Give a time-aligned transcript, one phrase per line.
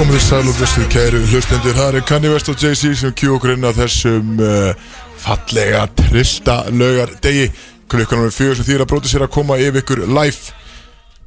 [0.00, 1.74] Komið sæl og blessuð kæru hlustendur.
[1.76, 4.70] Það er Kanye West og Jay-Z sem kjú okkur inn á þessum uh,
[5.20, 7.50] fallega trillta lögar degi
[7.90, 10.54] klukkan er fjögur sem þýr að bróti sér að koma yfir ykkur live.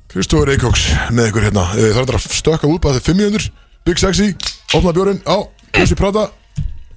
[0.10, 1.68] Kristóður Eikóks með ykkur hérna.
[1.78, 3.48] Uh, Það er að stökka út bara þegar 500
[3.86, 4.32] Big Sexy,
[4.74, 5.38] opna björn á
[5.76, 6.26] Bjössi Prata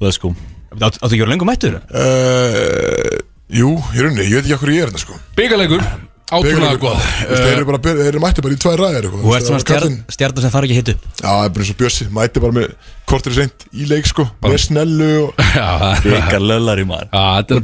[0.01, 0.33] Let's go.
[0.73, 1.77] Áttu ekki að vera lengur mættur?
[1.93, 3.21] uh,
[3.53, 5.21] Jú, í rauninni, ég veit ekki okkur ég er hérna sko.
[5.37, 5.85] Byggarleikur,
[6.27, 9.47] átrúnaða góð veist, Þeir eru bara, þeir eru mætti bara í tvær ræðir Þú ert
[9.47, 12.43] svona stjarn, stjarnar sem fara ekki hittu Já, það er bara eins og Bjössi, mætti
[12.43, 12.73] bara með
[13.07, 17.13] kortir seint í leik sko, með snellu það- Byggar löllari maður.
[17.13, 17.63] Já, þetta er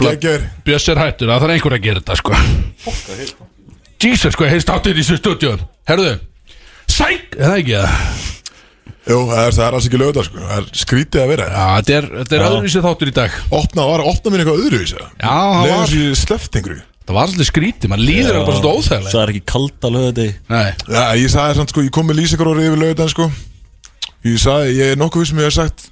[0.95, 2.31] er hættur, það þarf einhver að gera þetta sko.
[4.03, 6.13] Jesus, sko, heist áttir í þessu stúdíun Herðu,
[6.87, 8.31] sæk, er það ekki það?
[9.03, 11.47] Jú, það er, það er alls ekki lögða sko, það er skrítið að vera.
[11.51, 13.39] Já, þetta er, þetta er öðruvísið þáttur í dag.
[13.59, 15.35] Opna, var að opna mér eitthvað öðruvísi Já,
[17.07, 20.27] það var, svolítið skrítið, mann líður það bara svolítið óþægilega Það er ekki kalda lögði
[20.53, 23.27] Nei, Já, ég sagði samt sko, ég kom með lýsingaróri yfir lögðan sko.
[24.23, 25.89] Ég sagði, ég er nokkuð vissum ég hef sagt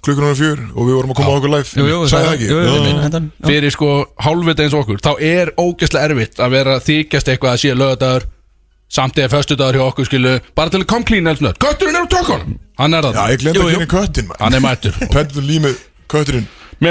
[0.00, 1.68] klukkan ára fjör og við vorum að koma á okkur live.
[1.76, 2.46] Jú, jú, Sagði það ekki?
[2.48, 2.84] jú, jú, Já.
[2.88, 3.88] jú, hendan, fyrir sko
[4.24, 8.26] hálfvita eins og okkur þá er ógeðslega erfitt að vera þykjast eitthvað að sé lögadagur
[8.90, 12.12] samt eða föstudagur hjá okkur skilu bara til að kom klín elsnöð kötturinn er á
[12.16, 12.56] tökunum.
[12.80, 14.32] Hann er það, maður.
[14.40, 14.96] Hann er mættur.
[16.80, 16.86] Uh,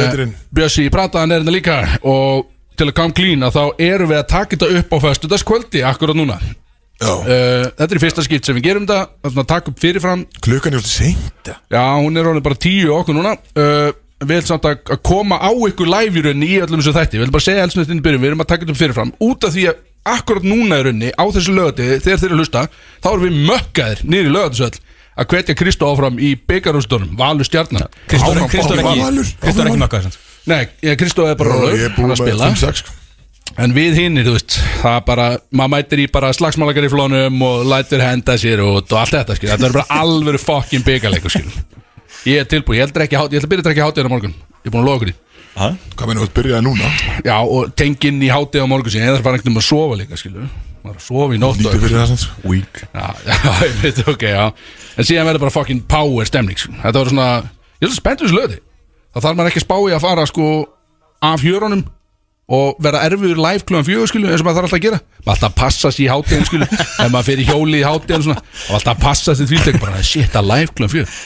[0.00, 0.30] Meterinn.
[0.56, 1.74] Bjössi í prataðan er þetta líka
[2.08, 2.46] og
[2.78, 6.18] til að kom klín að þá erum við að taka þetta upp á föstudagskvöldi akkurat
[6.18, 6.38] núna.
[7.04, 10.24] Uh, þetta er í fyrsta skipt sem við gerum þetta að taka upp fyrirfram.
[10.44, 11.50] Klukkan er alltaf seint.
[11.74, 13.36] Já, hún er orðin bara tíu okkur núna.
[13.58, 13.90] Uh,
[14.24, 17.18] Við ætlum samt að að koma á ykkur live í rauninni í öllum þessu þætti.
[17.18, 19.10] Við ætlum bara að segja elsnöðt inn í byrjun Við erum að taka þetta fyrirfram.
[19.26, 19.80] Út af því að
[20.14, 22.64] akkurat núna í rauninni Á þessu lögatiði, þegar þeir eru að hlusta
[23.04, 24.78] Þá erum við mökkaðir niður í lögatisöll
[25.14, 29.34] Að hvetja Kristó áfram í byggarústunum Valur Áfram, Kristóf er ekki Valur,
[30.44, 30.52] Kristóf er?
[30.52, 32.90] Nei, ég- Kristó er bara Ég rólur er Hann að spila 5-6 sko.
[33.60, 37.42] En við hinnir, þú veist Það er bara, maður mætir í bara slagsmálagar í flónum
[37.44, 39.48] Og lætur henda sér út og allt þetta skil.
[39.52, 41.50] Þetta er bara alvöru fokkin byggarleikur skil.
[42.24, 44.68] Ég er tilbúið, ég ætla að ég ætla byrja að drekka hátíðan á morgun Ég
[44.68, 45.14] er búin að loka því
[45.54, 46.88] Hvað meina þú að byrjaði núna?
[47.22, 49.98] Já, og tenginn í hátíð á morgun sín Eða það fara einhvern veginn að sofa
[50.00, 50.46] líka, skilu
[50.84, 53.76] Það er að sofa í nótt og Lítið fyrir það sanns Weak Já, já, ég
[53.84, 54.44] veit, ok, já
[54.96, 56.58] En síðan verður bara fucking power stemning.
[56.58, 57.28] Þetta var svona,
[57.80, 58.58] ég er svo spennt við þessu löði
[59.14, 60.48] Það þarf maður ekki að spá í að fara sko
[61.24, 61.84] af hjörunum
[62.54, 64.98] og vera erfiður live klúan fjögur skilu eins og maður þarf alltaf að gera.
[65.24, 68.42] Maður alltaf passa sér í hátíðin skilu ef maður fyrir hjóli í hátíðin svona.
[68.68, 71.22] Og alltaf passa sér því bara shit að live klúan fjögur.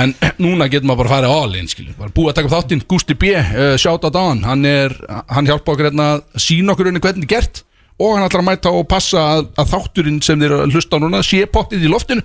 [0.00, 0.14] En
[0.44, 2.86] núna getur maður bara að fara all in skilu bara búið að taka upp þáttinn.
[2.94, 4.42] Gusti B uh, shout out á hann.
[4.46, 4.96] Hann, er,
[5.28, 7.64] hann hjálpa okkur hérna að sína okkur hvernig þetta er gert
[8.00, 11.20] og hann ætlar að mæta og passa að, að þátturinn sem þeir hlusta á núna
[11.26, 12.24] sé pottið í loftinu.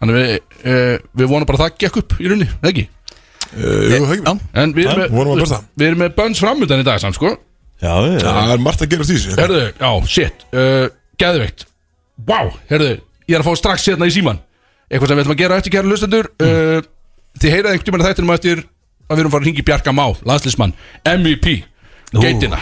[0.00, 0.32] Þannig við,
[0.64, 2.88] uh, við vonum bara að það gekk upp í rauninni, ekki?
[4.62, 7.34] En við erum, með, við erum með bönns framöndan í dag samt sko.
[7.82, 10.86] Já, já, Það er margt að gera því þessu Herðu, já, shit, uh,
[11.20, 11.66] geðveikt.
[12.28, 12.92] Wow, herðu,
[13.28, 14.38] ég er að fá strax hérna í síman
[14.88, 16.78] Eitthvað sem við ætlum að gera eftir kæra lustendur uh,
[17.36, 18.62] Þið heyrað einhvern tímann þættinum eftir
[19.06, 20.72] að við erum farið að hringi Bjarka Má, landslismann
[21.04, 21.52] MVP,
[22.16, 22.58] geitina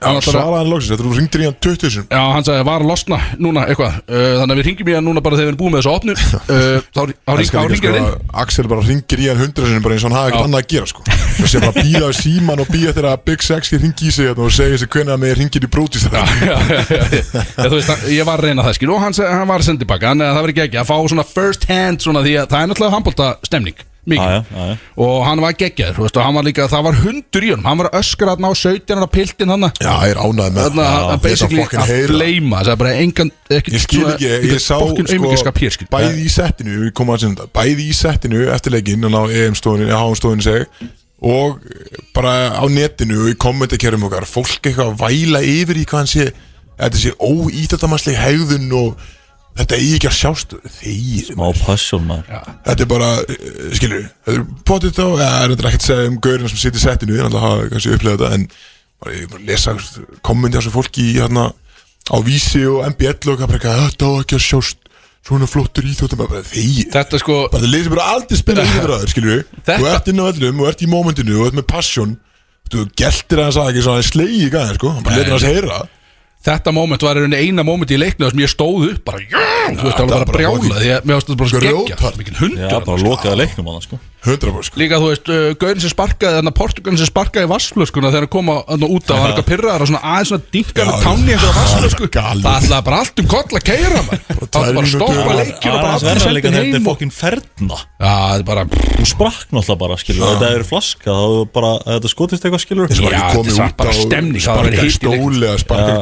[0.00, 2.68] Svaraði hann loksins, þetta er þú ringdir í hann 20 sinum Já, hann sagði að
[2.70, 3.92] var að losna núna eitthvað.
[4.08, 5.92] Uh, Þannig að við ringjum í hann núna bara þegar við erum búið með þessu
[5.94, 6.12] opnu
[6.54, 7.02] uh, Þá
[7.40, 8.08] ringir hann inn.
[8.44, 10.46] Axel bara ringir í hann 100 sinum bara eins og hann ekkert Já.
[10.48, 11.00] annað að gera sko.
[11.10, 14.46] Það sé bara býða síman og býða þegar að Big Sexy ringi í sig hérna
[14.46, 16.04] og segja þessi hvernig að með ringir í brótis
[18.10, 19.14] ég var að reyna það skil og hann,
[19.48, 22.24] var að senda tilbaka þannig að það verður ekki að fá svona first hand svona
[22.26, 23.78] því að það er náttúrulega handbólta stemning.
[23.78, 24.30] já, mikið.
[24.30, 24.76] Já, já, já.
[25.04, 27.66] og hann var geggjaður og hann var líka, það var hundur í honum.
[27.68, 30.70] Hann var að öskra þarna á 17 ára piltin hann Já, ég er ánægð með
[30.70, 34.62] hann Þetta basically að fleima það er bara engan ekki, Ég skil ekki, ég, ég
[34.64, 39.16] sá sko, bæði í settinu, við komum að sinna bæði í settinu eftir leikinn og
[39.20, 40.88] á EM-stóðinu, HM-stóðinu seg
[41.20, 41.60] og
[42.16, 46.08] bara á netinu og í kommentarkerfum okkar, fólk eitthvað að væla yfir í hvað hann
[46.08, 46.30] sé
[46.80, 49.08] þetta sé óítatamannsleg hegðun og
[49.58, 50.54] þetta eigi ekki að sjást.
[50.78, 52.44] Þeir, Má passion maður.
[52.66, 55.88] Þetta er bara, eh, skilur þetta er potið þá, ja, það er þetta ekki að
[55.90, 58.46] segja um gaurina sem situr í settinu, ég náttúrulega hafa kannski upplegað þetta, en
[59.00, 59.74] bara ég er bara að lesa
[60.22, 61.44] kommenti á þessu fólki í hérna
[62.10, 64.76] á vísi og MBL og eitthvað, þetta á ekki að sjást.
[65.20, 69.34] Svona flottur íþjóttum bara þeir, þetta sko bara það leysir bara aldrei spila íþjóttur skilur
[69.34, 72.14] við, Þetta- þú ert inn á öllum og ert í mómentinu og ert með passion.
[72.72, 74.94] Þú geltir hans að ekki svona slegi í gæðin sko,
[76.46, 79.40] þetta moment var eina moment í leiknum sem ég stóð upp bara, já,
[79.76, 81.50] þú veist, það var bara brjála því að mér þetta bara
[82.20, 84.76] mikið hundur bara lokaði leiknum á það sko 100% sko.
[84.80, 88.32] Líka þú veist, uh, gaurin sem sparkaði Þannig að Portugalin sem sparkaði vassflöskuna Þegar hann
[88.34, 91.04] kom á- þarna út af Var eitthvað pyrraðar og svona aðeins svona Dinka með Já,
[91.06, 92.44] tánni einhverja vassflösku galið.
[92.44, 94.20] Það ætlaði bara allt um koll að keira maður.
[94.20, 95.40] Það tvær ætlaði bara að stoppa mínútur.
[95.40, 97.78] leikjur og bara er allir verða líka sendin þegar þetta er heim og- fokkin ferna.
[98.00, 98.64] Já, það er bara
[99.00, 100.26] Þú sprakk náttúrulega bara, skilur.
[100.30, 102.84] Þetta er flaska, þá er bara að Þetta skotist eitthvað, skilur.
[102.90, 105.44] Og bara Já, komið þetta er út bara á stemning, sparka í hitt í stóli
[105.48, 105.92] eða sparka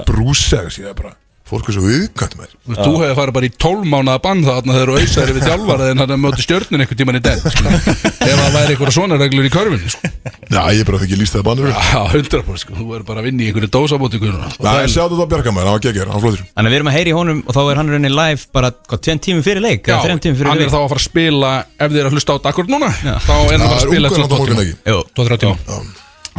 [0.59, 1.15] eða síðan bara
[1.49, 4.43] Fólk er svo viðkvæmt með Þú veist, Þú hefði farið bara í 12 mánuða bann
[4.45, 7.73] þarna þegar þú auðsæri við þjálfaraðin hann að möti stjörnun einhvern tíman í den sko.
[7.73, 10.11] ef það væri einhverja svona reglur í körfinni sko.
[10.49, 12.77] Já, ég er bara ekki líst það bannur Já, 100% sko.
[12.77, 15.85] Þú verður bara að vinna í einhverju dósamóti Nei, sjáðu þetta á Bjarkamæður, hann var
[15.89, 17.81] geggjör, hann var flottur Þannig að við erum að heyri í honum og þá er
[17.81, 19.89] hann rauninni live bara, hvað, tveim tímum fyrir leik?
[19.89, 22.53] Já, hann er þá að fara að spila ef þið er að hlusta á þetta
[22.53, 23.15] akkur núna Já.
[23.25, 24.63] þá er hann bara Það að er spila ungur eftir náttúrulega morgun tvo tíma.
[24.65, 25.57] ekki Jú, 2-3 tíma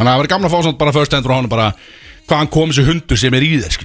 [0.00, 1.66] að það verður gamla að fá svona bara first endur á hann bara
[2.30, 3.78] hvað hann kom þessi hundur sem er í þér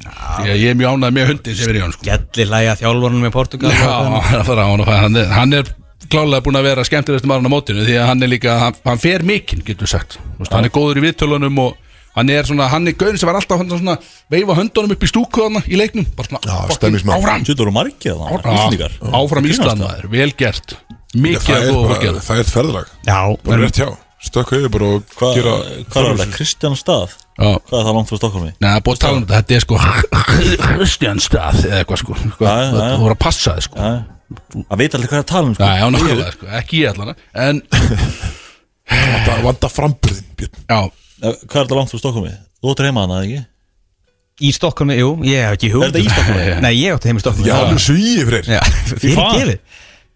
[0.45, 2.05] ég, ég er mjög ánægð með hundin sem er í hann sko.
[2.07, 3.95] Gjalli læga þjálfarnum með Portugal Já,
[4.31, 7.87] það fara á hann hann er, er klálega búin að vera skemmtilegast maður á mótinu
[7.87, 10.75] því að hann er líka, hann, hann fer mikinn getur sagt, Þú veist, hann er
[10.75, 11.81] góður í viðtölunum og
[12.15, 13.97] hann er svona, hann er gauðin sem var alltaf svona, svona,
[14.31, 17.43] veifa höndunum upp í stúku þarna í leiknum, bara svona, Já, áfram!
[17.49, 19.49] Sýttur og margið áfram.
[19.49, 20.77] Ísland maður, vel gert.
[21.15, 23.87] Mikið að er góða það er ferðlag Já, Bara rétt hjá,
[24.29, 25.53] stökka yfir bara og Hvað gera
[25.91, 26.27] hvað er þetta?
[26.35, 27.13] Kristján Stað?
[27.35, 28.51] Já, Hvað er það langt frá Stokkólmi?
[28.63, 29.79] Nei, búið að tala um þetta, þetta er sko
[30.79, 32.75] Kristjánstað eða eitthvað sko, sko Já, já, já.
[32.79, 33.89] Það voru að passa þið sko.
[34.65, 35.65] Það veit allir hvað er að tala um sko.
[35.65, 37.63] Já, já, náttúrulega, sko, ekki ég allan En,
[38.85, 40.61] Það vanda framburðin, Björn.
[40.69, 40.79] Já,
[41.23, 42.31] Eh, Hvað er þetta langt frá Stokkólmi?
[42.59, 43.43] Þú áttur heima hana, ekki?
[44.43, 45.95] í Stokkólmi, jú, ég hef ekki hugmynd.
[45.95, 46.55] Er þetta í Stokkhólmi?
[46.65, 48.59] Nei, ég átti heim í Stokkólmi Já, alveg svíi fyrir Já,
[48.99, 49.53] fyrir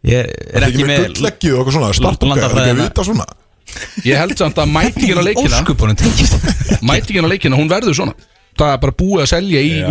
[0.10, 3.26] Ég er ekki ekki með gullleggið og eitthvað svona Startup, er ekki að vita svona
[4.06, 5.62] ég held samt að mætingin á leikina
[6.90, 8.16] Mætingin á leikina, hún verður svona.
[8.60, 9.86] Það er bara búið að selja í já,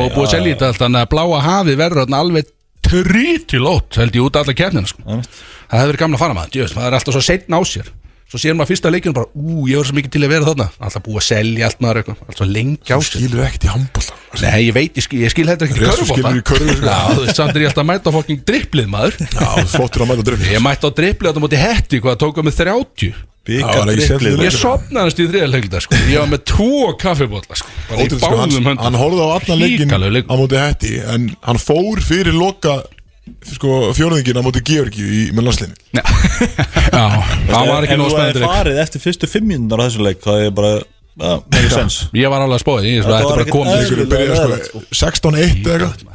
[0.00, 2.50] og búið að selja í þetta allt Þannig að bláa hafið verður alveg
[2.86, 5.02] trítilót held ég út af alla kefnina sko.
[5.06, 7.92] Það hefur verið gamla að fara maður, það er alltaf svo setn á sér
[8.26, 10.64] Svo sér maður fyrsta leikinu bara, ú, ég var svo mikið til að vera þarna.
[10.82, 13.70] Alltaf búið að selja allt maður eitthvað, alltaf lengi á Þú sér skilur ekkert í
[13.70, 16.90] handbólta Nei, ég veit, ég skil, ég skil þetta ekki körfubólta skilur í körfu, sko.
[16.90, 19.14] Já, þú veist, samt er ég alltaf að mæta fokking dripplið maður.
[19.30, 19.46] Já,
[19.76, 23.14] flottur að mæta drifni Ég mætti á dripplið þetta móti hetti, hvað tók með 30
[23.46, 25.98] Það var ekki skemmtileg Ég sopnaðist í þriðarleikluta, sko.
[26.10, 27.70] Ég var með tvo kaffibólla, sko.
[27.86, 28.82] Bara í Ótrúlega, sko, báðum hann, höndum.
[28.82, 30.34] hann horfði á allan leikin Hrikalegur leikur.
[30.34, 32.74] á móti hætti en hann fór fyrir loka
[33.52, 37.04] sko, fjórðingin á móti Georgi í, með landslinni Já,
[37.52, 39.86] hann var ekki nóg Ef þú spennandi hefði leik farið eftir fyrstu fimm mínúndar á
[39.88, 40.74] þessu leik Það er bara
[41.16, 43.96] Já, make sense Ég var alveg að spóða, ég ætti var bara að koma eðlilegt.
[43.96, 46.12] Þeir byrjaði sko 16-1 eða eitthvað.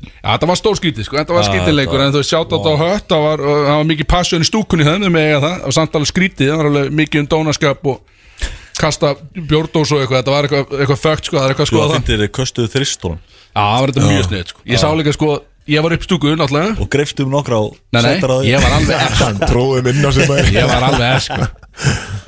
[0.00, 2.76] Já, þetta var stór skítið, sko, þetta var þetta En þú sjátt á þetta á
[2.80, 5.98] hött Það var, það var mikið passion í stúkunni þannig með það Það var samt
[5.98, 8.46] alveg skrítið, það var alveg mikið um dónaskap Og
[8.80, 11.76] kasta bjórdós og eitthvað Þetta var eitthvað, eitthvað fögt, sko, það er eitthvað að Sko
[11.76, 12.06] skoða það það.
[12.08, 13.20] finnir þið köstuðu þristónum
[13.50, 14.62] Já, það var þetta mjög snið, sko.
[14.70, 15.28] Ég sá líka, sko,
[15.68, 16.76] ég var upp stúku, náttúrulega.
[16.80, 17.64] Og greifst um nokkra á
[17.96, 21.16] Nei, nei, á ég var alveg eftir Hann tróði minna sem er Ég var alveg
[21.18, 21.46] eftir,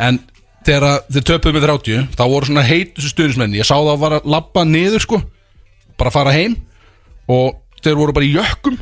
[0.03, 0.21] En
[0.67, 4.21] þegar þið töpuðu með 30 Þá voru svona heitustu stuðnismenn Ég sá það að vara
[4.23, 5.23] að labba niður, sko.
[6.01, 6.59] Bara að fara heim.
[7.31, 8.79] Og þeir voru bara í jökkum.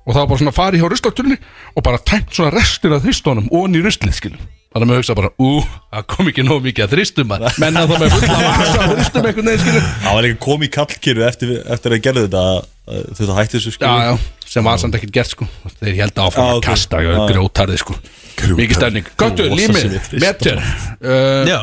[0.00, 1.36] Og það var bara svona að fara í hjá ruslatunni
[1.76, 5.14] Og bara tæmt svona restir af þristónum Og í ruslið, skilum Þannig að maður hugsa
[5.18, 5.48] bara, ú,
[5.90, 8.92] það kom ekki nóg mikið að þristum að Menn að það með fulla vasa að
[8.92, 12.42] þristum einhvern veginn, skilum Það var líka komið í kallkirfi eftir, eftir að gerðu þetta
[12.46, 12.60] að
[13.18, 15.48] Þetta hætti þessu Já, skilur já, sem var samt ekkert gert, sko.
[15.80, 17.10] Þeir held áfram Já, að kasta Já.
[17.32, 17.98] grjótarði, sko.
[18.60, 21.60] Mikið stærning Göttur, Rosa límið, metur uh, Já,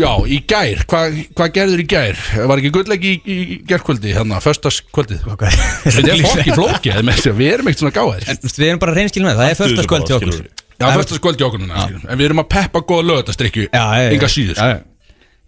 [0.00, 2.24] Já, í gær, hvað hva gerður í gær?
[2.48, 5.44] Var ekki gullegi í, í, gærkvöldi, hérna, föstaskvöldið ok.
[5.84, 8.82] Þetta er fokki flókið, að við erum ekkert svona gáðir En þú veist, við erum
[8.82, 10.40] bara reynskil með það, er första skvöld til okkur
[10.82, 12.04] Já, föstaskvöldi okkur núna, skilur.
[12.10, 14.10] en við erum að peppa góða lögatastrykju, Já, já, já.
[14.16, 14.60] enga síður.
[14.60, 14.78] Já, já.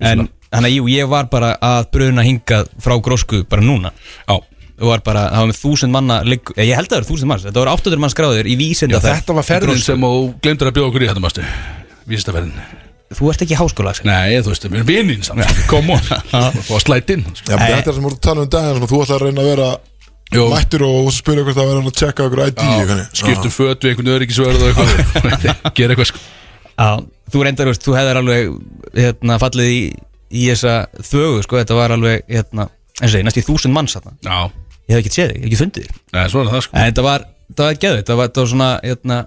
[0.05, 3.93] En þannig að jú, ég var bara að bruna hingað frá grósku bara núna.
[4.29, 4.39] Já,
[4.81, 7.31] og var bara, það var með þúsund manna ligg, ég held að það eru þúsund
[7.31, 10.79] manns, þetta voru 800 mann skráður í vísinda þetta var ferðin sem þú glemdur að
[10.79, 11.45] bjóða okkur í þetta, mástu
[12.11, 12.59] Vísistaferðin
[13.15, 14.09] Þú ert ekki háskóla, Axel.
[14.09, 16.07] Nei, þú veist, við erum vinnin samt, come on.
[16.67, 18.89] Og að slæta inn Já, men þetta er sem voru að tala um daginn svona,
[18.91, 19.69] Þú ætlar að reyna að vera
[20.33, 20.47] Jó.
[20.51, 22.63] mættur og þú spyrir hvort það vera að tjekka okkur ID
[23.21, 24.09] skiptum föt við einhvern
[24.63, 25.75] og eitthvað.
[25.77, 26.23] Gera eitthvað sko.
[26.75, 26.89] Já,
[27.31, 28.57] þú reyndar, veist, þú hefðir alveg
[28.99, 29.79] hérna, fallið í,
[30.35, 30.75] í þessa
[31.07, 32.67] þögu, sko, þetta var alveg hérna,
[32.99, 34.17] eins og ég, næst í þúsund manns þarna.
[34.25, 34.41] Já,
[34.85, 36.01] Ég hef ekki séð þig, ég hef ekki fundið þig.
[36.13, 36.77] Nei, er það sko.
[36.77, 39.19] En þetta var, þetta var geðveikt, þetta var, þetta var svona hérna,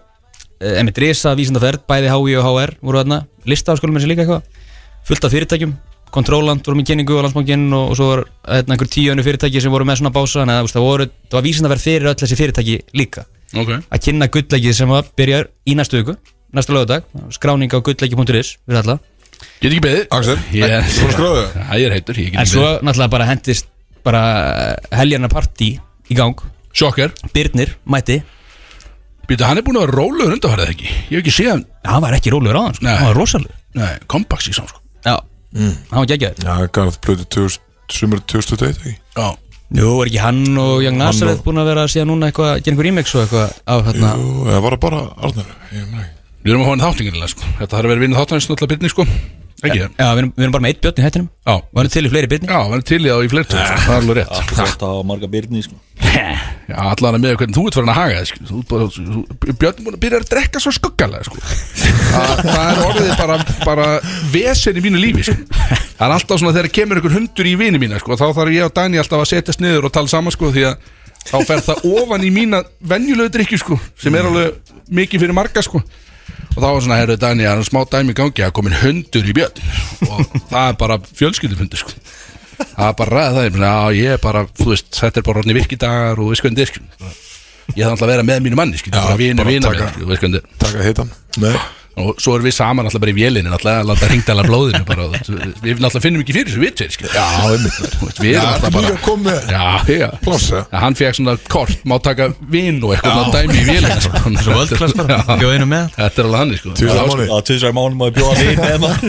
[0.84, 3.18] emitt risa vísindaferð, bæði HI og HR voru þarna,
[3.50, 4.68] listafaskólum er sér líka eitthvað.
[5.08, 5.74] Fullt af fyrirtækjum,
[6.14, 9.62] Kontróland voru með kynningu á landsbankinn og, og svo var hérna, einhver tíu önnu fyrirtæki
[9.64, 12.38] sem voru með svona bása en það, það, voru, það var vísindaferð fyrir öll þessi
[12.40, 13.26] fyrirtæki líka.
[13.58, 13.74] Ok.
[13.92, 16.16] Að kynna gullleikið sem að byrja í næstu viku,
[16.56, 18.98] næsta lögadag skráning á gullleiki.is fyrir alla.
[19.62, 20.06] Get ekki beðið.
[20.18, 22.88] Axel, þú skráðu Já, ég er heitur, ég get en ekki svo beðið.
[22.88, 23.68] náttúrulega bara hendist
[24.08, 24.24] bara
[24.98, 25.70] heljarna partí
[26.10, 26.40] í gang.
[26.78, 28.22] Sjokker Byrnir mætti,
[29.28, 30.86] Býta, hann er búin að vera rólegur undanfærið ekki?
[31.12, 31.64] Ég hef ekki séð hann.
[31.84, 32.86] Hann var ekki rólegur á hann sko.
[32.88, 34.80] Hann var rosalur Nei, kompaks í saman sko.
[35.04, 35.18] Já,
[35.56, 36.44] hann var geggjaður.
[36.44, 37.26] Já, Garð blödu
[37.92, 38.96] sumur 2021 ekki?
[39.16, 39.28] Já.
[39.78, 42.54] Jú, er ekki hann og Young Nazareth og- búin að vera að síðan núna eitthvað,
[42.64, 45.50] gera einhver remix og eitthvað á hérna Jú, eða var það bara Arnar?
[45.74, 46.14] Ég meina ekki.
[46.44, 47.44] Við erum að fá hann þáttingin sko.
[47.60, 49.06] Þetta þarf að vera vinna þáttingin Snölla byrni sko
[49.58, 49.80] Ekki?
[49.98, 52.02] Já, við erum, við erum bara með eitt björn í hættinum Já, Við erum til
[52.06, 54.34] í fleiri byrni já, við erum til í það í fleirtum Það er alveg rétt
[54.38, 55.78] Það er þetta á marga byrni sko.
[56.68, 58.44] Já, allan að með hvernig þú ert farin að haga þig, sko.
[59.58, 61.42] Björn búin að byrja að drekka svo skuggalega sko.
[61.42, 63.88] það, það er orðið bara, bara
[64.34, 65.38] vesen í mínu lífi sko.
[65.98, 68.68] Það er alltaf svona þegar kemur einhver hundur í vini mína sko, þá þarf ég
[68.68, 70.92] og Dani alltaf að setjast niður og tala saman sko, því að
[71.28, 72.62] þá fer það ofan í mína
[72.94, 75.82] venjulegu drikju sko, sem er alveg mikið fyrir marga sko.
[76.58, 78.44] Og þá var svona, herru Dani, það er smá dæmi í gangi?
[78.48, 79.62] Að komin hundur í björn
[80.10, 81.94] og það er bara fjölskyldufundur sko.
[82.58, 85.58] Það er bara ræða það já, ég er bara, þú veist, þetta er bara orðni
[85.60, 86.32] virkidagar og
[86.66, 87.12] er skilur.
[87.78, 89.92] ég þarf alltaf að vera með mínu manni skilur, Já, bara vinu, bara vinu, taka-
[90.00, 90.64] þú veist hvernig þetta er.
[90.66, 91.54] Taka heitan Nei
[91.98, 95.08] og svo erum við saman alltaf bara í vélinu alltaf að láta hringdæla blóðinu bara,
[95.08, 95.14] og
[95.64, 97.14] við alltaf finnum ekki fyrir þessu við tveir skilur.
[97.18, 97.26] Já,
[98.22, 98.92] við erum alltaf er bara
[99.50, 99.64] já,
[99.98, 100.10] já.
[100.72, 104.14] Já, hann fekk svona kort, má taka vin og eitthvað svona dæmi í vélina sko.
[105.98, 106.76] Þetta er alveg hann sko.
[107.52, 109.02] Tvisar mánu maður bjóða við með maður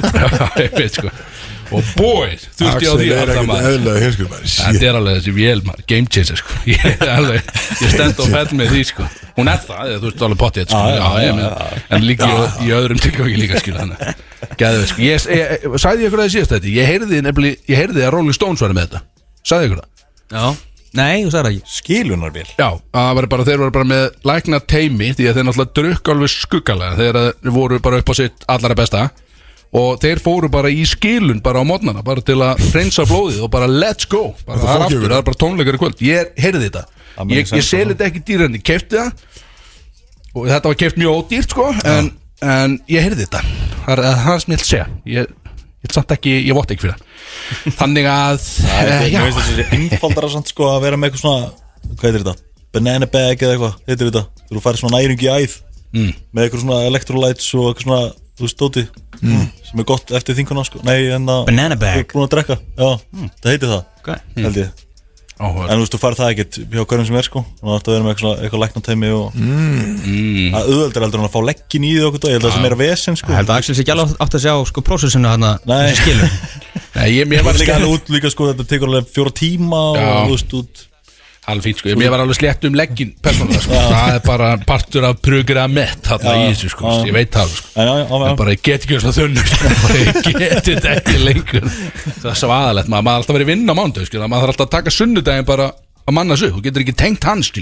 [1.75, 4.45] Og boy, þurfti á því alltaf ekkert maður.
[4.49, 6.57] Þetta er alveg þessi vél maður, game changer sko.
[6.73, 7.51] Ég, alveg,
[7.83, 9.09] ég stend og fell með því sko.
[9.37, 10.81] Hún er það, þú veist alveg pottið sko.
[11.99, 13.61] En líka í, í öðrum tilgangi líka
[14.59, 15.05] gæðu sko.
[15.05, 18.13] Ég, ég, ég sagði ég ykkur að það síðast þetta Ég heyrði ég heyrði að
[18.17, 19.05] Rolling Stones var með þetta.
[19.49, 20.05] Sagði ykkur það?
[20.29, 20.47] Já,
[20.99, 21.73] nei, þú sagði það ekki.
[21.77, 22.49] Skilunarvél.
[22.59, 26.13] Já, það var bara, þeir voru bara með lækna teimi Því að þeir náttúrulega drukk
[26.15, 29.09] alveg skuggalega Þegar þeir voru bara upp á sitt allara besta
[29.77, 33.51] Og þeir fóru bara í skilun bara á mótnana Bara til að reynsa blóðið og
[33.53, 34.31] bara let's go.
[34.47, 36.01] Bara, Það er aftur, það er bara tónleikar í kvöld.
[36.05, 36.85] Ég heyrði þetta.
[37.19, 39.27] Meikar Ég, ég seli þetta ekki dýrandi, kefti það.
[40.39, 42.13] Og þetta var keft mjög ódýrt sko en,
[42.45, 43.43] en ég heyrði þetta.
[43.85, 44.89] Það er það sem ég ætla að segja.
[45.13, 45.31] Ég,
[45.85, 47.09] ég, samt ekki, ég votta ekki fyrir það.
[47.79, 51.11] Þannig að Það eh, er já, mér finnst þessi einfaldara samt sko að vera með
[51.11, 51.51] eitthvað svona
[51.89, 52.47] Hvað heitir þetta?
[52.77, 54.23] Banana bag eða eitthvað Heitir þetta?
[54.51, 55.57] Þú færi svona næring í æð
[55.97, 56.11] mm.
[56.33, 58.01] Með eitthvað svona electrolytes og eitthvað svona
[58.39, 58.85] Þú veist stóti
[59.23, 59.47] mm.
[59.69, 62.05] Sem er gott eftir þinguna sko Nei en að Banana bag.
[62.05, 62.91] Er búin að drekka Já,
[63.41, 64.23] það heitir það okay.
[64.39, 64.85] Held ég
[65.39, 65.69] áhuga.
[65.69, 67.95] En þú veist, þú færð það ekkert hjá hverjum sem er sko Þú ætti að
[67.95, 69.93] vera með eitthvað, eitthvað læknateimi og mm.
[70.55, 72.57] Það auðveldur heldur en að fá leggin í því okkur dag Ég held að það
[72.59, 74.55] sem er að vesen sko Ég held að Axel sé ekki alveg átt að sjá
[74.73, 75.95] sko prósessinu hann Nei.
[76.01, 76.35] skilur
[76.99, 79.35] Nei, ég, mér Það var var líka líka út líka sko Þetta tekur alveg fjóra
[79.39, 80.11] tíma og Já.
[80.19, 80.88] þú veist út
[81.49, 85.21] Alveg sko, mér var alveg slétt um leggin persónulega sko, það er bara partur af
[85.25, 87.87] programmet þarna Já, í þessu sko, ég veit það sko.
[88.29, 91.69] En bara ég get ekki svona þunnu sko, ég get þetta ekki lengur.
[92.21, 94.69] Það er svo aðalegt, maður maður alltaf verið vinn á mándu sko, maður þarf alltaf
[94.69, 95.71] að taka sunnudaginn bara
[96.05, 97.53] að manna sig, þú getur ekki tengt hans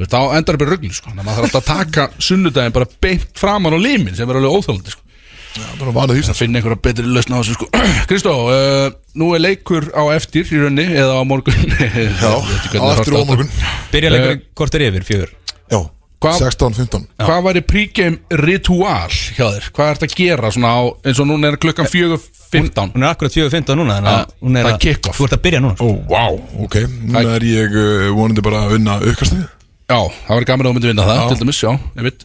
[0.00, 3.32] veist, þá endar það bara ruggli sko, maður þarf alltaf að taka sunnudaginn bara beint
[3.38, 5.09] framan á limin sem er alveg óþálandi sko
[5.58, 7.68] að finna einhverja betri lausn á þessu sko.
[8.10, 11.54] Kristó, uh, nú er leikur á eftir í raunni eða á morgun?
[12.22, 13.50] Já, Á eftir og á morgun.
[13.92, 15.32] Byrja leikur hvort er yfir, fjögur?
[15.70, 15.80] Já
[16.20, 19.68] Hvað- 16-15 Hvað væri pregame ritual hjá þér?
[19.72, 23.32] Hvað ert að gera svona á eins og núna er klukkan 4.15 Hún er akkurat
[23.38, 25.16] 4.15 núna Þannig Já, að hún er það er kick-off.
[25.16, 25.94] Þú ert að byrja núna Ó, sko.
[26.12, 26.26] vá
[26.66, 26.76] Ok,
[27.08, 29.46] núna er ég uh, vonandi bara að vinna aukastið
[29.90, 31.24] Já, það var gaman að þú myndi vinna það, Já.
[31.32, 31.72] til dæmis, já.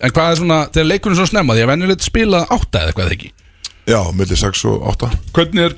[0.06, 2.92] En hvað er svona, þegar leikurinn er svona snemma Því að venjulegt spila átta eða
[2.94, 3.32] eitthvað eða ekki
[3.90, 5.76] Já, millir 6 og 8 Hvernig er,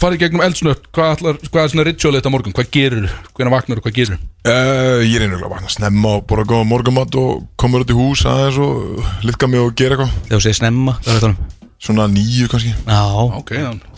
[0.00, 2.54] farið gegnum eldsnött Hvað, ætlar, hvað er svona ritual þetta morgun?
[2.56, 4.20] Hvað gerur, hvernig vaknar og hvað gerur?
[4.48, 8.24] uh, Ég reynir að vakna snemma og bara góða morgumat og komur út í hús
[8.28, 11.53] aðeins og litka mig og gera eitthvað Þegar þú segir snemma hvað er þetta honum?
[11.84, 12.70] Svona nýju kannski.
[12.88, 13.00] Já.
[13.36, 13.50] Ok,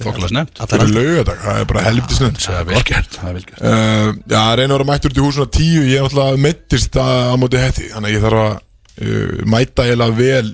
[0.03, 3.29] þokkala snemt Það er laugadag, það er bara helviti snönd Það er vel gert, það
[3.31, 3.61] er vel gert.
[3.63, 6.99] Uh, Já, reynir að vera mættur út í hús svona tíu Ég er náttúrulega meittist
[6.99, 10.51] að, að móti hætti Þannig að ég þarf að uh, mæta eiginlega vel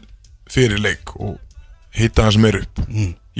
[0.52, 1.38] fyrir leik og
[1.96, 2.82] hitta það sem er upp.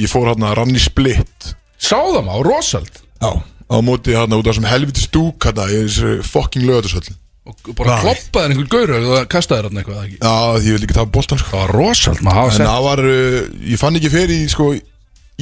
[0.01, 3.31] Ég fór hérna rann í splitt Sáðum á, rosald Já
[3.73, 7.97] Á móti hérna út af þessum helviti stúk hérna í þessu fucking lögatushöll Og bara
[8.05, 10.19] kloppaði einhvern gaur og kastaði þarna eitthvað ekki?
[10.23, 11.51] Já, því ég vil ekki tafa boltan sko.
[11.51, 13.39] Það var rosald, maður hafa En sett það var, uh,
[13.73, 14.69] ég fann ekki fyrir í, sko,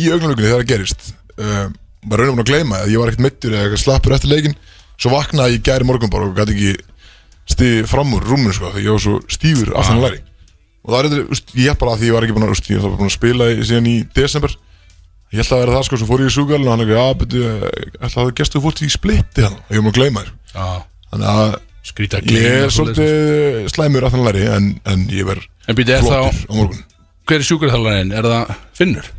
[0.01, 1.11] í augnalögunni þegar það gerist.
[1.37, 1.67] Uh,
[2.09, 4.55] Bara raunum búin að gleyma að ég var ekkert mittur eða eitthvað slappur eftir leikin
[4.97, 6.71] Svo vaknaði ég gæri morgun bara og gæti ekki
[7.53, 10.21] stið fram úr rúminu sko Þegar ég var svo stífur aftan að læri.
[10.81, 12.53] Og það er þetta, úst, ég held bara að því ég var ekki búin að,
[12.57, 14.55] úst, ég var búin að spila í, síðan í desember.
[15.31, 17.19] Ég held að vera það sko, svo fór ég í súgalinn og hann ekki, já,
[17.21, 17.67] betur,
[18.01, 20.33] ætla að það gestu fólk í splitti hann ég var búin að gleyma þér.
[20.55, 20.69] Já,
[21.11, 21.53] Þannig að
[21.87, 26.51] skrýta ég er svolítið slæmur aftan að læri en, en ég verð er flottur þá,
[26.51, 26.85] á morgun
[27.31, 28.15] hver er sjúkarþjálfarinn?
[28.17, 29.11] Er það Finnur?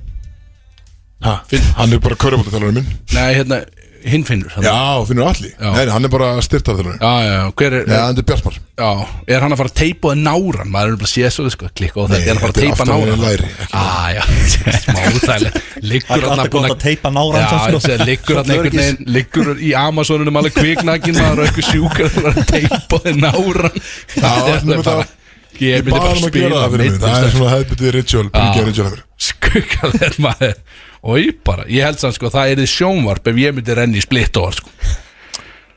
[1.21, 1.35] Ha,
[1.77, 3.61] hann er bara körfabótaþjálfarinn minn Nei, hérna,
[4.07, 5.71] hinn Finnur hann- Já, finnur allir Já.
[5.75, 8.55] Nei, hann er bara styrtarþjálfarinn já, já, hver er Já, hann er Bjartmar.
[8.81, 8.89] Já,
[9.35, 10.71] er hann að fara að teipa það náran?
[10.73, 12.51] Maður er bara að sé svo, sko, klikka á þetta Nei, Er hann að fara
[12.51, 13.07] að þetta er teipa aftan náran?
[13.11, 14.23] við læri, ekki Ah, já,
[14.85, 15.49] smá útæli
[15.91, 20.41] Liggur er alltaf gott að teipa náran Já, liggur hann einhvern veginn Liggur í Amazonunum
[20.41, 24.85] alveg kviknakin maður og eitthvað sjúkar Það er að teipa náran Já, Það er bara
[24.91, 25.17] það
[25.61, 28.91] Ég myndi bara að spila það er svona hefðbundið ritual Já.
[29.21, 30.53] Skugga þeir maður
[31.01, 33.97] Og ég bara, ég held sann sko Það er þið sjónvarp ef ég myndi renni
[33.97, 34.69] í splitt over sko.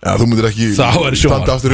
[0.04, 1.52] Já, þú myndir ekki Það væri sjónvarp.
[1.64, 1.70] sko.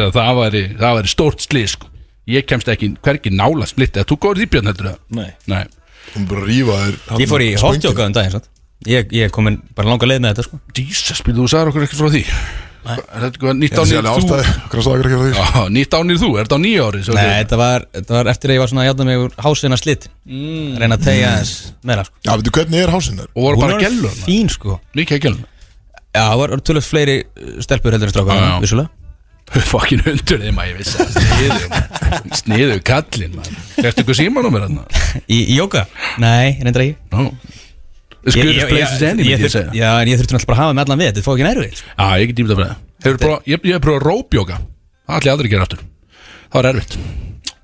[0.04, 1.88] Að Það væri, það væri stórt slið sko.
[2.30, 4.98] Ég kemst ekki, hvergi nála splitt Eða þú góður því björn heldur það?
[5.16, 5.30] Nei.
[5.50, 5.62] Nei,
[6.10, 6.76] Þú myndir bara að rífa
[7.24, 7.64] Ég fór í spöngin.
[7.80, 8.50] hotjóka um daginn sant?
[8.88, 10.60] Ég, ég kom bara langa leið með þetta sko.
[10.76, 12.22] Jesus, byrðu þú sagði okkur ekkert frá því
[13.60, 14.38] nýtt Ég ánir þú?
[15.74, 17.02] nýtt ánir þú, er þetta á nýja ári?
[17.16, 20.78] Nei, þetta var, þetta var eftir að ég var svona mig úr hásina slitt mm.
[20.80, 21.52] Reyna að tegja aðeins
[21.86, 22.16] meira sko.
[22.24, 22.94] Já, veitu hvernig er
[23.36, 24.14] voru Hún bara var þarna?
[24.24, 24.78] Fín sko.
[24.96, 25.44] Mikið að gellur
[26.10, 28.14] Já, það var tölvöld fleiri uh, stelpur heldur já.
[28.16, 28.96] strákar Vissulega.
[29.66, 31.78] Fokkin hundur þeim að ég vissi Sniðu,
[32.38, 33.56] sniðu kallinn maður.
[33.82, 34.76] Ertu ykkur símanúmer hann?
[35.34, 35.88] Í, í jóka?
[36.22, 36.92] Nei, ekki.
[37.10, 37.28] No
[38.24, 39.70] The ég- places ég- any ég myndi ég segja.
[39.72, 41.74] Já, en ég þurfti náttúrulega bara að hafa með allan við Þetta fóð ekki nærvið
[41.80, 41.88] sko.
[41.98, 42.76] Já, ég get dýmta fyrir það.
[43.04, 44.56] Hefur prófað- Ég ég hef prófað rópjóka
[45.08, 45.80] Það ætli ég aldrei að gera aftur.
[46.50, 46.96] Það var erfitt.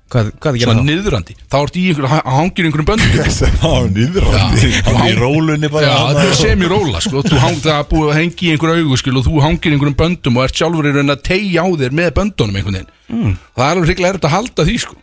[0.07, 0.87] Hvað, hvað Svona þá?
[0.87, 1.33] niðrandi.
[1.51, 3.11] Það vart í einhverju Hangir í einhverjum böndum.
[3.17, 5.83] Já, nýðrandi Hann í rólunni bara.
[5.83, 7.21] Já, þarna það er og- semi-róla sko.
[7.27, 9.75] Þú hang, það er búið að hengi í einhver augu skil, og þú hangir í
[9.75, 12.91] einhverjum böndum og ert sjálfur í raun að tegja á þér með böndunum einhvern veginn.
[13.11, 13.33] Mm.
[13.57, 14.95] Það er alveg hriglega erfitt að halda því sko.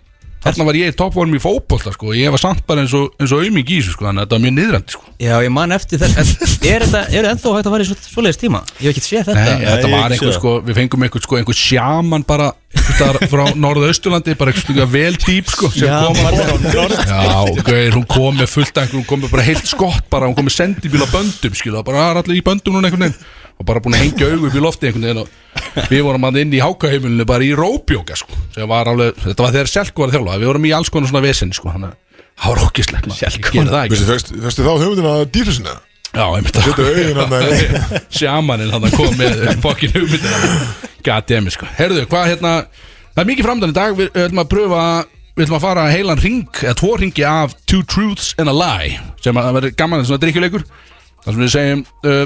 [0.45, 3.15] Þarna var ég í toppvorm í fótbolta sko, og ég var samt bara eins og,
[3.19, 5.05] eins og auðming í þessu sko, þannig að þetta var mjög niðrandi sko.
[5.25, 7.97] Já, ég man eftir þess en Er þetta, er ennþá hægt að fara í svo,
[8.09, 8.61] svoleiðis tíma?
[8.81, 9.41] Ég hef ekki séð þetta.
[9.41, 12.51] Nei, þetta ég var ekki einhver sé sko, við fengum einhver sko, einhver sjaman bara
[12.75, 16.99] einhver staðar frá norðausturlandi bara einhver sko, vel dýp sko sem Já, kom bara bara.
[17.09, 20.29] Já, gauðir, hún kom með fullt af einhver, hún kom með bara heilt skott bara,
[20.29, 23.07] hún kom með sendibíl á böndum skilu, það bara "Ah, allir í böndum núna einhvern
[23.09, 23.21] veginn
[23.59, 26.41] og bara búin að hengja augu upp í lofti einhvern veginn og við vorum að
[26.43, 30.13] inn í hákaheimilinu bara í rópjóka sko, sem var alveg, þetta var þegar Selko var
[30.13, 33.07] að þjálfa, við vorum í alls konar svona vesen sko, þannig að það var ógislegt
[34.45, 35.77] fegstu þá hugmyndina að dýrfisina?
[36.15, 36.55] já, einmitt.
[36.55, 36.89] Þetta er
[38.31, 40.59] auðin hann að koma með fokkin hugmyndina.
[41.05, 41.69] Goddammit sko.
[41.79, 42.53] Herðu, hvað hérna
[43.15, 43.99] Það er mikið framdann í dag.
[43.99, 44.85] Við ætlum að pröfa
[45.35, 48.99] Við ætlum að fara heilan ring Eða tvo ringi af Two Truths and a Lie
[49.23, 50.67] Sem að verður gaman en svona drikkjuleikur
[51.25, 52.25] Það sem við segjum uh,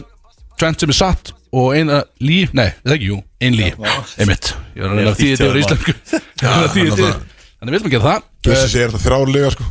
[0.58, 3.68] Tvent sem er satt Og eina lí Nei, það ekki, jú Ein lí
[4.18, 4.52] Einmitt.
[4.76, 5.92] Ég var að reyna að þýða þetta yfir íslensku.
[7.58, 8.20] Þannig við ætlum að gera það.
[8.46, 9.64] Bjössi Uh, segir þetta þrjálega sko.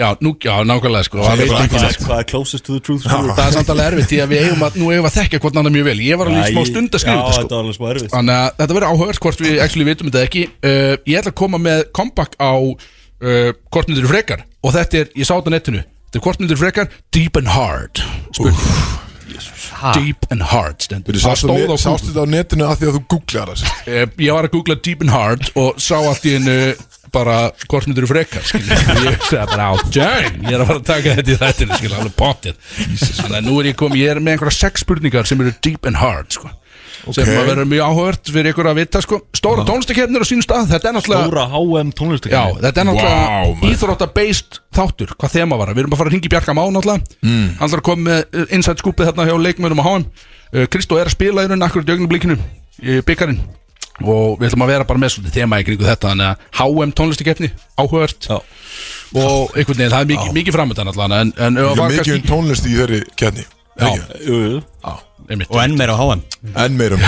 [0.00, 1.20] Já, nú, já, nákvæmlega sko.
[1.20, 3.18] Það ekki er closest to the truth sko?
[3.36, 5.56] Það er samt alveg erfitt Því að við eigum að Nú eigum að þekkja hvort
[5.60, 5.98] annar mjög vel.
[6.06, 7.42] Ég var alveg smá stund að skrifa þetta sko.
[7.42, 8.12] þetta var alveg smá erfitt.
[8.14, 10.42] Þannig að þetta verður áhugavert hvort við actually vitum þetta ekki.
[10.64, 14.40] Uh, Ég ætla að koma með comeback á uh, hvort myndir frekar.
[14.64, 15.52] Og þetta er, ég sá þetta
[19.38, 20.80] frekar Deep and Hard
[21.22, 21.78] sástu stóð á net- Google.
[21.84, 24.76] Sástu þetta á netinu að því að þú googlar það Eh, Ég var að googla
[24.82, 26.56] Deep and Hard Og sá allt í einu
[27.10, 28.70] bara hvort myndir frekar skilur.
[29.06, 32.14] Ég sagði bara á dang Ég er að fara að taka þetta í þættinu Alveg
[32.14, 32.54] potið
[33.18, 35.86] Þannig að nú er ég komið Ég er með einhverja sex spurningar sem eru Deep
[35.90, 36.50] and Hard sko.
[37.08, 37.30] Sem Ok.
[37.40, 39.20] að vera mjög áhugavert fyrir ykkur að vita sko.
[39.36, 43.20] Stóra tónlistakefnir á sínum stað Þetta er náttúrulega Stóra HM Já, tónlistakefni þetta er náttúrulega
[43.20, 43.70] maður.
[43.70, 47.48] íþrótta-based þáttur, hvað þema var Við erum að fara að ringi Bjarka Má náttúrulega mm.
[47.60, 50.98] Hann þarf að koma með uh, inside scoopið þarna hjá leikmönum á HM uh, Kristó
[51.00, 52.36] er að spila í rauninni akkur í augnablikinu
[52.80, 53.40] í byggarinn
[54.00, 56.92] og við ætlum að vera bara með svolítið þema í kringu þetta þannig að HM
[56.96, 58.36] tónlistakefni, áhugavert Já.
[59.20, 62.68] og einhvern veginn, það er mikið, mikið framöndan allan en, en mikið um kannski tónlist
[62.70, 63.90] í þeirri kjarni Já.
[64.24, 64.62] Jú, jú.
[64.84, 64.94] einmitt,
[65.30, 66.22] Og enn meira á HM
[66.64, 67.00] En meirum.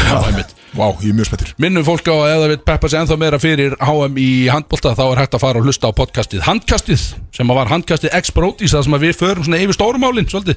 [0.72, 3.16] Vá, ég er mjög spettur Minnum fólk á að ef það vil peppa sig ennþá
[3.20, 7.02] meira fyrir HM í handbólta þá er hægt að fara og hlusta á podcastið Handkastið
[7.34, 10.56] sem var handkastið X-Brodís það sem við förum svona yfir stórumálin svolítið.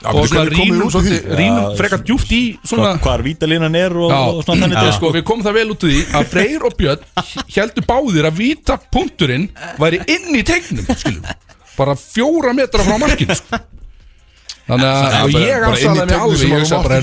[0.00, 0.88] Já, og svona rínum
[1.36, 5.10] rínum frekar djúft í svona Hva- Hvar vítalínan er og, Já, og svona þannig sko,
[5.12, 7.02] við komum það vel út úr því að Freyr og Björn
[7.52, 9.44] heldur báðir að víta punkturinn
[9.76, 11.28] væri inn í tegnum skilum.
[11.76, 13.60] bara fjóra metra frá markinu sko.
[14.68, 16.98] Þannig að ég afsalaði mig alveg ég þú bara,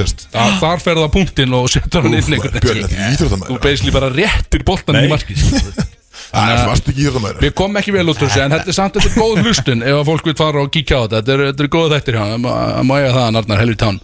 [0.00, 3.16] já, þar ferða punktinn og setur hann inn
[3.48, 5.88] þú beisli bara réttir boltan í markið
[6.30, 9.82] Við komum ekki vel út úr þessu en þetta er samt þetta er góð hlustun
[9.82, 11.18] ef að fólk vil fara og kíkja á þetta.
[11.18, 14.00] Þetta er, þetta er góð þættir hjá eiga það að narnar helvi tán.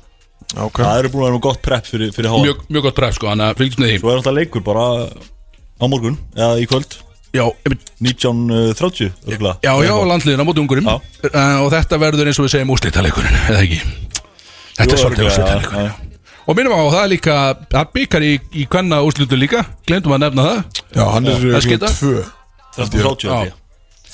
[0.57, 3.31] Það eru búin að vera gott prep fyrir, fyrir HM mjög, mjög gott pref sko
[3.31, 3.98] þannig að fylgjast með því.
[4.02, 4.87] Svo er alltaf leikur bara
[5.76, 6.98] á morgun Eða í kvöld
[7.37, 9.55] Já, einmitt, 19.30 örugglega.
[9.66, 10.96] já, já, landliðin á móti ungurum Já.
[10.96, 13.81] uh, og þetta verður eins og við segjum úrslitaleikurinn eða ekki?
[14.77, 15.87] Þetta er Jú, svolítið örugglega, úrslitaleikurinn.
[15.87, 16.14] já.
[16.46, 17.37] Og minnum á að það er líka
[17.83, 19.64] að byggar í, í kvenna úrslitu líka.
[19.88, 20.83] Glemdum að nefna það.
[20.94, 21.88] Já, hann er Það skita?
[21.90, 22.12] 2
[22.77, 23.57] 13.30 held ég.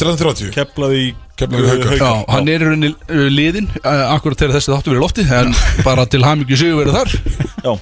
[0.00, 1.98] 13.30 Keflaði í Keflavík Haukar.
[2.00, 5.52] Já, hann er í rauninni uh, liðin uh, akkurat þegar þessi þáttu verið lofti en
[5.84, 7.14] bara til hamingju sigur verið þar.
[7.66, 7.72] Já.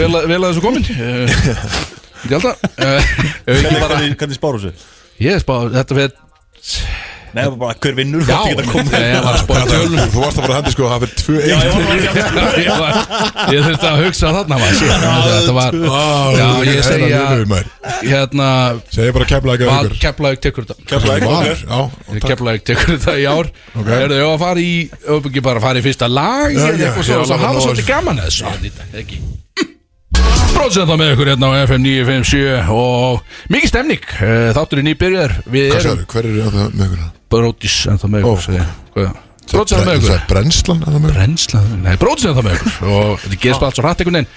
[0.00, 0.88] Vel, að- vel að þessu komin.
[0.88, 1.86] uh,
[2.28, 2.62] Ef
[3.48, 4.72] við ekki Hvernig bara, hvernig- hvernig spáru sig?
[5.24, 6.12] Ég spáð, þetta fyrir
[7.28, 8.38] Nei, það var bara hver vinnur Já,
[8.72, 11.00] komið ég var að spara tölum Þú varst að fara að hendi sko að það
[11.02, 11.74] fyrir tvö Já, eitt
[13.52, 15.76] ég ekki þurfti að hugsa þarna Þetta var
[16.64, 17.20] ég segja
[18.00, 18.48] Hérna
[18.96, 21.02] Segja bara kemla Val ekki Keflavík tekur þetta.
[22.24, 23.50] Keflavík tekur þetta í ár.
[23.76, 26.64] Erðu, ég að fara í Ef ekki bara að fara í fyrsta lag já,
[27.02, 27.88] svo, hafa svolítið þessu.
[27.92, 28.48] gaman þessu
[30.48, 33.18] Þetta er Bróðsenda með ykkur hérna á FM 957 og
[33.52, 34.04] mikið stemning.
[34.24, 35.34] Eh, Þátturinn í byrjar.
[35.44, 37.02] Við Hvað sagður, hver er það með ykkur?
[37.34, 38.70] Bróðis en það með ykkur ég.
[38.94, 39.18] Hvað?
[39.48, 40.24] Bróðsenda með ykkur?
[40.30, 41.18] Brennslan er það með ykkur?
[41.18, 42.72] Brennsla, nei, bróðsenda það með ykkur.
[42.88, 44.32] Og þetta gerist bara allt svo hrætt einhvern veginn.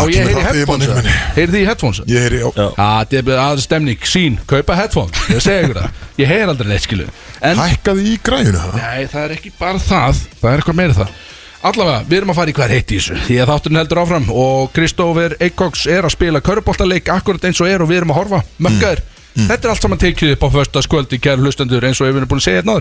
[0.00, 1.16] Og ég kemur heyri headphones manni, manni.
[1.38, 2.02] heyrði þið í headphones?
[2.12, 2.48] Ég heyri, já.
[2.60, 2.68] Já.
[2.84, 5.24] að þetta er aðeins stemning, sín, kaupa headphones.
[5.32, 7.08] Ég segi ykkur það, ég heyr aldrei neitt skilu
[7.40, 10.24] en Hækkaði í græjunu það nei, það er ekki bara það.
[10.40, 11.12] Það er eitthvað meira það
[11.60, 14.00] allavega, við erum að fara í hvað er heitt í þessu því að þátturinn heldur
[14.02, 18.12] áfram og Kristófer Eikóks er að spila köruboltaleik akkurat eins og er og við erum
[18.14, 22.00] að horfa möggaður Þetta er allt saman tekið upp á första skvöldi kæru hlustendur eins
[22.02, 22.74] og við erum búin að segja hérna.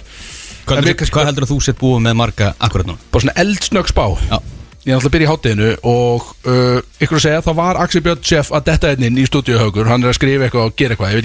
[0.66, 2.96] Hvað við hvað heldur að þú sett búið með marga akkurat nú?
[3.12, 4.38] bara svona eldsnögg spá Já.
[4.86, 8.02] ég er alltaf að byrja í hátteginu og uh, ykkur að segja það var Axel
[8.06, 10.94] Björn Chef að detta einn inn í stúdíuhaugur hann er að skrifa eitthvað og gera
[10.98, 11.18] eitthvað, ég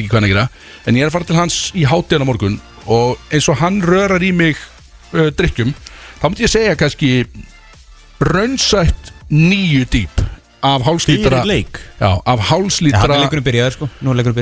[5.31, 5.65] veit ekki
[6.25, 7.11] á þá myndi ég segja kannski
[8.25, 10.23] raunsætt nýju dýp
[10.65, 13.89] af hálslítra já, af hálslítra leikurinn byrjaður sko.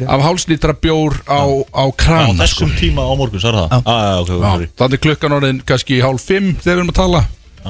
[0.07, 1.43] Af hálslítra bjór á,
[1.75, 2.69] á Á krana sko.
[2.69, 3.83] þessum tíma á morgun, sagði það?
[3.83, 4.69] Já, já, ok, ok, Já, sorry.
[4.79, 7.25] þannig er klukkan orðin kannski hálf fimm þegar við erum að tala.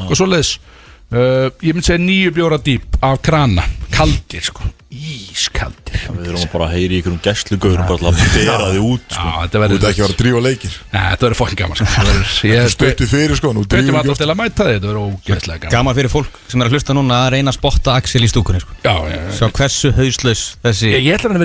[0.04, 6.00] Og svo leiðis uh, ég myndi segja nýju bjóra dýp af krana kaldir sko, ískaldir.
[6.12, 9.16] Við erum bara að heyri í einhverjum gæslugaurum bara til að bera þið út Já,
[9.16, 9.32] sko.
[9.42, 10.76] þetta Þú ert ekki að vera að drífa leikir.
[10.92, 11.86] Nei, þetta verður fokkin gaman sko.
[12.72, 15.74] Stöttu fyrir sko drífum alltaf til að mæta þið, þetta verður ógeðslega gaman.
[15.76, 18.62] Gaman fyrir fólk sem er að hlusta núna að reyna að spotta Axel í stúkunni
[18.64, 18.76] sko.
[18.82, 19.32] Já, já, já.
[19.38, 21.44] Sjá hversu hauslaus þessi Ég, ég ætla hann að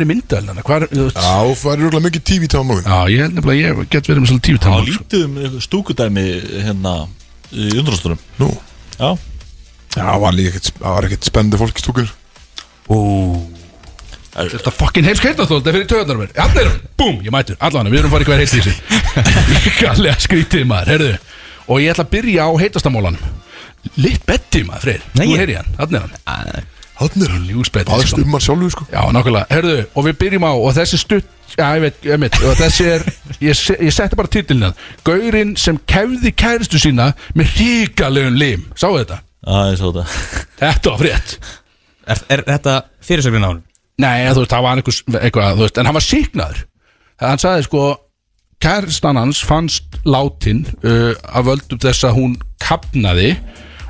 [0.82, 2.26] er, þú veist Já, það er rúglega mikið
[2.68, 2.92] morgun.
[2.92, 4.32] Já, ég held nefnilega ég get verið með
[4.78, 5.40] var lítið um
[6.68, 6.94] hérna
[8.42, 8.50] Nú?
[8.98, 9.10] Já,
[9.98, 10.52] Já, það var líka
[11.08, 12.10] ekkert spennandi fólk í stúkur
[14.38, 16.34] Þetta fokkin heils keirnaþól, þetta er fyrir töðunar mér?
[16.44, 16.68] Allir,
[17.00, 18.68] búm, ég mætur, allan Við erum farið hver sig
[19.82, 21.14] Gallega skrítið maður, heyrðu.
[21.68, 23.34] Og ég ætla að byrja á heitastamólanum
[24.04, 25.02] Litt betti maður, Freyr.
[25.18, 26.68] Nei, Nú ég- heyri hann, hann er hann.
[26.98, 28.22] Þannig er hann Ljúsbetti Aðeins sko.
[28.26, 28.86] um hann sjálfur sko.
[28.94, 32.40] Já, nákvæmlega, heyrðu, og við byrjum á Og þessi stutt, já, ég veit, ég veit.
[32.42, 33.06] Og þessi er,
[33.42, 38.66] ég, se- ég setti bara titilin að Gaurinn sem kefði kæristu sína Með hríkalegun lim.
[38.78, 39.20] Sáu þetta?
[39.48, 40.06] Já, ég sá þetta.
[40.62, 41.38] Þetta var frétt
[42.08, 43.64] Er, er þetta fyrirsögnin á hann?
[43.98, 46.66] Nei, þú veist, það var einhvers, eitthvað, þú veist, en hann var síknaður
[47.18, 47.86] Hann sagði sko
[48.62, 53.36] Kærstan hans fannst látin uh, af völdum þess að hún kapnaði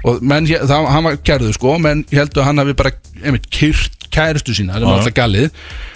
[0.08, 2.92] og menn, það, hann var gerðu sko menn heldur að hann hafi bara
[3.24, 5.48] einmitt kyrt kæristu sína, það var alltaf galið.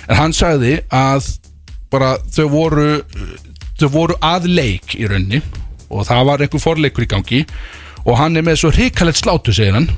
[0.08, 1.28] En hann sagði að
[1.92, 2.88] bara þau voru
[3.80, 5.42] þau voru að leik í raunni
[5.92, 7.44] og það var einhver forleikur í gangi
[8.06, 9.90] og hann er með svo hrikalegt slátu segir hann.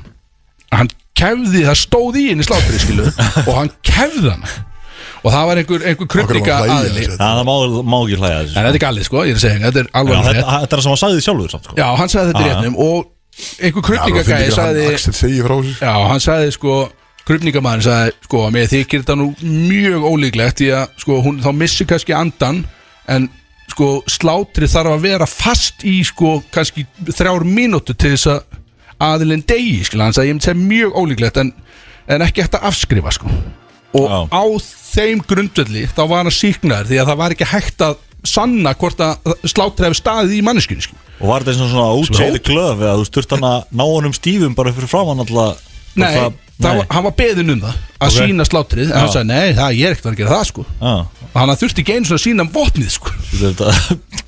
[0.72, 3.08] Að hann kefði, það stóð í henni slátri skilu
[3.48, 4.46] og hann kefði hann
[5.24, 8.66] og það var einhver, einhver krupninga aðili Já, það má, má ekki hlæja þessu en
[8.66, 10.74] þetta er galið sko, ég er að segja þetta er alveg þetta, frétt þetta er
[10.74, 11.78] það sem hann sagði sjálfur samt, sko.
[11.80, 12.50] já, hann sagði þetta já.
[12.50, 12.98] réttum og
[13.64, 16.76] einhver ekki að sagði já, hann sagði sko
[17.24, 21.88] krupningamæðin sagði sko, með þykir þetta nú mjög ólíklegt því að sko, hún þá missi
[21.88, 22.60] kannski andan
[23.10, 23.30] en
[23.72, 28.60] sko slátri þarf að vera fast í sko kannski þrjár mínútu til þess að
[29.02, 31.52] aðilinn degi, skilja, hann sagði ég myndi segja mjög ólíklegt en,
[32.06, 33.30] en ekki hægt að afskrifa sko
[33.94, 34.18] og Já.
[34.26, 34.44] á
[34.94, 39.02] þeim grundvelli þá var hann síknaður því að það var ekki hægt að sanna hvort
[39.04, 40.96] að slátri hefur staðið í manneskunni sko.
[41.20, 44.14] Og var þetta eins og svona útséði glöf eða þú sturt hann að ná honum
[44.16, 45.60] stífum bara fyrir framann alltaf
[45.96, 48.14] Nei, það, var, hann var beðin um það að Ok.
[48.18, 48.90] sína slátrið.
[48.90, 49.12] En hann Já.
[49.14, 50.64] sagði, nei, það, ég er ekkert að gera það sko.
[50.80, 53.12] Já, og hann þurfti ekki einu svona að sína vopnið sko.
[53.40, 53.70] Þetta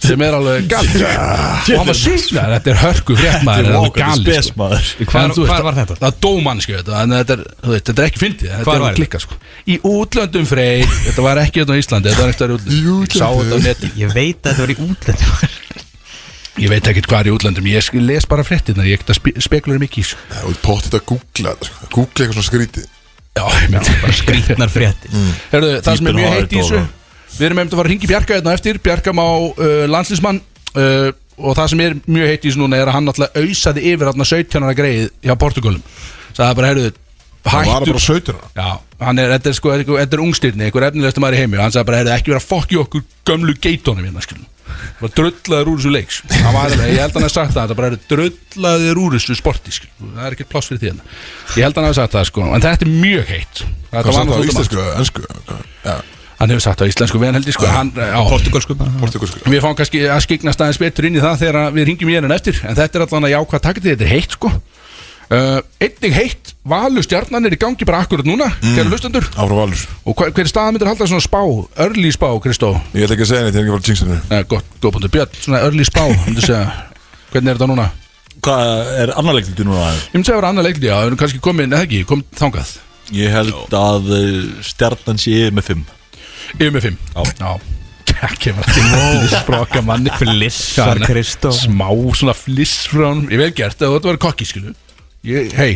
[0.07, 3.85] sem er alveg gali og hann var síknar, þetta er hörku fréttmaður Þetta er alveg
[3.85, 5.47] walkandi gali spes, sko.
[5.51, 5.97] hvar var þetta?
[6.01, 9.39] Það er dómannski þetta, en þetta er, þetta er ekki fyndið þetta er klikka sko.
[9.67, 13.65] Í útlöndum frey, þetta var ekki hérna á Íslandi þetta var ekkert að Í útlöndum,
[13.67, 15.65] þetta Ég veit að þetta var í útlöndum
[16.63, 19.33] ég veit ekkert hvað er í útlöndum, ég les bara fréttina ég ekkert að spe
[19.45, 20.21] spekulur mikið í þessu.
[20.31, 21.89] Já, Þú ert pottið að googla þetta sko.
[21.97, 22.87] Googla eitthvað svona skrítið.
[23.37, 25.11] Já, ég myndi bara Skrítnar frétti
[25.53, 26.79] Herðu, það sem er mjög heitt í þessu
[27.37, 28.79] Við erum einmitt að fara að ringi Bjarka hérna á eftir.
[28.81, 30.39] Bjarka má uh, landslísmann
[30.73, 33.85] uh, Og það sem er mjög heitt í þessu núna Er að hann náttúrulega auðsaði
[33.93, 35.85] yfir hérna 17 ára greið Hjá Portugalum
[36.33, 36.95] Sæði bara, heyrðu,
[37.45, 37.93] Það var hættu.
[37.93, 38.49] bara 17 ára.
[38.57, 41.61] Já, hann er, þetta er sko, þetta er- er ungstyrni Einhver efnilegstu maður í heimi
[41.61, 44.49] og Hann sagði bara, heyrðu, ekki vera að fokki okkur Gömlu geitónum hérna, skilum
[45.01, 47.79] Bara drullaður úr þessu leiks Hann var, Ég held að hann hef sagt það, þetta
[47.79, 50.13] bara er drullaður úr þessu sporti skilum.
[50.17, 51.09] Það er ekkert pláss fyrir því hérna.
[51.57, 52.45] Ég held að hann hef sagt það, sko.
[52.57, 53.65] En þetta er mjög heitt.
[53.91, 55.27] Hvað var sagt það á íslensku, ennsku?
[55.87, 55.97] Já,
[56.37, 57.69] Hann hefur sagt á íslensku ven heldur sko.
[57.73, 58.77] Hann, á, Portugalsku
[59.49, 62.35] Við fáum kannski að skiknast aðeins betur inn í það þegar við ringjum í hennan
[62.37, 62.59] eftir.
[62.69, 64.51] En þetta er allan að jákvæða takti, þetta er heitt sko
[65.35, 68.79] uh, Einnig heitt, Valur stjarnan er í gangi bara akkurat núna mm.
[70.07, 71.41] Og hver, hver er staða myndir halda svona spá,
[71.83, 72.75] early spá, Kristó?
[72.95, 75.39] Ég ætla ekki að segja neitt, ég er ekki að fara að jinxa punktur, Björn,
[75.43, 76.03] svona early spá.
[77.33, 77.91] Hvernig er þetta núna?
[78.47, 79.87] Hvað er annar leiklutu núna?
[79.91, 82.23] Ég myndi segja að vera annar leikli, já, við erum kannski komin, eða ekki, kom
[82.37, 82.75] þangað.
[83.15, 85.87] Ég held að uh, stjarnan sé með 5
[86.57, 86.99] Yfir með fimm.
[87.15, 87.23] Já.
[87.41, 87.75] Já.
[88.41, 88.77] Kemur að
[89.29, 91.51] til fráka manni Flissar Kristó.
[91.55, 94.75] Smá svona fliss frá hann Ég vel gert, ef þetta var kokki, skilu
[95.27, 95.73] Hei,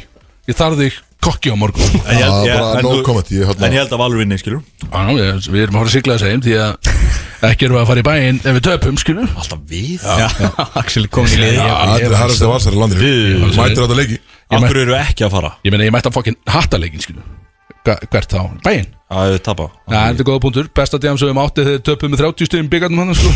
[0.49, 1.83] ég þarf þig kokki á morgun.
[1.85, 3.79] Já, En ég held- Það ég- er bara en no þú- comment Ég En ég
[3.81, 6.41] held að Valur vinni, skilur ná, við, við erum að fara að sigla þess heim
[6.47, 10.07] Því að ekki erum við að fara í bæinn Ef við töpum, skilu Alltaf við?
[10.81, 11.75] Axel komin í liði Já.
[11.77, 13.01] Það er harðast að valsar í landinu.
[13.05, 14.19] Við- Mætir þetta leiki?
[14.51, 15.53] Hverju eru ekki að fara?
[15.67, 17.50] Ég meina, ég mætti að fokkin hattaleikin, skilu Hva-
[17.85, 18.41] Hvert þá?
[18.65, 18.89] Bæinn?
[19.11, 19.65] Að við tapa.
[19.91, 20.67] Já, þetta er góða punktur.
[20.79, 23.31] Besta djám sem við mátti þegar töpum með 30 stöðum byggarnum hann sko.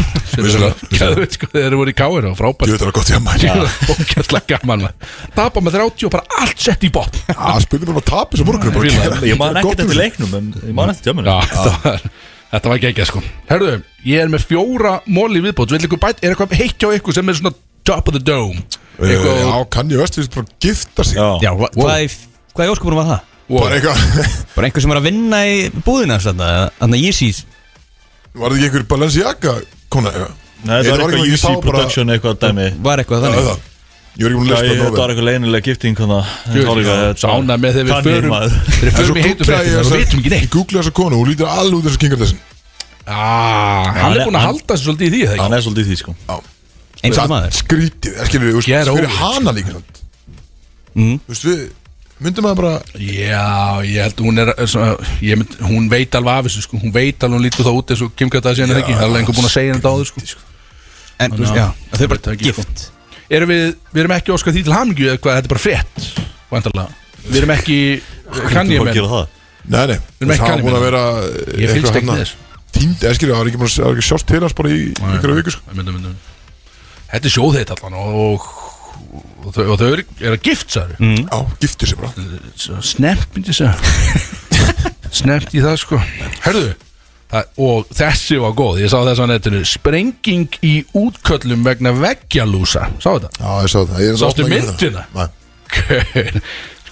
[1.35, 2.69] Sko, Þeir eru voru í káir og frábært.
[2.71, 4.85] Að það er gott að mæta Ókjærslega gaman.
[5.35, 7.19] Tapa með 30 og bara allt sett í botn.
[7.33, 9.03] Það spilur bara að tapa þessu morgun bara Fíla.
[9.09, 11.43] kemur- Ég man ekkert eftir um- leiknum En ég man eftir tjömmunum
[12.55, 13.21] þetta var var geggjað sko.
[13.51, 13.75] Herðu,
[14.07, 15.75] ég er með fjóra móli viðbót.
[15.75, 18.63] Vil ykkur bæt, er eitthvað heitt hjá ykkur sem er svona top of the dome?
[19.03, 21.19] Eh, Já, kann ég vest Bara gifta sig.
[21.19, 22.11] Já, Já, hva, hvað í
[22.55, 23.34] Hvað í óskupunum var það?
[24.55, 26.17] Bara einhver sem var að vinna í búðina
[26.81, 27.43] Þannig að Yeezys.
[28.35, 29.55] Var þetta ekki einhver Balenciaga
[29.93, 30.41] kona eitthvað?
[30.65, 32.69] Nei, Ég það var eitthvað ég UC Production eitthvað dæmi.
[32.87, 33.49] Var eitthvað þannig.
[33.51, 33.71] það
[34.15, 35.97] Ég var ekki búin að ég- það þetta var eitthvað leynilega gifting
[37.19, 38.35] Sána með þegar við förum.
[38.35, 39.97] Þegar við förum í heitu fréttina ég og þessa-
[40.31, 42.39] Ég konu, hún lítur alveg út þess að kingar þessin
[43.11, 45.39] ah, Hann er búin að halda sér svolítið í því?
[45.43, 46.15] Hann er svolítið í því sko.
[46.25, 48.31] Og Skrítið, það
[49.01, 49.75] fyrir hana líka?
[50.95, 51.19] Mm.
[51.27, 51.65] Þú veist, við
[52.25, 53.45] myndum að bara Já,
[53.87, 56.81] ég held hún er er svona, ég mynd, Hún veit alveg af þessu sko.
[56.83, 58.97] Hún veit alveg hún lítur það út eins og Kim Kardashian er ekki?
[58.99, 60.25] Það er einhver búin að segja þetta áður sko.
[61.25, 61.65] En þú veist, Já.
[61.65, 62.65] já Það er bara ekki, sko.
[62.65, 62.85] gift.
[63.35, 66.09] Erum við, við erum ekki óskað því til hamingju eða hvað, þetta er bara frétt
[66.51, 66.89] Væntanlega?
[67.25, 67.79] Við erum ekki,
[68.53, 69.29] kann ég það.
[69.65, 71.03] Nei, nei, það kanni búin að vera
[71.57, 72.43] Ég fylgst ekki með þess
[72.75, 74.81] Tínd, eða skilur, það var ekki að það sjást til hans bara í
[75.55, 75.61] sko.
[75.71, 76.15] myndum, myndum.
[77.13, 78.49] Þetta er sjóðheit allan og,
[79.45, 81.21] og, þau, og þau eru er að gift særu mm.
[81.29, 82.81] Já, giftir sig bara.
[82.85, 83.77] Snemt myndi segja.
[85.21, 86.01] Snemt í það sko.
[86.45, 86.75] Herðu
[87.31, 92.89] það, Og þessi var góð, ég sá þess á netinu Sprenging í útköllum vegna veggjalúsa.
[93.03, 93.33] Sá þetta?
[93.39, 93.99] Já, ég sá það.
[94.05, 95.09] Ég er Sástu myndina?
[95.15, 95.29] Nei.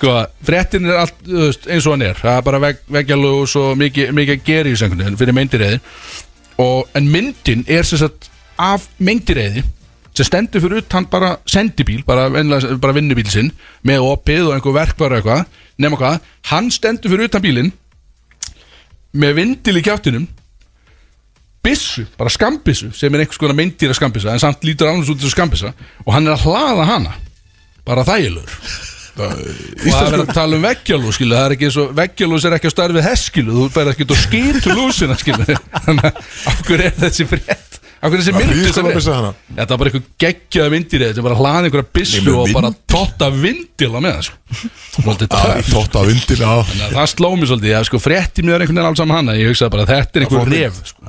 [0.03, 0.15] sko,
[0.47, 3.77] fréttin er allt þú veist, eins og hann er, það er bara veg, veggjalús og
[3.79, 5.79] mikið, mikið að gera í sengunni fyrir meindireiði
[6.63, 8.29] og, en myndin er sem sagt
[8.61, 9.65] af meindireiði
[10.13, 13.49] sem stendur fyrir utan bara sendibíl, bara, venjulega- bara vinnubíl sinn
[13.89, 15.47] með opið og einhver verkvar eitthvað
[15.81, 16.21] nema hvað,
[16.53, 17.73] hann stendur fyrir utan bílinn
[19.17, 20.27] með vindil í kjáttinum
[21.63, 25.35] byssu, bara skambissu sem er einhvers konar meindýra skambissa en samt lítur annars út þessu
[25.37, 25.71] skambissa
[26.05, 27.13] og hann er að hlaða hana.
[27.87, 28.57] Bara þægilegur
[29.13, 29.33] og
[29.85, 32.71] það er að tala um veggjalús skilu, það er ekki eins og veggjalús er ekki
[32.71, 35.45] á starfið hess skilu, þú færð ekki að skýtu lúsina skilu,
[35.85, 37.72] þannig að hverju er þessi frétt,
[38.03, 38.99] er þessi Það mynd býður þessi svona að frétt?
[38.99, 39.29] bissa hana.
[39.53, 41.87] Þetta var bara eitthvað geggjaða vindir sem bara hlaði einhverja
[42.27, 44.37] með og bara totta vindila með það sko.
[44.97, 45.69] Svolítið Já, töff.
[45.73, 48.91] þótt að vindil á Þannig að það sló mér svolítið, sko frétti mér einhvern veginn
[48.91, 51.01] alls saman hana, ég hugsaði bara þetta er einhver ref sko.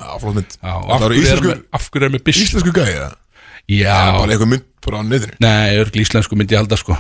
[1.74, 2.46] Af hverju er með- byssu?
[2.46, 2.96] Íslensku gæði
[3.72, 6.98] Já, Bara einhver mynd bara á netinu Nei, örgl íslensku myndi ég halda sko.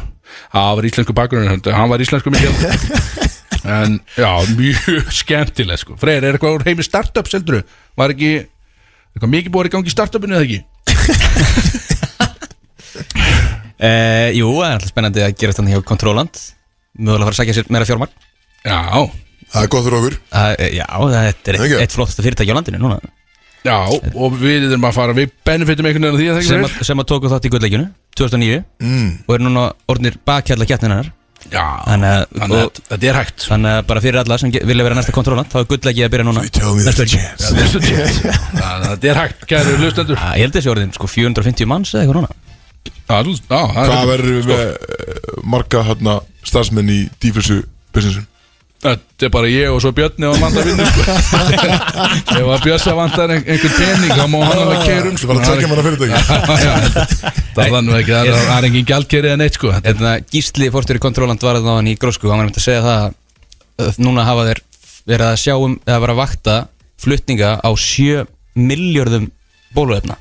[0.53, 3.29] Það var íslensku bakgrunn Hann var íslensku myndi ég halda.
[3.63, 4.27] En já,
[4.57, 7.61] mjög skemmtileg Freyr, er eitthvað úr heimi startup seldur
[7.95, 8.31] Var ekki
[9.13, 10.59] eitthvað mikið búið í gangi í startupinu eða ekki?
[13.79, 16.45] uh, Jú, það er alltaf spennandi að gera þannig hjá Controland.
[16.93, 18.15] Mögulega að fara að sækja sér meira fjármagn.
[18.63, 18.79] Já,
[19.53, 20.15] Það er gott fyrir okkur.
[20.33, 21.67] Uh, Já, þetta er Ekki?
[21.67, 22.97] eitt, eitt flottasta fyrirtæki á landinu núna.
[23.63, 26.63] Já Og við erum að fara Við benefitum einhvern veginn á því að það sem,
[26.65, 27.85] ekki að, sem að tóku þátt í gullleikinu
[28.19, 29.05] 2009 mm.
[29.23, 31.11] og er núna orðnir bakhjalla kjarninar
[31.51, 33.43] Já, Þannig að- þannig og- að þetta er hægt.
[33.49, 36.25] Þannig að bara fyrir alla sem vilja vera næsta Controland þá er gullleiki að byrja
[36.29, 36.41] núna.
[37.73, 40.17] Þetta er hægt, kæru hlustendur.
[40.17, 42.31] Ah, Ég held þessi orðin sko 450 manns eða eitthvað núna.
[43.47, 46.15] Hvað verður við með eh, marga hérna
[46.47, 48.27] starfsmenn í dýflissu businessin?
[48.83, 51.03] Þetta er bara ég og svo Björni og Amanda vinnu sko.
[52.37, 55.15] Ef að Björsa vantar ein, einhver pening þá má hann alveg um
[56.13, 56.19] Já,
[56.59, 56.73] já,
[57.53, 59.71] Það er þannig ekki, það er, er engin gjaldkerið en eitt sko.
[59.77, 62.27] Þetta Þetta gísli fórstjóri Controland var það á hann í grósku.
[62.27, 63.15] Og hann var einmitt að segja það
[63.87, 64.61] að núna hafa þeir
[65.13, 66.57] verið að sjá um eða vera að vakta
[67.03, 68.25] flutninga á 7
[68.59, 69.29] miljörðum
[69.75, 70.19] bóluefna.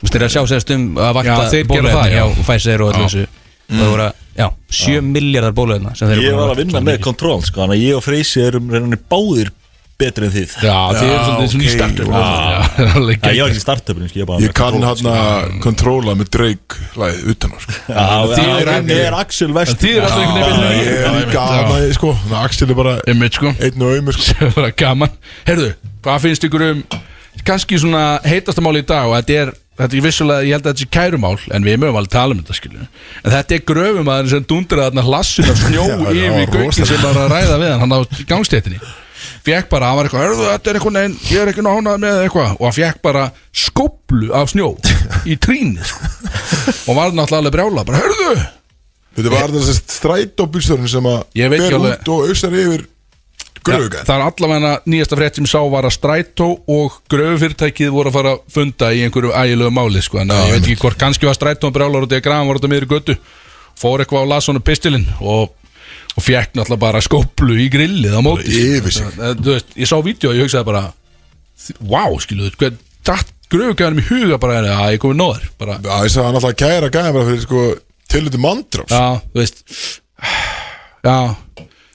[0.00, 3.26] Þú veist þeir að sjá segast um að vakta bóluefna hjá Pfizer og öllu þessu.
[3.72, 4.46] Og það voru að, já,
[4.82, 7.84] 7 miljardar bóluefna sem þeir eru Ég var að vinna með kontról sko Þannig að
[7.88, 9.50] ég og Freysi erum reyninni báðir
[10.02, 10.52] betri en þið.
[10.66, 12.08] Já, þið eru svolítið svona í er
[13.12, 13.62] Já, ég var ekki í
[14.10, 17.76] sko, ég kann hann að kontróla með Drake lagið utan á sko.
[17.86, 22.10] Já, Þið er- er Axel Vest Þið eru allir einhvern Já, veginn er sko.
[22.40, 22.96] Axel er bara
[23.38, 23.52] sko.
[23.62, 25.14] einn og auðmur Það er bara gaman.
[25.46, 25.70] Herðu,
[26.02, 26.82] hvað finnst ykkur um
[27.46, 29.06] kannski svona heitasta mál í dag?
[29.06, 31.96] Og þetta er, þetta er vissulega, ég held að þetta sé kærumál en við mögum
[32.00, 35.86] alveg tala um þetta skilju en þetta er gröfumæður sem dundur þarna hlassin af snjó
[36.12, 36.90] yfir rosalegt.
[36.92, 38.00] sem var að ræða við hann hann á
[38.32, 38.80] gangstéttinni
[39.42, 42.52] fekk bara, hann var eitthvað, þetta er eitthvað neinn ég er ekki nánað með eitthvað
[42.58, 43.24] og hann fekk bara
[43.64, 44.68] skóplu af snjó
[45.26, 46.10] í trínið sko.
[46.92, 48.42] og var náttúrulega alveg brjála bara, hörðu
[49.12, 51.18] Þetta var þessi strætóbílstörn sem að
[51.76, 52.84] alveg- út og ausar yfir
[53.66, 58.16] gröfugan Það er allavega nýjasta frétt sem sá var að Strætó og gröfufyrirtækið voru að
[58.18, 60.18] fara að funda í einhverju ægilegu máli sko.
[60.22, 62.86] en ég veit ekki hvort kannski var Strætó og brjálar og diagram var þetta miður
[62.88, 63.16] í göttu
[63.82, 65.52] fór eitthvað á lasonu pistilinn og,
[66.16, 68.50] og fekk náttúrulega bara skóplu í grillið á móti.
[69.16, 70.84] Það- þú veist, Ég sá vídeo og ég hugsaði bara
[71.80, 76.12] wow, skilu, hvað datt gröfugæðanum í huga bara að ég komið nóður bara, Já, ég
[76.14, 77.64] sagði að kæra gæða bara fyrir sko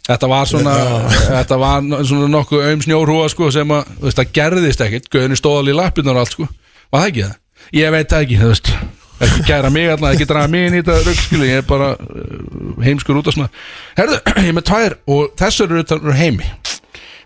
[0.08, 0.76] Þetta var svona
[1.12, 5.39] Þetta var svona nokkuð aum snjórhúa sko sem að, þú veist, það gerðist ekkit Gauðin
[5.39, 6.48] stóð alveg í lappirnar og allt sko.
[6.93, 7.36] Var það ekki það?
[7.76, 8.72] Ég veit það ekki, þú veist.
[9.17, 12.84] Ekki gæra mig alltaf, ekki draga mig inn í þetta röggskilu Ég er bara uh,
[12.86, 13.50] heimskur út af svona.
[13.98, 16.52] Herðu, ég er með tvær og þessar eru utan úr heimi.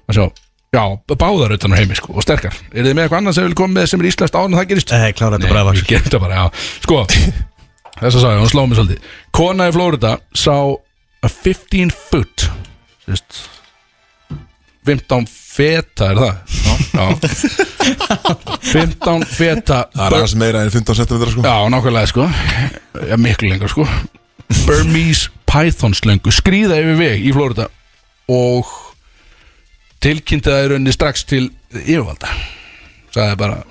[0.08, 0.26] Má sjá.
[0.72, 0.86] Já,
[1.20, 2.56] báðar utan úr heimi sko og sterkar.
[2.72, 4.70] Er þið með eitthvað annað sem vil koma með sem er íslenskt áður en það
[4.70, 4.94] gerist?
[4.96, 5.74] Nei, klára þetta bara.
[5.76, 6.68] Ég gerði þetta bara, já.
[6.86, 7.02] Sko,
[8.00, 9.10] þess að sagði, hún sló mig svolítið.
[9.36, 12.48] Kona í Flórida sá a 15 foot
[13.08, 13.42] Sist
[14.86, 16.36] 15 feta, er það?
[16.92, 17.06] Já,
[18.72, 21.44] 15 feta Það er aðeins meira en 15 cm sko.
[21.46, 22.28] Já, nákvæmlega sko.
[23.10, 23.86] Já, miklu lengur sko.
[24.66, 27.68] Burmese python slöngu skrýða yfir veg í Flórida
[28.32, 28.70] og
[30.02, 32.32] í rauninni strax til yfirvalda.
[33.14, 33.62] Sagði bara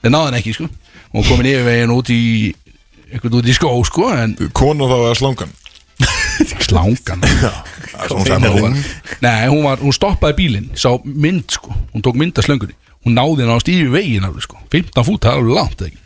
[0.00, 0.70] þeir náðu hann ekki sko.
[1.16, 2.22] Og komin yfir veginn út í
[3.10, 5.52] eitthvað út í skó sko en Kona þá er slangan?
[6.66, 7.22] Slangan?
[7.22, 8.80] Það það hún,
[9.24, 12.76] Nei, hún, var, hún stoppaði bílinn sá mynd sko, hún tók mynd af slöngunni.
[13.06, 14.58] Hún náði hann á stífi veginn alveg sko.
[14.74, 16.02] 15 fút, það er alveg langt eða ekki?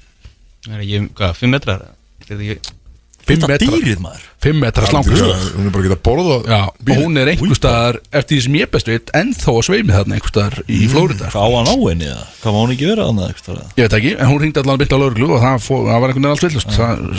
[0.66, 1.88] Það er ekki, hvað, 5 metrar?
[2.20, 2.76] Er það ekki
[3.20, 4.22] 5 Þetta metra, dýrið maður.
[4.44, 5.28] 5 metra slanga sko.
[5.54, 8.56] Hún er bara að geta borðað Já, og hún er einhver staðar eftir því sem
[8.58, 11.36] ég best veit ennþá að sveimi þarna einhver staðar í Flórida sko.
[11.36, 12.26] Hvað á hann á henni eða?
[12.40, 13.70] Hvað má hann ekki vera eitthvað það?
[13.76, 16.04] Ég veit ekki, en hún ringdi allan að byrja á lauruglu og það, fó, það
[16.04, 16.76] var einhvern veginn allt villust.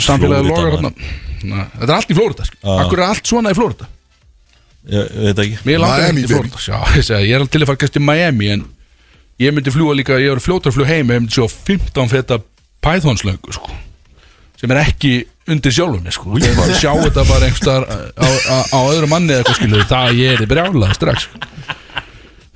[0.08, 0.92] Samfélagið Flórída, logar hérna
[1.42, 2.62] Þetta er allt í Flórida sko.
[2.82, 3.88] Akkur er allt svona í Flórida
[4.90, 7.62] Ég, ég veit ekki Miami, ekki í Flórida Já, ég, segi, ég er alveg til
[7.62, 8.64] að fara kannski til Miami en
[9.42, 12.40] ég myndi fljúa líka, ég er fljótar að fljúa heim ég myndi sjá 15 feta
[12.82, 13.76] pythonslöngu sko,
[14.58, 15.12] sem er ekki
[15.52, 16.34] undir sjálfum mér sko.
[16.42, 17.86] ég myndi sjá þetta bara einhverstaðar
[18.18, 21.51] á, á, á öðru manni eða eitthvað skilu það ég er í brjálað strax sko.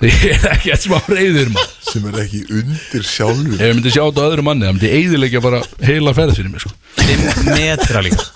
[0.04, 1.70] Ég er ekki að smá reyður maður.
[1.86, 4.90] Sem er ekki undir sjálfur ef ég myndi sjá þetta á öðru manni það myndi
[4.98, 6.72] eiðilegja bara heila ferð fyrir mig sko.
[6.96, 8.26] 5 metra líka.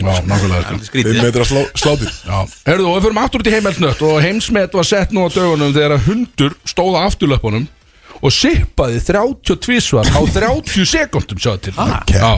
[0.00, 0.78] Já, nákvæmlega sko.
[0.78, 1.18] 5 Skrítið.
[1.24, 2.38] Metra slá, slátir Já,
[2.70, 5.74] herðu og við fyrir aftur út í heimelsnött og heimsmet var sett nú á dögunum
[5.76, 7.68] þegar að hundur stóða afturlöpunum
[8.20, 11.76] og sippaði 32 svar á 30 sekundum sjáðu til.
[11.80, 12.32] Ah, Já,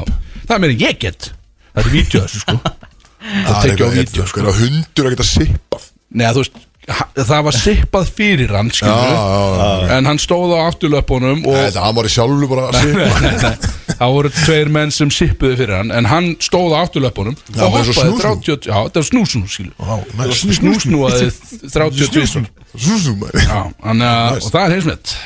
[0.48, 1.30] það er meira en ég get.
[1.72, 2.58] Það er vídeo þessu sko.
[3.22, 6.42] Það er tekja á eitthvað- vídeo sko, er að hundur að geta sippað Nei, þú
[6.42, 6.56] veist,
[7.14, 9.18] það var sippað fyrir hann Já, já,
[9.86, 9.90] já.
[9.96, 13.52] En hann stóð á afturlöpunum og Nei, Það var í sjálfur bara að sippa
[14.02, 17.94] það voru tveir menn sem sippuði fyrir hann En hann stóð á afturlöpunum og hoppaði
[17.94, 18.18] snúsnú.
[18.24, 19.44] 30 Já, þetta var snúsnú
[20.18, 20.42] næs.
[20.58, 21.30] Snúsnúaði
[21.70, 23.46] 32 svar Snúsnú maður.
[23.46, 24.46] Já, hann, Nice.
[24.46, 25.16] og það er heimsmet.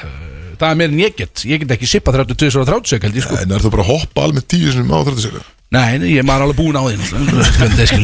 [0.56, 1.42] Það er meira en ég get.
[1.46, 3.36] Ég get ekki sippað 32 og 30 sekund sko.
[3.44, 6.44] En er þú bara að hoppa alveg tíu sinum á 30 sekund Nei, ég maður
[6.46, 6.94] alveg búin á því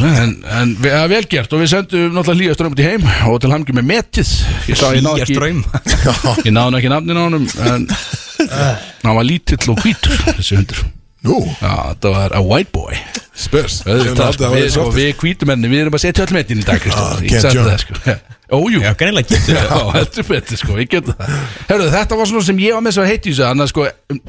[0.03, 1.53] En, en við, er vel gert.
[1.55, 4.33] Og við sendum náttúrulega hlýja strömmut í heim Og til hamngi með metið.
[4.67, 5.61] Hlýja ströym
[6.43, 7.87] Ég náði nú ekki nafnin á honum En
[9.05, 10.83] hann var lítill og hvítur Þessi hundur
[11.23, 12.97] Nú, Já, þetta var a white boy.
[13.33, 16.83] Sko, við, sko, við erum að setja öll metin í dag.
[16.91, 17.69] Ah, Ég can't sagði jump.
[17.71, 18.15] það, sko.
[18.53, 21.31] Ójú Já, greinilega getur Já, heldur betur sko, ég get það.
[21.71, 23.71] Herru, þetta var svona sem ég var með svo að heiti í þessu Þannig að
[23.71, 23.85] sko,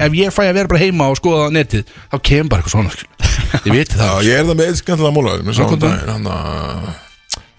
[0.07, 2.95] ef ég fæ að vera bara heima og skoða netið Þá kemur bara eitthvað svona
[2.95, 3.05] sko.
[3.59, 6.13] Ég veit Já, það ég er það með eitt skemmtilega móla Mér sá um daginn
[6.15, 6.89] Hann að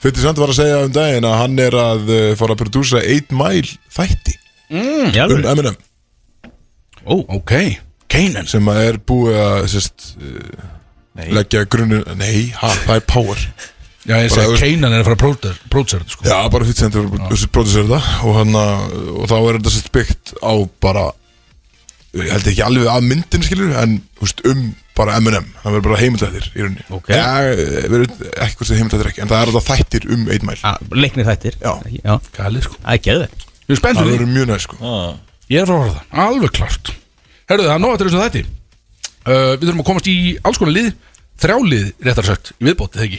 [0.06, 3.00] Fyrir samt var að segja um daginn að hann er að uh, fara að prodúsa
[3.00, 4.34] 8 Mile þætti.
[5.14, 5.78] Já, um Eminem
[7.06, 7.54] Ó, ok,
[8.12, 13.36] Kanan sem að er búið að sérst, uh, leggja grunnur Nei, ha, það er Power.
[14.06, 16.24] Já, ég Bara, segi þú veist- Kanan er að fara að pródusera þetta sko.
[16.30, 19.92] Já, bara fyrir sendur að prodúsera þetta og, hann, að- og þá er þetta sérst
[19.96, 21.06] byggt á bara
[22.16, 25.98] ég held ekki alveg af myndin skilur en húst, um bara Eminem það verður bara
[26.00, 26.84] heimildættir í rauninni.
[26.96, 27.08] Ok.
[27.12, 27.26] Já,
[27.90, 28.06] verður
[28.40, 30.76] ekki hvort sem heimildættir ekki en það er alltaf þættir um 8 Mile.
[31.02, 31.58] Leiknir þættir.
[31.60, 31.74] Já.
[32.06, 32.78] Já, Kali sko.
[32.80, 34.14] Það er geðvegt Ég er Það fyrir því.
[34.14, 34.76] verður mjög næst sko.
[35.50, 36.92] Ég er að fara að horfa á það, alveg klart
[37.46, 38.44] Herðu, það er nóg eftir þessu þætti.
[39.26, 40.92] Uh, Við þurfum að komast í alls konar lið.
[41.36, 43.18] Þrjálið, réttar sagt, í viðbótið ekki?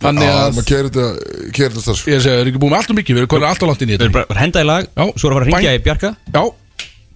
[0.00, 2.72] Þannig Já, að, maður keirir þetta Keirir þetta starf ég segi, við erum ekki búin
[2.72, 3.16] með allt og mikið?
[3.16, 4.86] Við erum konið alltaf langt inn í Við erum þetta bara að henda í lag
[4.86, 5.04] Já.
[5.06, 6.10] Svo erum við að fara að ringja í Bjarka.
[6.36, 6.42] Já,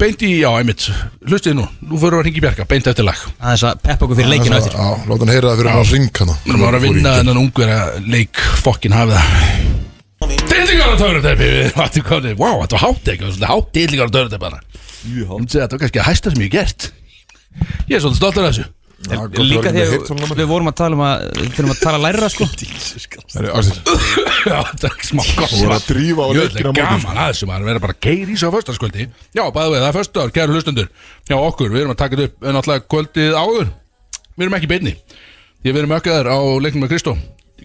[0.01, 0.87] beint í, já, einmitt.
[1.29, 3.21] Hlustið nú, nú fyrir við að ringi Bjarka, beint eftir lag.
[3.37, 4.77] Aðeins að peppa okkur fyrir leikinu eftir.
[4.81, 7.43] Já, láta hann heyra það fyrir hann að ringa hana Við erum að vinna þennan
[7.45, 7.81] ungverja
[8.17, 9.81] leik Fokkin hafið það.
[10.51, 11.49] Dillingar á törnutæpi
[12.37, 14.51] wow, þetta var hátt ekki Þetta hátt dillingar á törnutæpi
[15.05, 16.91] myndi segja, Þetta var kannski að hæsta sem ég gert.
[17.89, 18.69] Ég er svolítið stoltur af þessu.
[19.01, 22.45] Líka þegar við vorum að tala um að Við þurfum að tala lærra sko.
[23.33, 23.79] Það er Axel
[24.51, 27.21] Já, þetta er smá gott Þú voru að drífa á Jöfnlega leikina á morgun, gaman
[27.23, 29.89] að þessu maður Verður bara að keiri í sig á föstaskvöldi Já, bæðu við, það
[29.89, 30.91] er föstudagur, kæru hlustundur
[31.31, 33.73] Já, okkur, við erum að taka þetta upp En náttúrulega kvöldið áður.
[34.37, 34.95] Við erum ekki í beinni.
[35.61, 37.17] Því að við erum ökkaðar á leiknum með Kristó.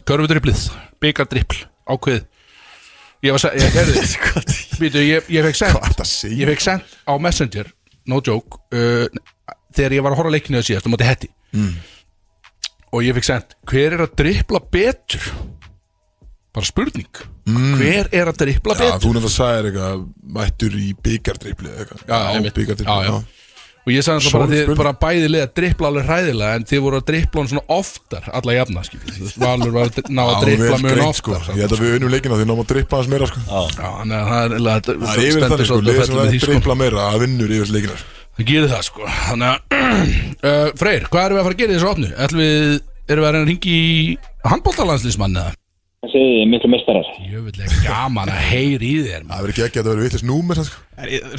[0.07, 0.63] Körfudriplið,
[1.03, 1.59] byggardripl,
[1.91, 2.23] ákveð
[3.25, 4.03] Ég var að ég, heyrðu,
[4.81, 6.37] Býtu, ég, ég fekk að segja?
[6.43, 7.69] Ég fekk sent á Messenger
[8.11, 9.05] No joke uh,
[9.75, 11.75] Þegar ég var að horfa leikinu það síðast á móti hetti Mm.
[12.91, 15.23] Og ég fekk sent Hver er að dripla betur?
[16.55, 17.21] Bara spurning
[17.79, 18.81] Hver er að dripla Mm.
[18.81, 19.05] Já, betur?
[19.05, 20.03] þú nefnir að sagði eitthvað
[20.35, 22.59] Mættur í byggardripli eitthvað Já, einmitt.
[23.85, 26.97] Og ég sagði bara að þið bara bæði liða dripla alveg hræðilega en þið voru
[26.97, 29.35] að dripla hann svona oftar alla jafna, skiljið.
[29.43, 31.43] Valur var að ná að dripla mjög oftar.
[31.45, 31.53] sko.
[31.53, 33.43] Ég held að við unnum leikina því náum að dripla hans meira sko.
[33.45, 36.49] Já, þannig að það er yfir stendur þannig sko, að sem því, sko.
[36.55, 37.99] dripla meira að vinnur yfir leikina
[38.35, 39.05] Það gerir það, sko.
[39.29, 39.59] Þannig að,
[40.49, 42.09] uh, Freyr, hvað erum við að fara að gera í þessu opnu?
[42.25, 44.17] Ætlum við, erum við að reyna að ringi í
[44.49, 45.53] handbóltalandslismann eða?
[46.05, 47.07] Það segir miklu mestarar.
[47.25, 50.59] Jöfnlega gaman að heyri í þér, Það verður ekki ekki að það verður vitlis númer
[50.61, 50.81] sko.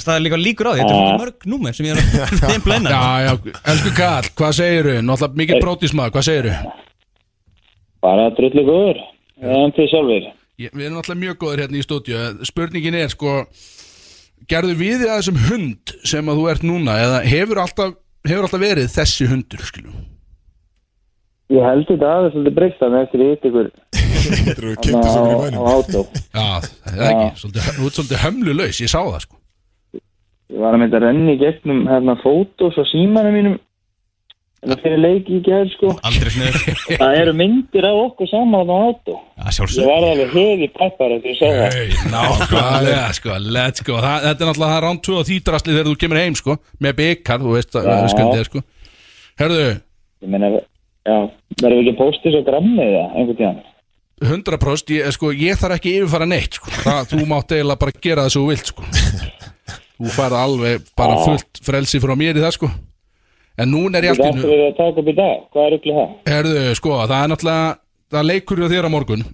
[0.02, 2.64] Það er líka líkur á því Þetta er mörg númer sem ég er að þeim
[2.64, 3.32] blenna Já, já,
[3.72, 4.94] elsku Karl, hvað segiru?
[5.06, 6.56] Náttúrulega mikið brótismað, hvað segiru?
[8.06, 9.00] Bara drullu góður.
[9.46, 10.26] En þið sjálfur.
[10.66, 13.38] Við erum alltaf mjög góður hérna í stúdíu Spurningin er sko
[14.50, 17.96] Gerðu við þig að þessum hund sem að þú ert núna eða hefur alltaf,
[18.26, 19.94] hefur alltaf verið þessi hundur skilu?
[21.54, 23.68] Ég held þetta aðeins svolítið breyst þannig eftir ég hitt ykkur.
[24.26, 26.00] Þetta eru á, kynntu sem er í á mænum átó.
[26.34, 26.46] Já,
[26.82, 29.38] það er ekki svolítið, Þú ert svolítið hömlulaus, ég sá það sko.
[30.50, 33.56] Ég var að mynda að renni í gegnum hérna fótos og símanum mínum.
[34.66, 35.94] En fyrir leiki í gerð sko.
[36.08, 36.78] Aldrei sniður.
[37.04, 39.16] Það eru myndir af okkur saman á átó.
[39.46, 42.06] Ég var alveg hefi peppar eftir ég sá það.
[42.10, 44.00] Nákvæmlega sko, let's go.
[44.02, 46.96] Það, Þetta er náttúrulega það rán 2 og þýtrasli þegar þú kemur heim sko Með
[47.02, 48.64] byggar, þú veist að sko.
[49.36, 49.68] Herðu,
[50.24, 50.56] Ég meina,
[51.06, 51.16] já,
[51.62, 53.64] verður ekki að þessu á grammið eða einhvern tíðan?
[54.16, 56.70] 100% ég, sko, ég þarf ekki yfirfara neitt sko.
[56.80, 58.84] það, Þú mátt eiginlega bara gera það svo vilt sko
[59.96, 62.70] Þú færð alveg bara fullt frelsi frá mér í það sko
[63.60, 65.36] En núna er ég Þetta allt í ættum nú við að taka upp í dag.
[65.52, 66.14] Hvað er ykkur það?
[66.28, 67.74] Herðu, sko, það er náttúrulega
[68.06, 69.26] Það er leikur hjá þér á morgun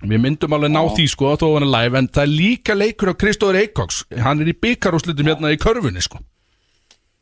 [0.00, 3.12] Við myndum alveg ná því, sko, þó hann er live En það er líka leikur
[3.12, 6.20] á Kristóður Eikoks Hann er í byggarúslutum hérna í körfunni, sko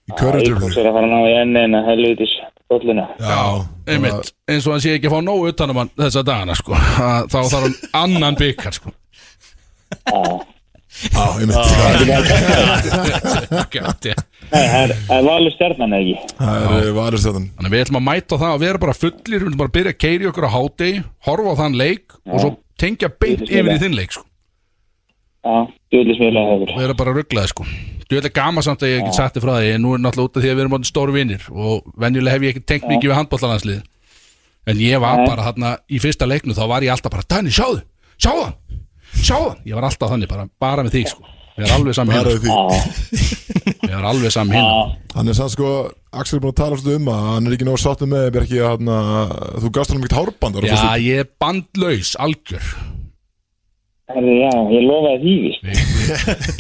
[0.09, 2.33] Íkos er að fara að ná í enni en að helvitis
[2.69, 3.05] bollina.
[3.21, 3.41] Já,
[3.89, 6.77] Einmitt, eins og hann sé ekki að fá nógu utan um hann þessa dagana, sko.
[6.77, 8.93] Þá þarf hann annan byggar, sko.
[10.09, 11.57] Já, einmitt.
[14.49, 14.95] Það er,
[15.27, 16.33] valur stjarnan eða ekki.
[16.39, 19.45] Það er varistjáttan Þannig að við ætlum að mæta það að vera bara fullir Við
[19.45, 22.51] ætlum bara að byrja að keiri okkur á hádegi Horfa á þann leik og svo
[22.81, 24.25] tengja beint yfir í þinn leik, sko.
[25.45, 25.55] Já,
[25.93, 26.73] djúðlis mjög hefur.
[26.73, 27.69] og vera bara rugglaði sko
[28.09, 29.91] Þú veit að gama samt að ég hef ekki sagt þið frá því en nú
[29.93, 32.55] er náttúrulega út af því að við erum átta stóru vinnir og venjulega hef ég
[32.55, 33.83] ekki tengt mikið við handbóllananslið
[34.69, 35.27] en ég var Nei.
[35.29, 37.83] bara þarna í fyrsta leiknu þá var ég alltaf bara Danni, sjáðu,
[38.17, 38.57] sjáðu hann
[39.13, 41.35] sjáðu hann, ég var alltaf þannig bara, bara með þig sko.
[41.59, 43.23] Ég er alveg saman Það hinn er því.
[43.89, 45.71] Ég er alveg saman hinn Hann er sann sko
[46.15, 48.93] Axel er búin að tala svolítið um að hann er ekki nóg sáttum með hann
[49.59, 52.71] Þú gafst hann um ekkert hárband já, ég er bandlaus, algjör
[54.09, 55.75] já, ég lofaði því,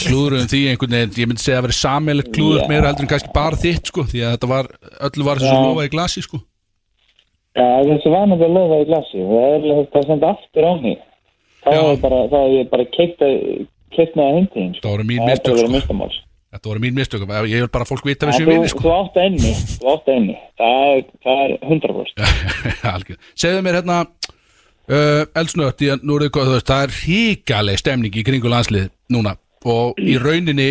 [0.02, 3.32] klúðurum því einhvern veginn ég myndi segja að vera sammeilegt klúður meira heldur en kannski
[3.34, 4.70] bara þitt sko því að þetta var,
[5.08, 6.42] öllu var þessu lofa í glasi sko
[7.58, 10.98] Já, þessu var náttúrulega lofa í glassi og það er það sendi aftur á mig.
[11.64, 11.80] Það Já.
[11.82, 14.80] er bara, það er ég bara keitt með hindi eins.
[14.84, 16.08] Það voru mín Það mistök, sko.
[16.48, 19.18] Þetta voru mín mistök Ég vil bara fólk vita við séum vinni sko þú átt
[19.18, 19.26] að
[20.14, 20.36] enni.
[20.60, 22.22] Það er, það er 100%.
[22.94, 23.18] Algjör.
[23.34, 23.98] Segðu mér hérna
[24.88, 28.48] uh, Elsnött, ég, nú er þið hvað þú veist Það er ríkaleg stemning í kringu
[28.52, 29.36] landslið Núna.
[29.68, 30.70] Og í rauninni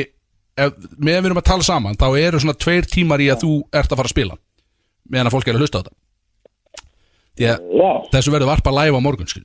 [0.57, 3.53] ef, Meðan við erum að tala saman Þá eru svona tveir tímar í að þú
[3.71, 4.37] ert að fara að spila
[5.07, 5.95] Meðan að fólk er að hlusta á þetta.
[7.37, 9.43] Að þessu verður varpa live á morgun skil.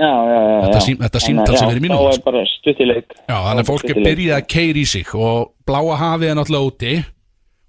[0.00, 0.40] já, já.
[0.40, 2.30] já Þetta sím- þetta símtal að, sem er í mínútu, Þá sko.
[2.84, 2.86] í
[3.46, 6.92] þannig að fólk er byrjað að keira í sig og bláa hafið er náttúrulega úti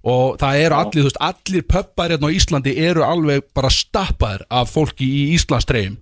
[0.02, 4.47] og það eru allir, þú veist, allir pöppar hérna á Íslandi eru alveg bara stappaðir
[4.49, 5.99] af fólki í Íslandstreyjum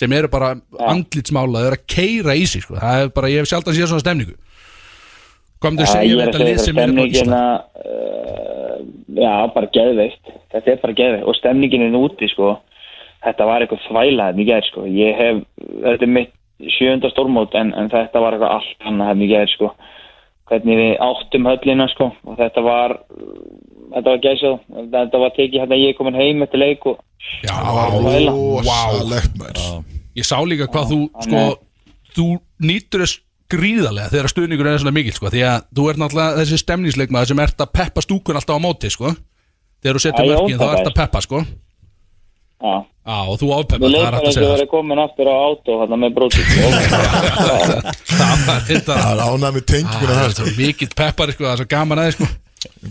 [0.00, 0.54] sem eru bara
[0.86, 2.78] andlitsmála, þau eru að keira í sig sko.
[2.78, 4.36] það er bara, ég hef sjálf að sé svona stemningu.
[5.60, 7.40] Hvað myndir Já, segja að þetta lið það sem er á stemningina Ísland
[7.84, 8.76] uh,
[9.20, 10.34] Já, bara geðveikt.
[10.54, 11.26] Þetta er bara geðveikt.
[11.28, 12.54] Og stemningin er úti sko.
[13.26, 14.86] Þetta var eitthvað þvæla hérna í gær sko.
[14.88, 15.42] Ég hef,
[15.82, 16.32] þetta er mitt
[16.78, 19.74] sjönda stórmót en, en þetta var eitthvað allt annað hérna í gær sko
[20.50, 22.10] Hvernig við áttum höllina sko.
[22.26, 22.96] Og þetta var
[23.90, 24.52] Þetta var gæsað,
[24.92, 27.00] þetta var tekið hérna ég er komin heim eftir leik og
[27.42, 28.34] Já, Það var Þvæla.
[28.36, 29.64] rosalegt maður.
[30.16, 31.40] Ég sá líka hvað þú sko,
[32.14, 32.26] þú
[32.70, 33.18] nýtur þess
[33.50, 37.42] gríðarlega þegar stuðningur er svona mikil sko, því að þú ert náttúrulega þessi stemningsleikmaður sem
[37.42, 39.10] ert að peppa stúkun alltaf á móti sko.
[39.82, 41.42] þegar þú setur mörkin þá ert að peppa sko.
[42.60, 42.74] Já,
[43.10, 44.50] Já, og þú við það er leikar hægt að eins og segja.
[44.54, 46.60] verið komin aftur á átó hérna með brótið sko.
[48.20, 50.44] það Það er ánæg með tenginguna það það er sko.
[50.44, 52.28] svo mikill peppar sko, það er svo gaman aðeins sko.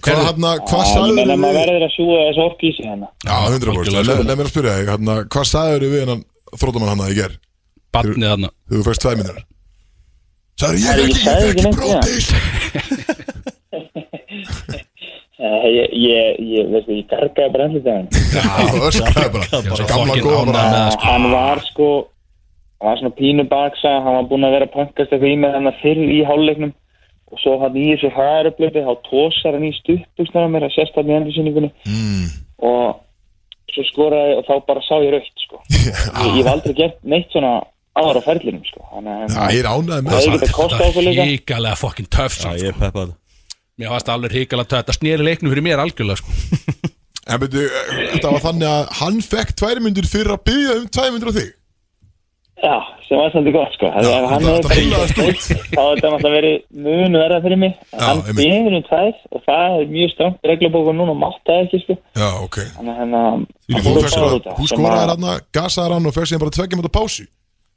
[0.01, 2.85] Hvað, hérna, hvað ég sagður meina maður við verður að sjúga þessu ork í sig
[2.89, 3.07] hérna.
[3.21, 4.23] Já, 100% Algjörlega, Le- sko.
[4.29, 6.21] Leð mér að spyrja þig, hérna, hvað sagður við hennan
[6.59, 7.33] þróttamann hann að ég ger
[7.95, 8.49] Barnið þarna.
[8.69, 9.39] Þegar þú fæst tvæ minnur
[10.59, 12.27] Sagður ég Herri, ekki, ég sagði ég ekki fekk neitt, brótis
[14.69, 14.83] Eh,
[15.39, 18.43] Ég, ég, ég, veistu, ég gargaði bara daginn Já,
[18.89, 19.47] öskraði bara.
[19.87, 20.99] Gamla góða það, sko.
[21.05, 21.87] Hann var sko
[22.79, 25.71] Hann var svona pínu baksa Hann var búinn að vera pankast eitthvað í með hann
[25.79, 26.73] fyrr í hálfleiknum.
[27.31, 31.11] Og svo hann í þessu hæðarupplöfi Þá tósar hann í stuppbústana mér að sérst hann
[31.13, 32.27] í endursynningunni mm.
[32.67, 32.99] Og
[33.77, 35.57] svo skoraði Og þá bara sá ég raukt sko.
[35.71, 35.87] Ég,
[36.25, 37.53] ég hef aldrei gert neitt svona
[37.95, 38.83] ára á ferlinum sko.
[38.91, 41.23] Þannig Já, að ég er ánægð með Það er það ekki að kosta okkur líka
[43.79, 44.81] Mér varst alveg híkalega töff.
[44.83, 46.33] Þetta snýri leiknum fyrir mér algjörlega sko.
[47.29, 47.63] En byrju,
[48.15, 51.33] þetta var þannig að hann fekk tvær myndir fyrir að byggja um tvær myndir á
[51.39, 51.49] þig?
[52.59, 52.73] Já,
[53.07, 53.89] sem var svolítið gott sko.
[54.03, 57.75] Já, hann þetta- þetta Þá hefði þetta náttúrulega verið mun verða fyrir mig.
[57.93, 61.61] Já, Hann bíður um tvær Og það er mjög strangt reglubóku núna og mátt það
[61.63, 61.95] ekki sko.
[62.19, 62.57] Já, ok.
[62.75, 63.21] Þannig að hérna
[63.69, 66.55] Þú fór að, út þú sem skoraði að- hann gasaði hann og fyrst síðan bara
[66.59, 67.27] tveggjum þetta pásu.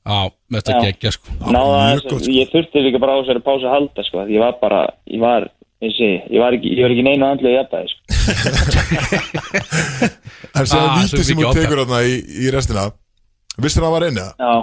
[0.02, 0.18] Já,
[0.50, 0.74] mest Já.
[0.80, 1.36] ekki ekki sko.
[1.46, 2.16] Að sko.
[2.34, 5.46] ég þurfti líka bara á þessari pásu að halda sko Ég var bara, ég var
[5.82, 8.00] Ég, sé, ég, var ekki, ég var ekki neina andlu í jafnvægi sko.
[10.62, 12.14] Séðan Ah, vítið svo sem mikið hún tekur hann í,
[12.44, 12.84] í restina.
[13.62, 14.32] Vistir hann var einni það?
[14.38, 14.54] Já.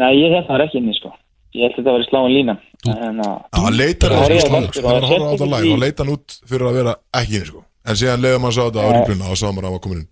[0.00, 1.10] Nei, ég held það var ekki inni sko.
[1.54, 4.40] Ég held þetta að vera sláin lína að Já, hann leitar Það að var ég
[4.44, 5.74] það að sko, hann er að horfa á það þetta var live.
[5.74, 7.60] Og leita hann út fyrir að vera ekki inni sko.
[7.84, 10.00] En síðan leiðum hann sá þetta á rípluna og sá maður að hann var komin
[10.02, 10.08] inn.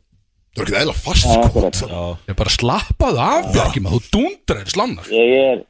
[0.53, 1.33] Það var ekki eðla fast Já,
[1.79, 2.01] sko.
[2.29, 5.07] Ég bara slappaðu af Bjarki maður, þú dundrar slánar.
[5.13, 5.63] Ég er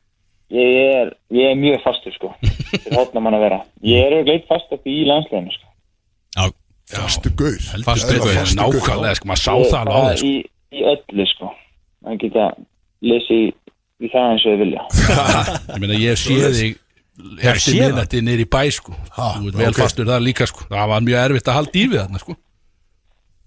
[0.52, 2.32] Ég er, ég er mjög fastur sko.
[2.42, 3.58] Fyrir hótna mann að vera.
[3.88, 5.70] Ég er auðvitað fast í landsleginu sko.
[6.36, 6.44] Já,
[6.92, 7.56] Fastu gaur.
[7.86, 10.28] Fastu gaur, nákvæmlega sko, maður sá það alveg sko.
[10.28, 10.34] í,
[10.76, 11.50] í öllu sko.
[12.04, 12.50] Man geta
[13.08, 14.84] lesið í, það eins og þið vilja.
[15.72, 16.78] Ég meina, ég sé þig
[17.52, 18.92] eftir minnati í bæ sko.
[19.16, 19.80] Ha, Þú ert vel ok.
[19.80, 20.66] fastur það líka sko.
[20.68, 22.36] Það var mjög erfitt að halda í við þarna sko.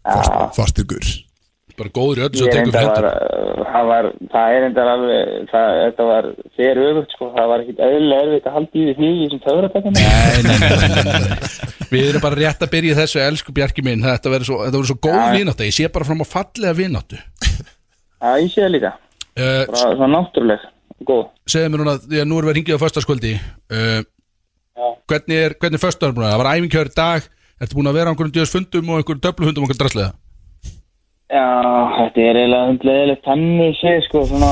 [0.05, 1.13] Fastur- Fastur gaur
[1.75, 3.45] Bara góður í öllu sem tekur fyrir hendur
[3.75, 7.81] það var, það er reyndar alveg, það, þetta var þér öfugt sko, það var ekkit
[7.85, 10.11] eðlilega erfitt að halda í því því nei,
[10.45, 11.75] nei, nei, nei, nei.
[11.91, 14.03] Við erum bara rétt að byrja þessu elsku Bjarki minn.
[14.05, 15.35] Þetta verður svo, svo góð Já.
[15.35, 15.67] vináttu.
[15.67, 17.19] Ég sé bara fram á fallega vináttu.
[17.19, 18.91] Já, ég sé það líka,
[19.35, 20.67] uh, bara svona náttúruleg,
[21.05, 21.23] góð.
[21.51, 24.01] Segðu mér núna, því að nú erum við hringið á föstaskvöldi uh,
[24.75, 24.87] Já.
[25.07, 27.27] Hvernig er, hvernig er að Það var æfingkjör í dag.
[27.55, 30.11] Ertu búin að vera á einhverjum djöðs fundum og einhverjum döfluhundum og einhverjum draslega
[31.25, 31.45] Já,
[31.97, 34.51] þetta er eiginlega hundleðilegt þannig sé sko, svona,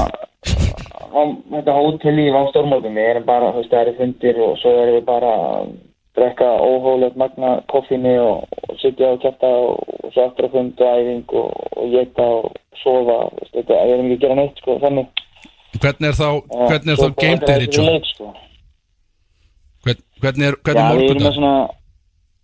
[1.14, 1.22] á
[1.54, 4.98] þetta hótel í Vástórmótum, við erum bara, þú veist, það eru fundir og svo erum
[4.98, 5.68] við bara að
[6.18, 10.90] drekka óhólegt magna koffinni og, og sitja og kæfta og, og svo aftur að funda
[10.98, 12.50] æfing og, og geta og
[12.82, 15.24] sofa, veist, þetta, erum ekki að gera neitt sko, þannig.
[15.78, 18.34] Hvernig er þá, hvernig er þá game day er ritual sko.
[19.84, 21.56] Hvern, Hvernig er, hvernig er svona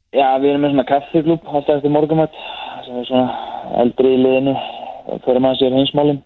[0.10, 2.38] Já, við erum með svona kaffiklúb alltaf eftir morgumat
[2.86, 3.49] sem er svona
[3.84, 4.56] eldri í liðinu
[5.26, 6.20] fyrir maður sér hinsmálum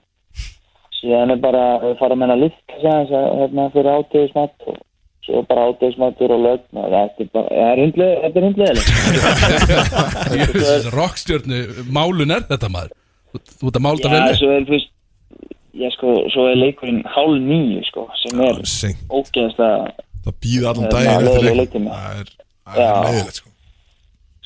[0.99, 4.79] síðan er bara, við fara með hennar lift hérna fyrir átegismat og
[5.23, 8.73] svo bara átegismatur og lögn og þetta er er hundlega þetta er hundlega
[10.39, 11.59] Jösses, rockstjörnu
[11.95, 12.95] málun er þetta maður.
[13.33, 14.35] Þú þú ert að mála þetta Já, vel.
[14.41, 14.89] svo er fyrst
[15.73, 18.59] Já, sko, svo er leikurinn hálf nýju, sko, sem er
[19.09, 19.87] ógeðast að
[20.23, 21.57] Það býða allan er daginn eftir leiðileg leik.
[21.63, 21.89] leiktími.
[21.93, 22.29] Það er
[22.77, 23.52] er leiðilegt sko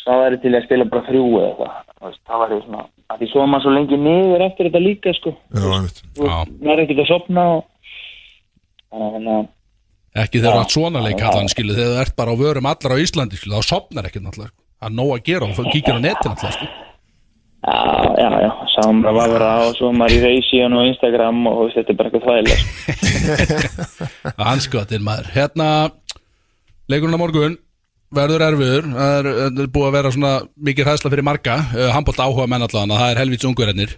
[0.08, 2.16] svo væri til að spila bara þrjú eða eitthvað.
[2.28, 5.34] Það væri svona að því svo er maður svo lengi niður eftir þetta líka sko.
[5.54, 7.62] Maður er ekkert að sopna og
[8.92, 9.38] þannig að hérna
[10.18, 13.04] Ekki þegar átt svona leik allan skilu Þegar þú ert bara á vörum allar á
[13.04, 14.64] Íslandi skilu Þá sopnar ekki náttúrulega sko.
[14.78, 16.68] Það er nóg að gera og kíkir á netin náttúrulega sko.
[17.68, 17.78] já,
[18.22, 21.40] já, já, sáum bara að vera á og svo er maður í reysíun og Instagram
[21.52, 24.10] og þetta er bara eitthvað þvægilega sko.
[24.54, 25.32] Anskotin maður.
[25.36, 25.70] Hérna,
[26.90, 27.58] leikurinn á morgun
[28.16, 28.86] Verður erfiður.
[28.96, 30.34] Það er, það er búið að vera svona
[30.70, 31.56] mikið hræðsla fyrir marga.
[31.76, 33.98] Uh, Handbólt áhuga menn allan Það er helvits ungverðinir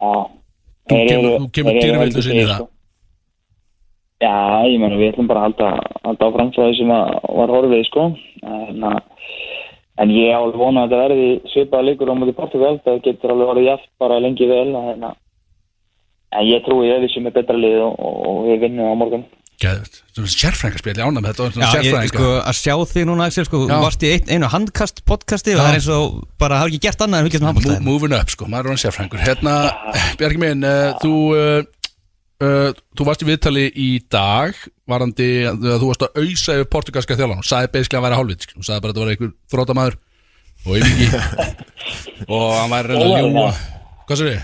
[0.00, 0.12] já,
[0.88, 2.54] þú kemur, kemur í til, það.
[2.54, 2.68] sko.
[4.20, 4.36] Já,
[4.68, 5.68] ég meina við ætlum bara að halda,
[6.04, 8.06] halda áfram frá því sem var horfið sko.
[8.44, 9.00] En, að,
[10.04, 12.74] en ég á alveg vona að þetta verði svipaða leikur á mútið Portugal.
[12.84, 15.06] Það getur alveg orðið jaft bara lengi vel en,
[16.30, 19.26] en ég trúi að við sem er betra lið og, og við vinnum á morgun
[19.60, 23.58] Svona sérfræðingarspil, ég ánægð með þetta Já, ég, sko, að sjá þig núna, Axel, sko,
[23.66, 23.74] Já.
[23.74, 26.80] þú varst í ein, einu handkast podcasti og það er eins og bara hafa ekki
[26.86, 29.20] gert annað en fylgjast með Mo- handbóltaðin Moving up, sko, maður er hann sérfræðingur.
[29.26, 29.54] Hérna,
[30.22, 31.60] Bjarki minn, uh, þú uh,
[32.40, 34.56] uh, Þú varst í viðtali í dag
[34.90, 38.48] Varandi, uh, þú varst að ausa yfir portugalska þjálfan og sagði beislega að vera hálfvit
[38.56, 40.00] Þú sagði bara að þetta var einhver þrótamaður
[40.64, 41.06] Og yngi
[42.34, 43.62] Og hann væri reyna að ljúa já.
[44.08, 44.42] Hvað sér þið?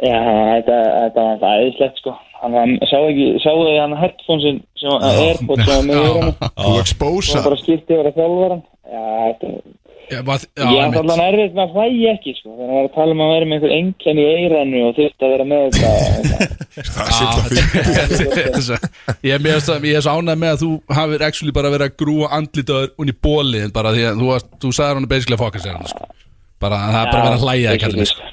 [0.00, 0.16] Já,
[0.54, 4.94] þetta, þetta var það æðislegt sko hann var, sá ekki, sáu þið hann headphonesin sem
[4.94, 8.20] var airpods sem var með hann Þú expósa og bara skipti yfir að
[10.26, 10.96] var, já, Ég er einmitt.
[10.98, 12.48] alltaf erfitt með að hlæja ekki sko.
[12.56, 15.26] þegar maður er að tala um að vera með einhver enkenn í eiranu og þurft
[15.26, 15.90] að vera með þetta
[16.96, 17.10] Það
[18.66, 18.88] það
[19.28, 22.32] Ég er að er svo ánægð með að þú hafir actually bara verið að grúa
[22.40, 25.78] andlitaður unni bóli bara því að þú, varst, þú sagði hann basically að fokka sér
[25.78, 26.10] hann sko.
[26.60, 28.30] bara það er bara verið að hlæja að kalla mig sko.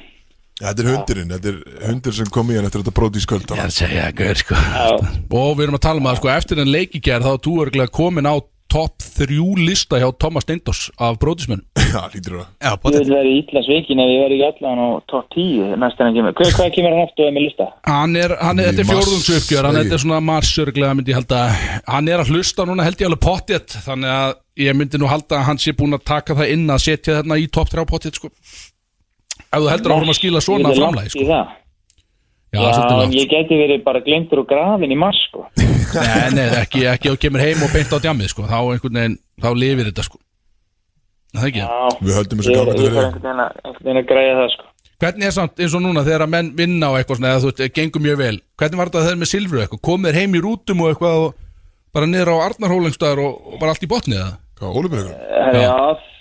[0.57, 3.51] Þetta er hundurinn, þetta er hundur sem kom í hann eftir þetta bróti í sköld
[3.53, 4.61] Ég er að segja, gaur sko.
[5.37, 7.93] Og við erum að tala um að sko eftir en leikigerð þá er þú örgulega
[7.93, 8.35] komin á
[8.67, 11.61] topp þrjú lista hjá Thomas Steindors af brótismenn
[11.93, 14.81] Já, lítur það Já, Ég vil vera í illa svikin ef ég verði ekki allan
[14.81, 16.35] á top 10 næst en að kemur.
[16.39, 17.67] Hvað, hvað kemur hann aftur með lista?
[17.87, 19.85] Hann er, hann er, þetta er fjórðungsuppgjör hann segi.
[19.85, 21.43] þetta er svona mars örgulega myndi ég halda.
[21.87, 24.33] Hann er að hlusta núna held ég alveg pottjett þannig að
[24.65, 27.39] ég myndi nú halda að hann sé búin að taka það inn að setja þarna
[27.39, 28.33] í topp þrjá pottjett sko
[29.57, 31.25] ef þú heldur að vorum að skila svona í sko.
[31.27, 31.41] Já,
[32.55, 32.61] Já,
[32.95, 35.43] langt ég geti verið bara glemtur og grafin í mars sko.
[35.97, 39.17] Nei, nei, ekki, ekki þú kemur heim og beint á djamið sko þá einhvern veginn,
[39.43, 40.19] þá lifir þetta sko
[41.37, 44.35] Það er ekki það Já, Við höldum þessu gangandi ég þarf einhvern veginn að- græja
[44.39, 44.65] það sko.
[44.97, 47.49] Hvernig er samt eins og núna þegar að menn vinna á eitthvað svona eða þú
[47.51, 50.41] veist, gengur mjög vel Hvernig var þetta þegar með Silfru eitthvað, komið þér heim í
[50.47, 51.35] rútum og eitthvað og
[51.93, 55.11] bara niður á Arnarhólengstæður og, og bara allt í botnið það Hvað, Ólubreikur?
[55.61, 55.75] Já.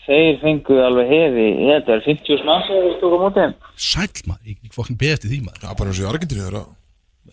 [0.07, 1.47] Þeir fenguð alveg hefi.
[1.67, 3.41] Það er 50 manns eða við stókum út
[3.77, 5.63] Sæll maður, ég fokkin beðið eftir því maður.
[5.67, 6.65] Já, bara eins og í Argentínu þeirra.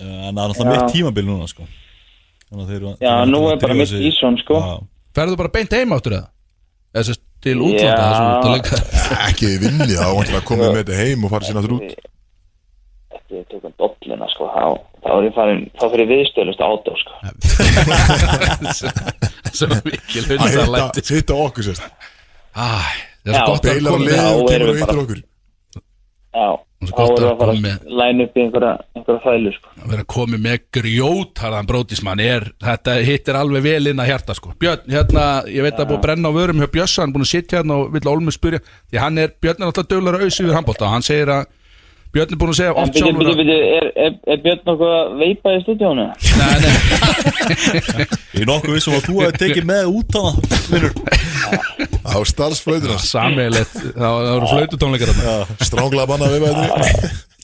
[0.04, 0.70] En það er Já.
[0.74, 1.68] mitt tímabil núna sko.
[2.50, 4.60] Þannig að þeir eru- Já, nú er bara mitt ísson sko.
[4.60, 4.74] Já.
[5.14, 6.28] Ferðu bara beint heim áttur eða?
[6.94, 8.50] Eða sérst til útlanda þú
[9.28, 11.94] Ekki þið vinni, þá vantilega að koma með þetta heim og fara sér náttúr út
[13.14, 14.66] Eftir við tökum dolluna sko, þá,
[15.04, 17.12] þá er ég farin þá fyrir viðstöðlust átó sko.
[19.54, 21.86] Svo mikil Að hundar hitta, læti hitta okkur sérst
[22.54, 22.68] Æ,
[23.24, 25.22] það er svo gott að að koma Já, og kemur og hittir bara- okkur
[26.34, 26.48] Já,
[26.84, 28.42] Það er þá gott erum við að að fara koma að með- læna upp í
[28.44, 29.68] einhverja, einhverja þælu sko.
[29.84, 34.54] að vera komið með grjótarðan brótismann er, þetta hittir alveg vel inn að hjarta sko.
[34.60, 37.24] Björn, hérna, ég veit að búið að brenna á vörum hjá Bjössa, hann er búin
[37.28, 38.60] að sitja hérna og vill Olmi spyrja,
[38.92, 41.46] því hann er, Björn er alltaf dögulega að auðs yfir handbólta og hann segir að
[42.14, 45.54] Björn er búin að segja oft sjálfur að er, er, er Björn nokkuð að veipa
[45.56, 46.04] í stúdíónu?
[46.38, 46.74] Nei, nei,
[48.34, 50.32] Ég er nokkuð vissum að þú hefði tekið með út hana
[50.70, 50.94] Vinnur
[52.04, 55.58] Á starfsflöyðina sammeilegt það það eru flaututónleikar þarna.
[55.66, 56.68] Stránglega banna við veðri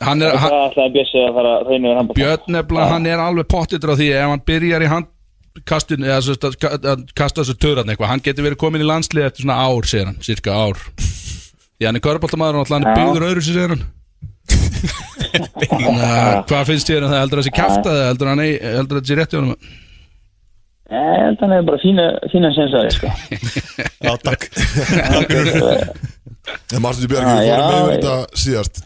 [0.05, 2.19] Hann er, Það hann, ætlaði Bjössi að fara að reyna við handbólta.
[2.21, 6.35] Björn nefnilega, hann er alveg pottitur á því ef hann byrjar í handkastinu eða svo
[6.47, 9.57] að ka- að kasta þessu töðran eitthvað hann getur verið komin í landslið eftir svona
[9.65, 10.79] ár segir hann, cirka ár.
[11.01, 12.99] Því hann er körbóltamaður og alltaf hann er Já.
[13.01, 13.83] byggður öðru sér segir hann
[16.49, 17.21] hvað finnst þér um það?
[17.23, 19.69] Heldur það sé kæfta það heldur hann ei- heldur það sé rétt í honum?
[20.89, 23.09] Nei, þannig er bara fína, fína sensari sko.
[24.01, 24.41] Já, takk.
[26.73, 28.79] En Martin Björg, Ah, við fórum ég- þetta síðast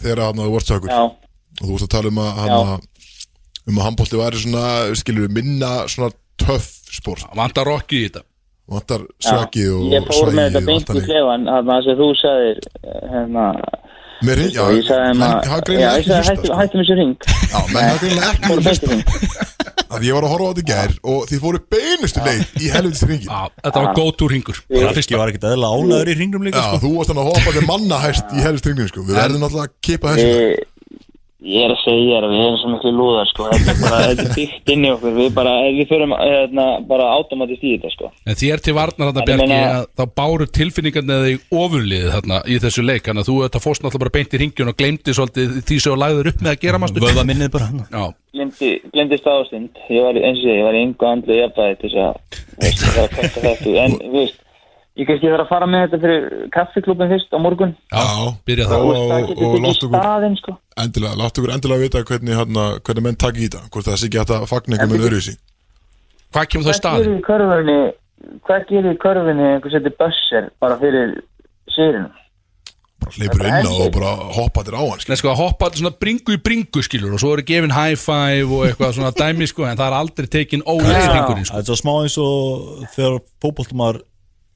[0.00, 2.84] Þegar hann vorst sökur Já, Og þú vorst að tala um að hann
[3.66, 4.64] Um að handbólti væri svona,
[4.98, 7.26] skilur við, minna Svona töff sport.
[7.36, 8.22] Vantar rokki í þetta.
[8.70, 12.58] Vantar svaki og Ég fór með þetta allt í klefan, það sem þú sagðir,
[13.12, 13.44] hérna,
[14.20, 17.14] Mér hinn, já, ég sagði þeim að, ég hættum, þessu ring.
[17.50, 19.04] Já, menn hafa greinilega ekki hlusta ring.
[19.90, 22.68] að ég var að horfa á þetta í gær og þið fóru beinustu leið í
[22.70, 26.44] helvitis ringin Já, þetta var góð túr hingur Rafki var ekkert eðla ánæður í ringnum
[26.46, 26.80] líka Já, sko.
[26.84, 29.02] þú varst hann að hoppa til manna hæst í helvitis ringin sko.
[29.08, 30.69] Við verðum náttúrulega að kipa þessu
[31.40, 34.00] Ég, er að segja þér að við erum svo miklu lúðar, sko, þetta er bara,
[34.10, 37.92] þetta er byggt inn í okkur, við bara, við förum, hérna, bara automatist í þetta,
[37.94, 38.10] sko.
[38.28, 42.42] En þér til varnar ég Bjarki meina- að þá báru tilfinningarnir eða í ofurliðið þarna
[42.44, 43.04] í þessu leik.
[43.08, 45.92] Þannig að þú þetta fórst náttúrulega bara beint í ringjun og glemdi svolítið því sem
[45.94, 48.04] þú lagður upp með að gera maður Vöða minnið bara hann Já,
[48.36, 51.96] Glemdi, glemdi staðastund, ég var, eins og ég, ég var í yngu andlu jafnvæði þess
[52.04, 52.20] að,
[52.60, 54.36] veist, það var að kvæta þetta, en, þú veist,
[55.00, 56.24] ég kannski þarf að fara með þetta fyrir
[56.54, 58.04] kaffiklubin fyrst á morgun, já,
[58.48, 60.56] byrja það og- getur og tekið láttu okkur- sko.
[60.84, 64.06] Endilega, láttu okkur endilega vita hvernig, hana, hvernig menn takk í þetta Hvort það sé
[64.10, 65.36] ekki hægt að fagna einhver með öðru sig
[66.32, 67.04] Hvað kemur það í Hvað staðin?
[67.04, 67.80] gerir í körfunni,
[68.46, 71.20] hvað gerir í körfunni einhver setið bösser bara fyrir
[71.74, 72.10] sérinu?
[73.00, 75.00] bara hleypur inn og bara hoppa þér á hann.
[75.08, 78.44] Nei, sko, hoppa allir svona bringu í bringu skilur og svo eru gefin high five
[78.52, 81.56] og eitthvað svona dæmi sko en það er aldrei tekin óleið ringurinn sko.
[81.56, 84.00] Það er svo smá eins og þegar fótboltumar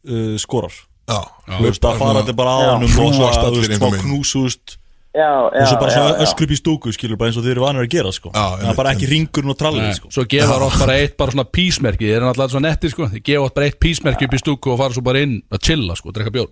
[0.09, 0.74] uh, skorar.
[1.05, 3.05] Já, Þú veist að fara þetta bara á hann og smá
[3.52, 4.00] veginn.
[4.00, 4.78] knús þú veist,
[5.14, 7.62] Já, já, og svo bara öskru upp í stúku skilur bara eins og þið eru
[7.62, 8.32] vanir að gera sko.
[8.34, 10.09] Já, það er bara ekki ringurinn og trallið Nei, sko.
[10.11, 13.07] Svo gefa það bara eitt bara svona písmerki Þeir eru alltaf svona nettir sko.
[13.12, 15.62] Þeir gefa oft bara eitt písmerki upp í stúku og fara svo bara inn að
[15.68, 16.50] chilla sko, drekka bjórn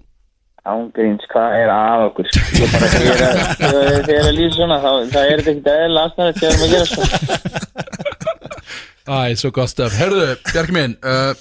[0.62, 2.28] Ángríns, hvað er að okkur?
[2.30, 2.90] Ég bara
[4.06, 7.16] þegar að lýsa svona, þá það er þetta ekkert eðla aðstæðan þegar maður gera svona.
[9.02, 11.32] Æ, svo gott stöf Herðu, Bjarki minn uh,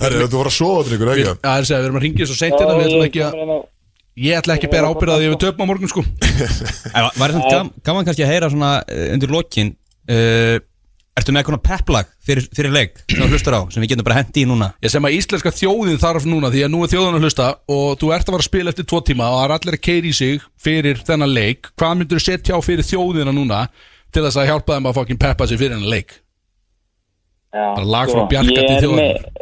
[0.00, 1.26] Herri, þú voru að sofa til ykkur, ekki?
[1.28, 3.34] að, að segja, við erum að ringja svo seint hérna Við ætlum ekki að
[4.20, 6.02] Ég ætla ekki að bera ábyrðað því við töpum á morgun sko.
[6.96, 9.70] En var- gam, gaman kannski að heyra svona uh, undir lokin
[10.10, 10.56] uh,
[11.20, 14.18] Ertu með eitthvað pepplag fyrir, fyrir leik sem þú hlustar á, sem við getum bara
[14.20, 14.68] hendi í núna?
[14.82, 17.86] Ég sem að íslenska þjóðin þarf núna Því að nú er þjóðin að hlusta Og
[18.00, 20.12] þú ert að fara að spila eftir tvo tíma Og það er allir að keiri
[20.12, 21.70] í sig fyrir þennan leik.
[21.76, 23.60] Hvað myndur þú setja á fyrir þjóðina núna
[24.14, 26.14] Til þess að hjálpa þeim að fokkin peppa sig fyrir þennan leik
[27.50, 29.40] Já, Bara lag sko, frá Bjarka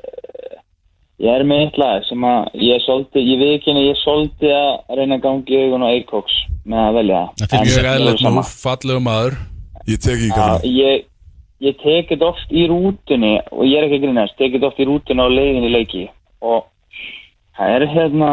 [1.18, 4.50] ég er með- með eitt lag sem að ég solti, ég veit ekki ég solti
[4.54, 6.34] að reyna að gangi augun á Eikoks
[6.68, 7.22] með að velja.
[7.40, 8.40] Það Mjög það er eðlilegt sama.
[8.40, 9.36] múf, fallegu maður.
[9.88, 11.04] Ég tek í Já, kallum ég,
[11.60, 14.78] ég tek þetta oft í rútunni og ég er ekki að grínast, tek þetta oft
[14.78, 16.04] í rútunni á leiðinni í leiki.
[16.42, 16.64] Og
[17.58, 18.32] það er hérna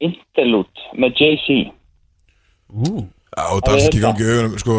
[0.00, 1.70] Interlude með Jay-Z.
[3.34, 4.74] Já, og það er ekki í gangi í augunum, sko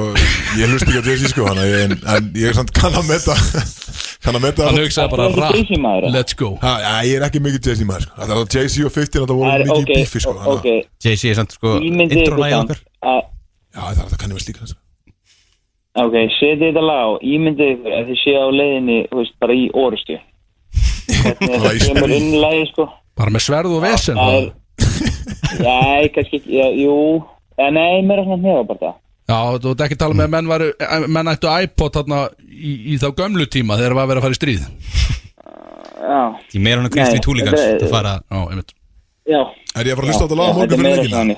[0.55, 3.35] Ég hlust ekki að Jay-Z, sko ég, en, en ég er samt kann að metta
[4.25, 5.77] Kann að Hann hugsaði bara rap, Jay-Z
[6.15, 6.47] let's go.
[6.63, 8.15] Ha, já, ég er ekki mikið Jay-Z maður, sko.
[8.21, 10.33] Það er Jay-Z og 50, þetta voru Það er- mikið ok, í bífi, sko.
[10.39, 12.79] Þannig að- ok, JC er samt sko ímyndið í ykkur
[13.75, 14.75] Já, það er það kann ég vel líka þess
[15.95, 19.63] Ok, setið þetta lag á, ímyndið ykkur að þið séu á leiðinni, veist, bara í
[21.13, 22.89] í þetta kemur inn lagi, sko.
[23.15, 24.17] Bara með sverð og vesen.
[24.19, 24.51] Það
[25.69, 26.97] já, kannski ekki, jú,
[27.61, 28.95] ja, nei, mér er svona meða bara það.
[29.25, 30.67] Já, þú ert ekki að tala með að menn, varu,
[31.09, 34.25] menn ættu iPod þarna í, í þá gömlu tíma þegar það var að vera að
[34.27, 34.67] fara í stríð.
[36.05, 36.19] Já,
[36.51, 38.75] Því meira hann að við túlíkans þetta fara Já, einmitt.
[39.25, 39.39] Já.
[39.73, 41.37] Er ég að fara að hlusta á þetta lag á Já, morgun fyrir svona.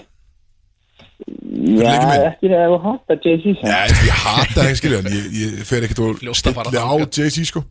[1.77, 1.93] Já,
[2.27, 3.63] ekki ef þú hata Jay-Z.
[3.63, 6.91] Já, ég hata það ekki, skilja En ég, ég fer ekkert og að stilli á.
[7.07, 7.63] Jay-Z, sko.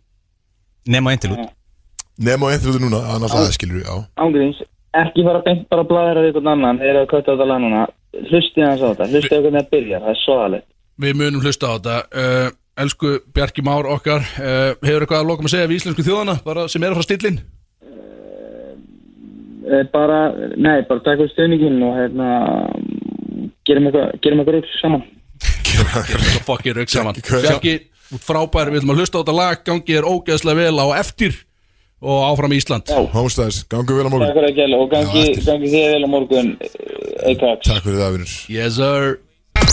[0.87, 1.45] Nefn á eintilút
[2.17, 4.65] Nefn á einhverju núna, annars það skilur við, já Ángríns,
[4.97, 5.93] ekki fara beint bara að
[6.25, 7.87] við einhvern annan, þeir eru
[8.17, 8.31] að.
[8.33, 10.69] Hlustið hans á þetta, hlustið hvernig það byrjar, það er svoðalegt.
[11.07, 12.49] Við munum hlusta á þetta uh,
[12.85, 16.65] Elsku Bjarki Már okkar uh, Hefur eitthvað að lokum að segja við íslensku þjóðana bara
[16.73, 17.39] sem er að fara stillin
[19.67, 20.19] Eh, Bara,
[20.55, 22.27] nei, bara takk fyrir stöðningin og hérna,
[23.67, 25.03] gerum eitthvað, gerum eitthvað rugg saman.
[25.67, 27.73] Svo fokkir rauk saman Bjarki,
[28.23, 31.35] frábær, við ætlum að hlusta á þetta lag Gangi er ógeðslega vel á eftir
[32.05, 32.91] Og áfram í Ísland.
[33.15, 34.29] Hámstæðis, gangu vel á morgun.
[34.29, 36.51] Takk fyrir að gæla og gangi, gangi þið vel á morgun
[37.25, 39.17] Eikax Takk fyrir það, vinnur Yes sir.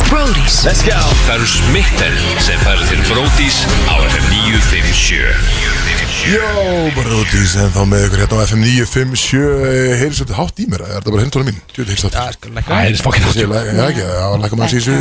[0.08, 0.96] Brody's Let's go.
[1.28, 2.16] Það eru smittar
[2.46, 3.58] sem færa til Bródís
[3.92, 5.84] á FM 957
[6.32, 6.48] Jó,
[6.96, 10.94] Bróðís, en þá með ykkur hérna á FM 957 Heyrðu svolítið hátt í mér, er
[10.96, 11.60] þetta bara hindóra mín?
[11.74, 14.96] Tjóðu, heyrðu svolítið Æ, það er fokkin Það sé, já ekki, já, lækum að sísu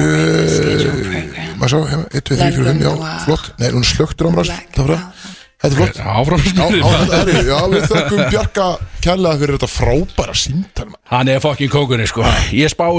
[1.61, 1.71] Maður.
[1.71, 2.93] sá, hérna, 1, 2, 3, 4, 5, já,
[3.29, 3.53] flott.
[3.63, 5.31] Nei, hún það var það
[5.63, 5.99] Þetta er flott.
[6.03, 6.41] Áfram
[7.47, 8.69] Já, við þökkum Bjarka
[9.03, 11.03] kærlega fyrir þetta frábæra síntal maður.
[11.13, 12.27] Hann er fokkin kókurinn sko.
[12.57, 12.91] Ég spái,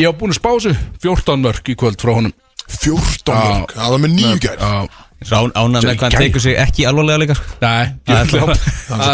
[0.00, 2.32] ég hef búin að spá þessu 14 mörg í kvöld frá honum.
[2.66, 3.42] 14 Já.
[3.52, 4.64] mörg, það var með nýju gær.
[4.64, 7.54] Já, Rán ánað með hvað hann tekur sig ekki alvarlega líka sko.
[7.62, 8.26] nei Það er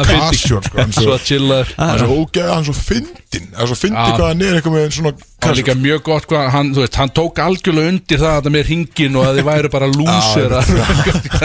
[0.09, 3.63] það svo sko, er Svo chillar Hann er svo ógæð, hann er svo fyndin Það
[3.63, 4.17] er svo fyndið Já.
[4.19, 5.13] hvað hann er eitthvað með svona
[5.43, 8.37] Það er líka mjög gott hvað hann, þú veist, hann tók algjörlega undir það að
[8.39, 10.53] þetta með ringin og að þið væru bara lúsir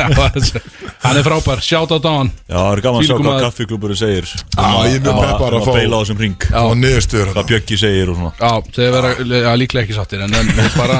[1.08, 2.30] Hann er frábær, shout out á hann.
[2.50, 4.28] Já, það er gaman að sjá hvað kaffiklúburinn segir.
[4.28, 7.78] Já, ég er mjög peppar að fá- beila á þessum ring Á niðurstöður Hvað Bjöggi
[7.82, 8.32] segir og svona.
[8.42, 9.12] Já, þeir vera
[9.46, 10.98] ja, líklega ekki sattir en, en við bara,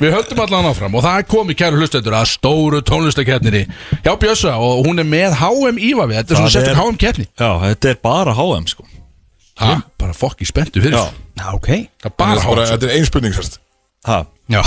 [0.00, 0.96] við höldum allan áfram.
[0.98, 3.64] Og það er komið kæru hlustendur að stóru tónlistakeppninni
[4.04, 7.00] hjá Bjössa og hún er með HM Íva við, þetta er svona Það er- HM
[7.04, 7.28] keppni.
[7.38, 8.88] Já, þetta er bara HM sko.
[9.58, 9.72] Ha,
[10.08, 10.96] bara fokki spenntu fyrir.
[10.98, 11.48] Já.
[11.54, 11.68] ok.
[12.02, 13.58] Það er bara HM Þetta er ein spurning sérst
[14.08, 14.62] Ha, Já,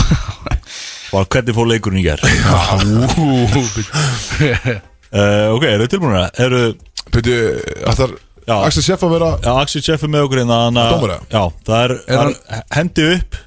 [1.14, 2.58] bara hvernig fór leikurinn í ger Já,
[5.12, 6.28] uh, Ok, eru þið tilbúinir?
[6.46, 6.62] Eru,
[7.12, 7.38] Pötu,
[7.90, 8.14] ætlar
[8.48, 8.56] Já.
[8.66, 11.18] Axel Sjeff að vera já, Axel Jeff er með okkur hérna þannig að- Dómari?
[11.32, 13.38] Já, það er, Er það er hendi upp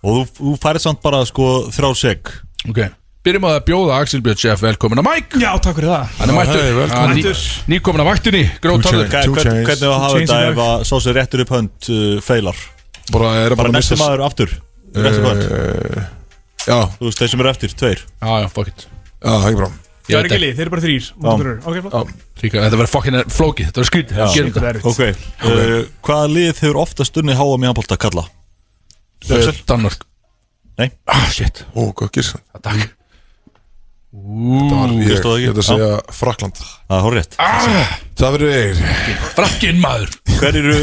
[0.00, 2.30] Og þú, þú færið samt bara sko þrjá seg
[2.70, 2.80] ok
[3.20, 5.40] Byrjum að bjóða Axel Björn Chef velkomin að Mike.
[5.42, 6.12] Já, takk fyrir það.
[6.20, 6.78] Hann er mættur.
[6.88, 7.32] Hann er ný,
[7.68, 11.88] nýkomin að vaktinni Grótarður Hvernig að hafa þetta ef að sá sér réttur upp hönd
[11.92, 12.62] uh, feilar?
[13.12, 14.54] Bara er Bara bara næstu missa maður aftur.
[14.96, 16.08] Réttur upp hönd Eh,
[16.64, 18.00] Já, Þú veist, þeir sem eru eftir, tveir.
[18.20, 18.86] Já, já, fuck it.
[19.20, 21.10] Já, það er ekki Ég Það er ekki lið, þeir eru bara þrýr.
[21.70, 22.14] Ok, flott.
[22.40, 24.88] Þetta verður fokkin flókið, þetta verður er erfitt.
[24.90, 25.74] Ok, uh,
[26.08, 28.24] hvaða lið hefur oftast stunni háa mjög handbólta að kalla?
[29.28, 30.08] Eh, Danmörk.
[30.80, 30.88] Nei.
[31.04, 31.62] Ah, shit.
[31.76, 32.96] Ó, hvað gísk Takk
[34.10, 35.42] Það var ég, það ekki?
[35.44, 35.88] ég ætla að segja
[36.18, 38.80] Frakland Það er horrið ah, Það verður eigir
[39.36, 40.78] Frakkin maður Hver eru,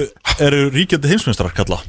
[0.46, 1.82] eru ríkjandi heimsmyndstar kalla?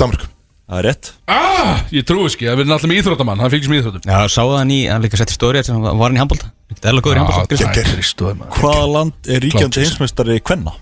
[0.00, 3.70] Danmörk Það er rétt ah, Ég trúi ekki, það verður náttúrulega með íþróttamann Hann fylgist
[3.70, 6.22] með íþróttum Já, sáðu hann í, hann líka sett í stóri sem var hann í
[6.24, 9.86] handbólta Það er alveg góður í það er maður Hvaða land er ríkjandi Klámsins.
[9.86, 10.74] heimsmyndstari kvenna?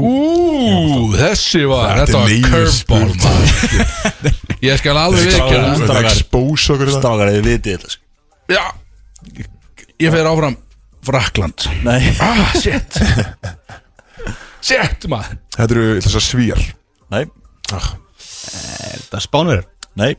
[0.00, 0.12] Ú,
[1.14, 4.34] þessi var Þetta er Þetta var curveball
[4.66, 8.06] Ég skal alveg Það er þetta Strákar, þið vitið þetta sko.
[8.50, 8.62] Já
[10.00, 10.56] Ég fer áfram
[11.06, 12.00] Frakland Nei.
[12.20, 12.98] Ah, shit.
[14.60, 15.38] Shit maður.
[15.56, 16.62] Þetta eru, segja svíjar
[17.12, 17.22] Nei.
[17.70, 19.68] Það er spánverður
[20.00, 20.10] Nei.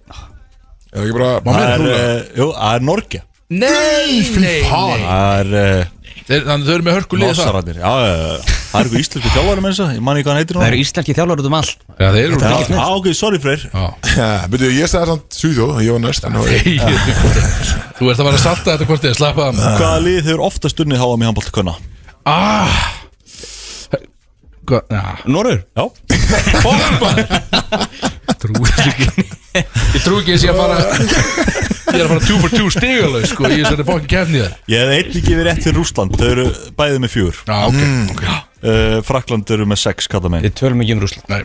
[0.91, 3.21] Er ekki bara Má mér Það er, uh, jú, það er Norge.
[3.51, 6.00] Nei, nei, nei Það er uh,
[6.31, 8.57] Þeir, Þannig þau eru með hörku liðið það Nossararnir Já, já, já.
[8.71, 10.61] það er eitthvað íslensku þjálfari með þess að Ég man ekki hvað hann heitir Það
[10.61, 10.69] núna.
[10.71, 11.81] eru íslenski þjálfur út um allt.
[11.91, 13.65] Já, þeir eru Já, já, ok, sorry Freyr.
[14.53, 16.77] Byrju, ég sagði samt Svíþjóð, ég var næst en Hey,
[17.99, 19.75] Þú ert að vera að salta þetta hvort þið slappa það maður.
[19.81, 21.75] Hvaða lið hefur oftast stunni háa mjög handbólta kvenna?
[22.25, 22.79] Ah!
[24.71, 25.03] Hvað, já.
[25.27, 25.59] Norður?
[25.75, 25.85] Já.
[26.63, 27.25] Fokk maður
[28.41, 30.77] Trúi þessu ekki Ég trúi ekki að ég sé að fara
[31.91, 34.53] Ég er að fara 2 for 2 stigalög sko Ég er svona fokkin kefni þar.
[34.71, 36.45] Ég hef einnig gefið rétt fyrir Rúsland Þau eru
[36.77, 37.81] bæðið með fjúr Já, ok,
[38.13, 38.23] ok.
[38.61, 40.45] Uh, Frakland eru með sex kalla megin.
[40.47, 41.41] Við tölum ekki um Rúsland Nei.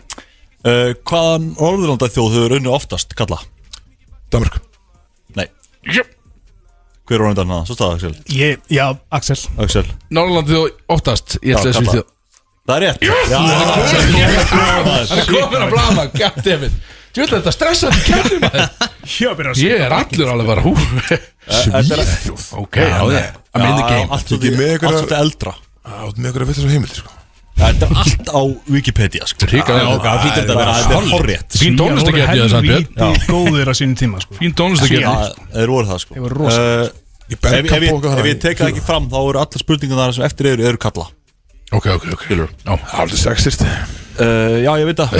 [0.67, 3.39] Uh, Hvaðan orðurlanda þjóð hefur unni oftast kalla?
[4.33, 4.57] Danmörk.
[5.37, 5.47] Nei.
[5.97, 6.13] Jöp.
[7.07, 7.61] Hver er orðindan það?
[7.69, 8.13] Svo staða Axel.
[8.35, 8.85] Ég, já,
[9.15, 9.37] Axel.
[9.63, 9.85] Axel.
[10.11, 10.63] Norrlandi þó
[10.97, 11.81] oftast Ég ætla að kalla.
[11.81, 12.13] svíþjóð
[12.67, 12.99] Það er rétt.
[13.07, 13.13] Já,
[14.51, 16.73] Það er komin að blama Goddammit
[17.17, 18.89] Þú ætla þetta stressandi kefni maður.
[19.17, 20.63] Já, byrja að Ég er allur alveg bara
[21.47, 22.47] Svíþjóð.
[22.61, 23.23] Ok, já, já
[23.57, 24.09] I'm in the game.
[24.13, 25.53] Allt svolítið með allt eldra.
[25.87, 27.13] Það er með ykkur að veit þessu heimildi sko.
[27.57, 29.47] Þetta er allt á Wikipedia sko.
[29.49, 29.87] Þetta er
[30.37, 30.57] þetta
[30.93, 34.37] er horrétt Fín tónlistakefni það Björn Helvíti góðir á sínum tíma sko.
[34.37, 36.19] Fín tónlistakefni Já, þeir voru það sko
[37.27, 39.97] Í Ef, ég- og okkar ef ég tek það ekki fram þá eru allar spurningar
[39.99, 41.09] þar sem eftir eru, eru kalla.
[41.75, 42.21] Ok, ok, ok.
[42.23, 42.53] Skilur.
[42.63, 43.65] Já, Aldrei sexist
[44.21, 45.15] uh, Já, ég veit það.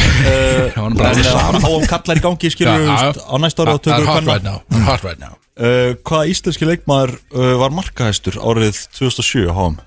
[1.28, 1.62] Sama.
[1.64, 5.38] háum kallar í gangi skilur við, á næsta ára er tökur er right now.
[5.58, 9.80] Uh, Hvaða íslenski leikmaður uh, var markahæstur árið 2007 á háum?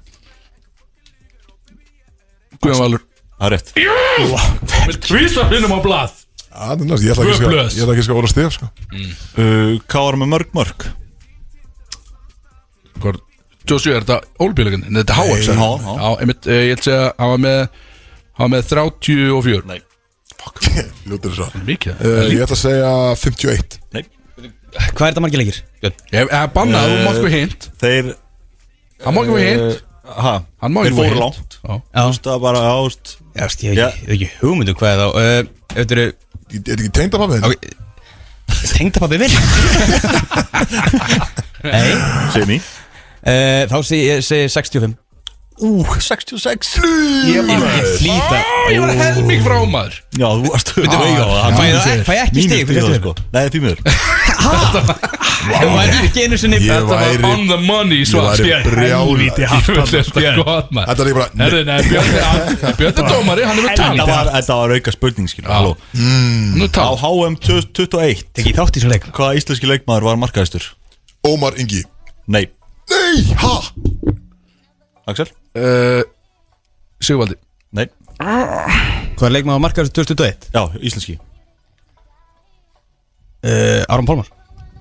[2.61, 3.04] Guðjón Valur.
[3.40, 3.70] Það er rétt.
[4.90, 6.16] Með tvísar finnum á blað.
[6.50, 8.70] Það er næst, ég ætla ekki að voru stef sko.
[9.38, 10.88] Uh, Hvað var með mörg mörg?
[13.00, 13.20] Hvað
[13.70, 14.82] Joshua, er þetta ólbíleikin?
[14.88, 17.61] Nei, þetta er HM eh, ég ætla að segja Hann var með
[18.41, 19.80] Hann var með 34 Nei.
[21.11, 21.93] Ljótur svo Mikið.
[22.01, 24.05] Uh, Ég ætla að segja 51 Nei.
[24.70, 25.59] Hvað er þetta margir leikir?
[25.84, 27.62] Ég hef bannað, þú mátt ekki hint.
[27.82, 28.05] Þeir
[29.05, 29.74] Hann má ekki vera hint.
[30.11, 30.34] Ha?
[30.62, 31.22] Hann má Þeir ekki vera fóru hint.
[31.24, 31.51] langt.
[31.61, 31.72] Já.
[31.74, 33.07] Já, Þú veist það bara, já, þú veist.
[33.20, 35.14] Ég hef ekki, ég hef ekki hugmynd um hvað er þá uh,
[35.76, 36.14] Þetta eru Er
[36.57, 37.47] þetta ekki tengda pappi þinn?
[37.51, 37.70] okay.
[38.74, 39.30] Tengdapappi vil
[41.70, 41.93] Nei.
[42.34, 44.97] Semi uh, Þá segi ég segi 65
[45.61, 46.78] Ú, 66
[47.28, 48.38] Ég hlýta
[48.72, 49.96] Ég var helming frá maður.
[50.16, 53.00] Já, þú varst Fæ ég- fæ ég ekki stig fyrir þetta?
[53.02, 53.12] sko.
[53.34, 53.78] Nei, því miður.
[55.40, 58.00] Það var ekki einu sinni Ég Þetta var on the money
[59.40, 60.86] Ég hattan vil þetta gott maður.
[60.90, 61.28] Þetta er ekki bara
[62.80, 63.72] Björn er- dómari, hann er með
[64.12, 65.74] var, þetta var auka spurning, halló.
[66.56, 69.08] Nú Á HM 2021 Tekki þátt í svo leik.
[69.12, 70.70] Hvaða íslenski leikmaður var markaðistur?
[71.28, 71.84] Ómar Ingi.
[72.28, 72.46] Nei.
[72.90, 73.54] Nei, ha?
[75.11, 75.28] Axel?
[75.59, 76.03] Uh,
[77.01, 77.38] Sigvaldi
[77.76, 77.86] Nei.
[78.20, 80.48] Hvað er leikmaður markaður 2021?
[80.55, 81.18] Já, íslenski.
[83.40, 84.28] Uh, Aron Pálmar.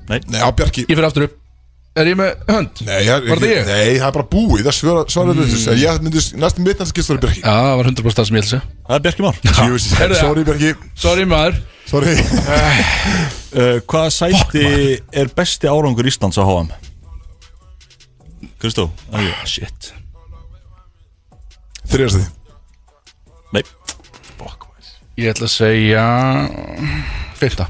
[0.09, 0.87] Nei, á Bjarki.
[0.89, 1.35] Ég fyrir aftur upp.
[1.99, 2.81] Er ég með hönd?
[2.87, 3.67] Nei, ég, Var þetta ég?
[3.67, 4.63] Nei, það er bara búið.
[4.65, 5.51] Það svara, svara mm.
[5.53, 5.75] þessu.
[5.79, 7.43] Ég myndi næstum mitnast að gista fyrir Bjarki.
[7.43, 8.77] Já, það var 100% það sem ég ætla að segja.
[8.87, 9.39] Það er Bjarki Már.
[9.45, 10.73] Jú, Heyrðu, Sorry Bjarki.
[11.03, 11.61] Sorry maður.
[11.89, 12.17] Sorry.
[13.49, 14.65] Uh, Hvaða sæti
[15.09, 16.69] er besti árangur Íslands á HM?
[18.61, 18.91] Kristó?
[19.09, 19.95] Ah, Shit
[21.89, 22.25] Þriðast því
[23.55, 23.63] Nei.
[25.19, 26.03] Ég ætla að segja
[27.39, 27.65] Fymta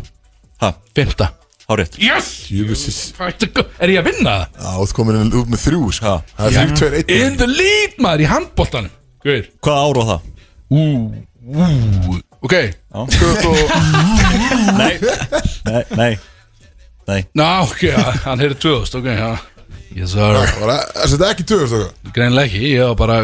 [0.59, 1.29] Ha, Fymta
[1.69, 1.95] á rétt.
[2.01, 2.47] Yes!
[2.49, 4.45] Jöfussis er ég að vinna það?
[4.57, 6.05] Já, þú ert komin út með þrjú sko.
[6.09, 6.15] Ha.
[6.39, 7.11] Það er þrjú, tveir, einn.
[7.29, 10.25] In the lead maður í handbóltanum Guður Hvaða ár var það?
[10.69, 10.81] Ú
[11.49, 12.55] Ú Ok.
[13.13, 13.57] Skjótt og
[14.81, 14.93] Nei.
[15.67, 16.11] Nei, nei.
[17.09, 17.21] Nei.
[17.37, 19.31] Ná, ok, ja, hann heyrði 2000, ok, já
[19.97, 20.21] Yes sir.
[20.21, 23.21] Það- er ekki tvöður stóka Greinlega ekki, ég var bara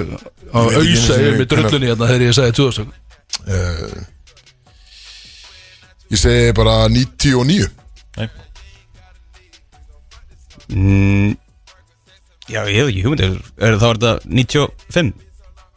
[0.62, 2.93] ekki auðsa yfir með drullunni hérna þegar ég sagði 2000
[3.45, 3.95] uh,
[6.14, 7.70] Ég segi bara 99
[8.16, 8.28] Nei.
[10.70, 11.32] Mm,
[12.45, 15.14] Já, ég hef ekki hugmyndir er, Þá er þetta 95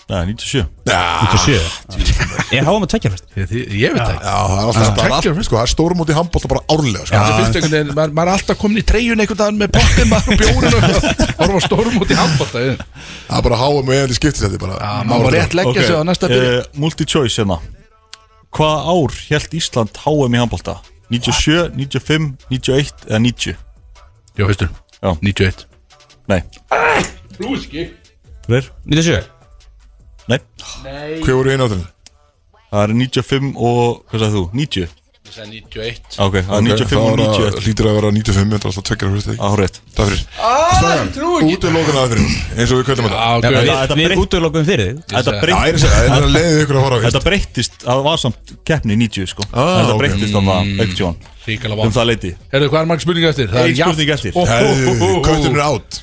[0.08, 5.44] Nei, 97 97 Er háa með tvekjar fyrst Ég, veit það það er alltaf er
[5.44, 5.68] sko, er
[6.04, 7.18] út í handbólta bara árlega sko.
[7.18, 10.08] Það finnst einhvern veginn, maður, maður er alltaf komin í treyjun einhvern veginn með pottin
[10.08, 10.40] maður
[11.58, 11.68] og
[12.14, 12.72] í handbólta Já,
[13.28, 14.80] Það er bara háa með skiptisætti bara.
[15.04, 17.60] Maður var rétt leggja sig á næsta byrju uh, Multi-choice hérna.
[18.56, 20.78] Hvaða ár held Ísland HM í handbólta?
[21.12, 23.64] 97, 95, 91 eða 90?
[24.38, 25.10] Já, veistu, Já.
[25.20, 25.66] 91
[26.28, 26.42] Nei,
[27.40, 27.90] Rúski
[28.46, 28.72] Freyr?
[28.88, 29.37] 97
[30.28, 31.86] Nei, Hver voru einu áttunni?
[32.68, 34.46] það er 95 og, hvað sagði þú?
[34.62, 34.96] 90?
[35.28, 38.70] Ég sagði 91 Ok, það er 95 og 91 Hlýtur að vera 95, þetta er
[38.70, 39.76] alltaf tveggjara fyrst ekki Á, rétt.
[39.96, 40.22] Það fyrir.
[40.78, 43.98] Stæðan, út í lókun aðeins eins og við kvöldum þetta.
[43.98, 44.96] Við, útölokum fyrir þig.
[45.12, 48.02] Þetta er breyttist að það er að leiðið ykkur að fara á Þetta breyttist, það
[48.08, 49.48] var samt keppni í 90 sko.
[49.52, 51.16] Ah, Þetta breyttist þarna, ekkert sjón
[51.48, 53.48] Um það leiti Herðu, hvað er marg spurninga eftir?
[53.48, 53.96] Það er jafnt.
[53.96, 54.32] spurning eftir.
[55.48, 56.02] Er átt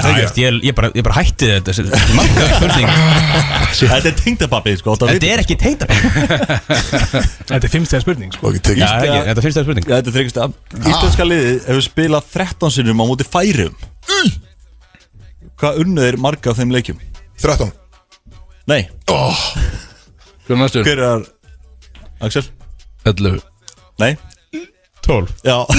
[0.00, 2.88] Já, ég, ég, ég, bara, ég bara hætti þetta Þetta er marga spurning
[3.80, 5.88] Þetta er sko Þetta er ekki teita
[7.50, 8.52] Þetta er fimmstega spurning sko.
[8.56, 9.88] Tekið Já, ekki, þetta er fyrsta spurning.
[9.88, 13.76] Já, þetta er þryggst að Íslenska liðið hefur spilað 13 sinnum á móti færum
[15.60, 17.02] Hvað unnuð er marga af þeim leikjum?
[17.42, 17.72] 13
[18.70, 18.82] Nei,
[20.60, 20.84] næstur?
[20.86, 21.24] hver er
[22.24, 22.44] Axel?
[23.08, 23.40] 11
[24.00, 24.14] Nei
[25.06, 25.58] 12 Já.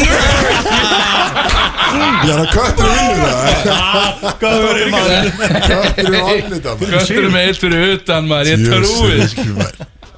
[2.21, 5.25] Já, það kötturinn vinnur það Hvað verður maður?
[5.67, 8.47] Kötturinn vinnur það Köttur með eitt fyrir utan maður.
[8.51, 9.33] Ég trúi þess.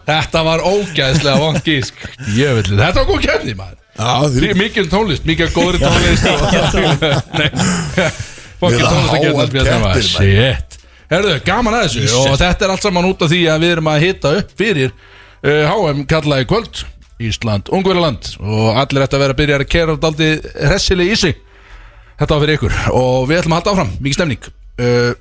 [0.04, 1.96] Þetta var ógæðslega vant gísk.
[2.36, 3.80] Jöfnli, þetta var góð kefni maður.
[3.94, 6.24] Já, Því- því Mikið tónlist, mikið góðri tónlist
[8.64, 10.08] Við tónlist að geta maður.
[10.08, 10.78] Shit.
[11.14, 12.04] Herðu, gaman að þessu.
[12.24, 14.90] Og þetta er allt saman út af því að við erum að hita upp fyrir
[14.94, 16.84] uh, HM kallaði kvöld
[17.22, 18.32] Ísland, Ungverjaland.
[18.42, 21.38] Og allir ætti að vera að byrja að kera daldi hressileg í sig.
[22.20, 22.80] Þetta var fyrir ykkur.
[22.98, 24.50] Og við ætlum að halda áfram, mikið stemning.
[24.80, 25.14] Uh,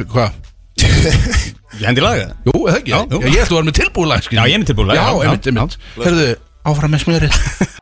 [0.00, 0.38] Hvað?
[1.80, 2.92] Ég hendi laga Jú, eða ekki?
[2.92, 3.20] Já, jú.
[3.24, 5.46] ég ætla að vera með tilbúlag Já, ég er með tilbúið lag, Já, já, einmitt,
[5.46, 6.26] já, einmitt Herðu,
[6.70, 7.38] áfram með smjörið.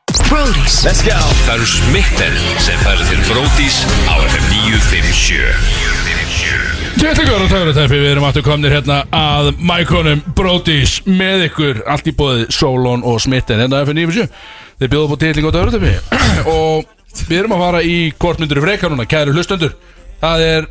[0.84, 1.16] Let's go.
[1.46, 3.80] Það eru Smitten sem færir til Bródís
[4.12, 5.97] á FM 957
[6.98, 11.82] Tjóðlegur og töfratæfi, við erum aftur komnir hérna að mækonum Brodís með ykkur.
[11.86, 13.60] Allt í bóði Solon og Smitten.
[13.62, 14.24] Hérna FM 97
[14.80, 15.92] Þeir bjóðu på titling og töfratæfi
[16.56, 19.76] og við erum að fara í kortmyndur í freka núna, kæru hlustendur.
[20.18, 20.68] Það er,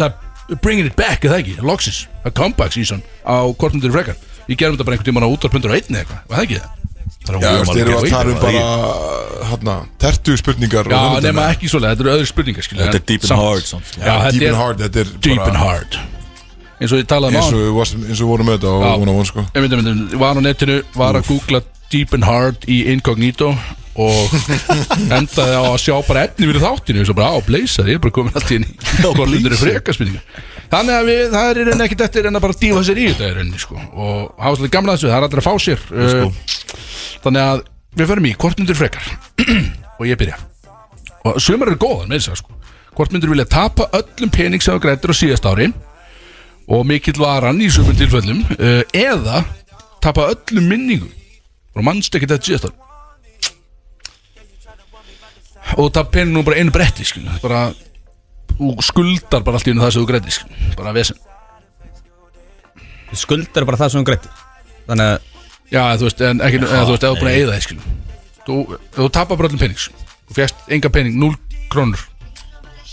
[0.00, 2.06] það er bringing it back, eða ekki, loksins.
[2.24, 4.16] A comeback season á kortmyndur í freka
[4.46, 6.75] Ég gerum þetta bara einhvern tímann á útvarpundur á einni eitthvað, það ekki það?
[7.26, 8.66] Er erum við að tala um bara
[9.46, 13.26] Hanna, tertu spurningar Já, og nema ekki svolega, þetta eru öðru spurningar Þetta er deep
[13.26, 14.02] and hard, samt, sko.
[14.02, 15.98] Deep er and hard, þetta er deep bara and hard.
[16.76, 18.58] Eins og ég talaði um eins á og við varst- eins og við vorum með
[18.58, 19.46] þetta og vona von sko.
[19.54, 21.62] Ég myndi, myndi, var á netinu, var að googla
[21.92, 23.52] Deep and Hard í Incognito
[23.96, 24.34] og
[25.16, 28.02] endaði á að sjá bara efni fyrir þáttinu og svo bara á bleysa ég er
[28.04, 30.20] bara komin allt inn í korlundur í frekaspinninga
[30.72, 33.34] þannig að við, það er ekkert eftir en að bara dífa sér í þetta í
[33.38, 33.78] rauninni sko.
[33.78, 36.44] Og hafa svolítið gamla þessu, það er allir að fá sér uh,
[37.26, 37.64] þannig að
[37.96, 39.08] við förum í hvort myndir frekar.
[39.98, 40.38] Og ég byrja.
[41.26, 42.56] Og sumar eru góðan með þess að sko.
[42.96, 45.68] Hvort myndir vilja tapa öllum pening sem þú grættir á síðast ári
[46.66, 49.42] og mikill varan í sumum tilfellum uh, eða
[50.02, 51.12] tapa öllum minningum
[51.76, 52.76] og mannst ekki þetta síðast ári?
[55.76, 57.68] Og tapa peningum bara einu bretti skilju bara
[58.56, 61.20] og skuldar bara allt í einu það sem þú grættir bara vesen.
[63.16, 64.32] Skuldar bara það sem hún greitti
[64.86, 65.35] Þannig að
[65.72, 67.94] já þú veist en ekki eða, þú veist eða er búin að eyða það skilju
[68.46, 68.56] þú,
[68.96, 70.06] þú tapar bara öllum pening skilju.
[70.28, 71.34] þú fjast enga pening 0
[71.72, 72.02] krónur.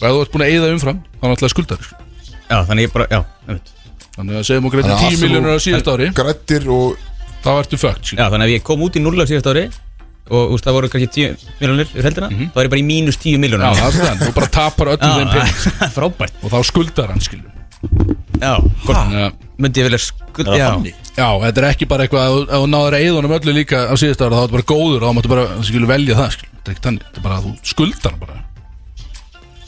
[0.01, 2.11] Og ef þú ert búin að eyða umfram þá náttúrulega skuldar skilju.
[2.49, 3.71] Já, þannig ég bara, já, einmitt.
[4.17, 6.09] þannig að segjum þú grættir 10 miljónur á síðast ári.
[6.17, 6.97] Grættir og
[7.45, 8.21] þá ertu fucked skilju.
[8.21, 9.67] Já, þannig að ef ég kom út í núllag síðast ári
[10.31, 13.17] Og úst, það voru kannski 10 miljónir yfir heldina Þá er ég bara í mínus
[13.19, 14.21] 10 miljónir já það er það.
[14.21, 16.37] Þú bara tapar öllum þeim pening frábært.
[16.39, 17.49] Og þá skuldar hann skilju
[18.43, 18.53] Já,
[18.93, 19.33] að
[19.63, 20.69] myndi ég vilja skuld Það Já,
[21.13, 23.93] Já, þetta er ekki bara eitthvað að þú- náður að eða honum öllu líka á
[24.01, 26.49] síðust ára þá er þetta bara góður og þá máttu bara, skilur velja það skilur.
[26.57, 28.39] þetta er ekki þannig, þetta er bara að þú skuldar hann bara.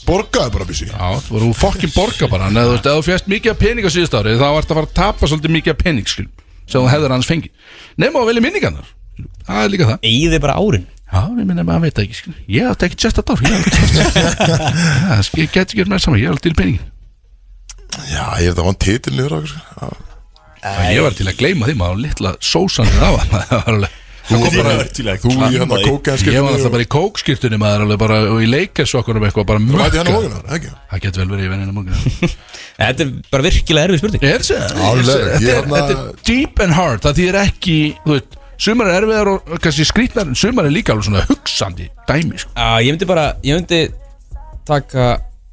[0.06, 2.50] Borgaði bara bísi Já, þú voru fokkin borga bara.
[2.50, 4.78] En ef þú veist, ef þú fjast mikið pening á síðust ári þá ert að
[4.80, 6.30] fara að tapa svolítið mikið af pening skilur,
[6.66, 7.50] sem þú hefður hans fengi
[8.02, 8.92] nema að velja minningarnar.
[9.48, 9.98] Það er líka það.
[10.12, 10.86] Eyði bara árin?
[11.06, 12.40] Já, ég minna maður veit það ekki skilur.
[12.50, 13.54] ég átti ekki tjest að dár ég
[15.16, 16.82] átti ég get ekki verið með saman, ég er alltaf til peningin
[18.12, 19.92] Já, ég hef það vann titil niður á okkur sko.
[20.92, 24.38] ég var til að gleyma því maður litla sósanir á hann það var alveg Þú,
[24.42, 27.84] Þið bara, að þú í hann að kóka Ég var alltaf bara í kókskirtunni maður
[27.86, 30.72] alveg bara og í leikersokkunum eitthvað bara Þú hann hókina, ekki?
[30.90, 32.32] Það getur vel verið í venninni morgun
[32.80, 34.82] Þetta er bara virkilega erfið spurning Er það?
[34.88, 38.40] Alveg, Þetta ég er- hérna- þetta er deep and hard Það þýðir ekki, þú veit
[38.66, 42.50] Sumar er erfiðar og kannski skrýtnar en Sumar er líka alveg svona hugsandi dæmi sko.
[42.82, 43.82] Ég myndi bara, ég myndi
[44.66, 45.08] taka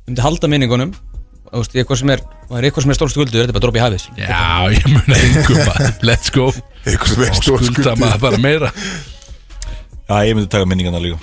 [0.06, 0.92] myndi halda minningunum
[1.52, 2.22] þú veist, eitthvað sem er,
[2.56, 4.04] er eitthvað sem er stór skuldur þetta er bara að droppa í hafið.
[4.16, 5.96] Já, ég mun að maður.
[6.08, 6.46] Let's go.
[6.82, 8.70] Eitthvað sem er Og stór skulda maður bara meira.
[10.08, 11.18] Já, ég myndi taka minningarna líka.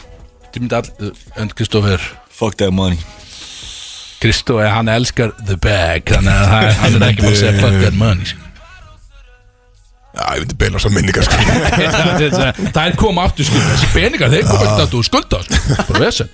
[0.53, 2.05] Þú myndi all En Kristoffer
[2.39, 2.99] Fuck that money.
[4.21, 6.05] Kristoffer, hann elskar the bag.
[6.11, 8.29] Þannig að hann- hann er ekki bara að segja fuck that money.
[10.09, 11.37] Já, ég myndi beina þessar minningar sko.
[12.75, 15.41] Það er koma aftur skuld Þessi peningar, þeir koma ekki aftur skulda
[15.85, 16.31] Bara vesen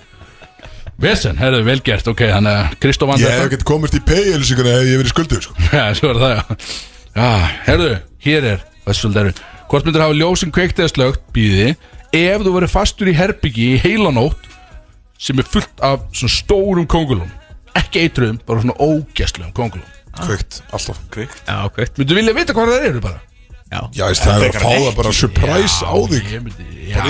[1.01, 4.77] Vesen, herðu, vel gert, ok Þannig að Kristof vann Ég hef ekkert komist í pay-elisíkuna
[4.77, 5.55] ef ég hef verið skulduð sko.
[5.75, 6.69] Já, svo er það, já.
[7.15, 7.27] Já,
[7.65, 7.89] herðu,
[8.27, 9.33] hér er Vessuldaru
[9.71, 11.73] Hvort myndir hafa ljósin kveikt eða slögt Býði
[12.15, 14.47] Ef þú verið fastur í herbyggi í heilanótt
[15.19, 17.31] Sem er fullt af svona stórum kongulum
[17.75, 20.99] Ekki eitruðum, bara svona ógæstlegum kongulum Kveikt, alltaf.
[21.11, 21.41] Kveikt.
[21.43, 21.97] Já, kveikt.
[21.99, 23.17] Myndu vilja vita hvað það eru bara?
[23.67, 26.29] Já, veist, það er að fá það bara surprise á þig.
[26.31, 27.01] ég Já,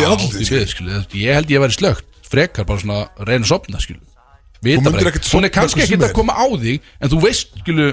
[0.41, 0.73] ég,
[1.21, 3.99] ég held ég væri slögt Frekar bara svona reyna að sopna skil
[4.65, 7.21] Vita myndir bara ekkert ekki Hún er kannski ekki að koma á þig En þú
[7.25, 7.89] veist skilu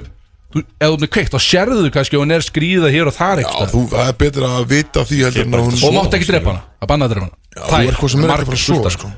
[0.54, 3.16] þú, Ef þú er kveikt þá sérðu þú kannski að Hún er skrýða hér og
[3.18, 5.94] þar Já, ekki þú, það er betur að vita því heldur en að hún Og
[5.98, 6.64] mátt ekki drepa hana.
[6.80, 7.38] Að banna að drepa hana.
[7.52, 9.12] Já, þú er að sofa sko.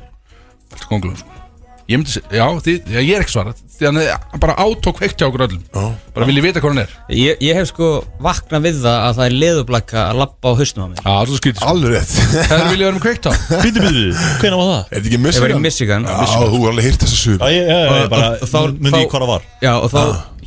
[0.75, 1.44] Allt kongulum sko
[1.85, 5.19] Ég myndi segja, já, þið, já, ég er ekki svarað Því hann bara átók kveikt
[5.19, 5.63] hjá okkur öllum.
[5.75, 5.87] Já.
[6.15, 6.93] Bara vil ég vita hvað hann er.
[7.11, 7.89] Ég, ég hef sko
[8.23, 11.01] vaknað við það að það er leðublakka að lappa á hausnum á mér.
[11.03, 11.73] Já, það er svo skrítið sko.
[11.73, 12.13] Alveg rétt.
[12.15, 13.33] Það er vilja vera með kveikt á?
[13.65, 14.05] Bíti, bíti,
[14.45, 14.79] hvernig var það?
[14.79, 15.67] Er þetta ekki Ég var í Michigan?
[15.67, 18.79] Michigan Já, þú har alveg heyrt þessa sög Já, ég, ég, ég bara Og- þá-
[18.79, 19.43] myndi þá- ég hvað það var.
[19.67, 20.01] Já, og þá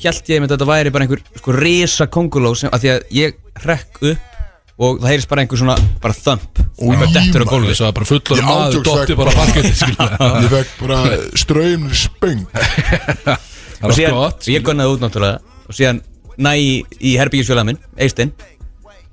[0.08, 3.38] held ég með þetta væri bara einhver sko risa konguló sem, að því að ég
[3.66, 4.37] hrekk upp
[4.78, 7.76] og það heyrist bara einhver svona, bara þömp og eitthvað dettur á gólfið.
[7.80, 9.32] Svo að bara fullor Ég maður ándjóks Dotti vegg bara.
[9.38, 10.10] bara- skilja
[10.44, 11.00] Ég fekk bara
[11.42, 12.44] ströym spöng
[13.78, 15.58] Það og er síðan, gott ég gunnaði út náttúrulega.
[15.70, 16.00] Og síðan
[16.38, 16.70] næ í,
[17.02, 18.32] í herbyggisfjölaða minn, Eistinn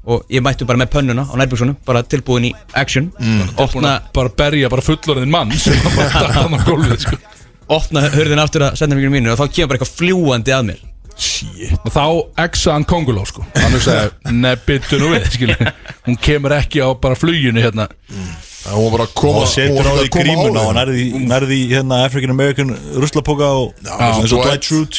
[0.05, 3.07] og ég mættu bara með pönnuna á nærbyggsonum bara tilbúin í action.
[3.17, 7.17] Búin opna, bara berja bara fullorðin mann sem bara datt hann á gólfið sko.
[7.73, 10.83] opna hörðin aftur að senda mínu mínu og þá kemur bara eitthvað fljúandi að mér
[11.85, 12.05] og þá
[12.45, 13.45] exa hann konguló sko.
[13.55, 14.09] hann er að segja,
[14.67, 15.73] byttu nú við skilja.
[16.09, 17.89] hún kemur ekki á bara fluginu hérna
[18.65, 20.77] Það var bara að koma og setur á hún því að grímuna og þig.
[20.79, 24.97] nærði nærði hérna African American ruslapoka og eins og Dwight Schrute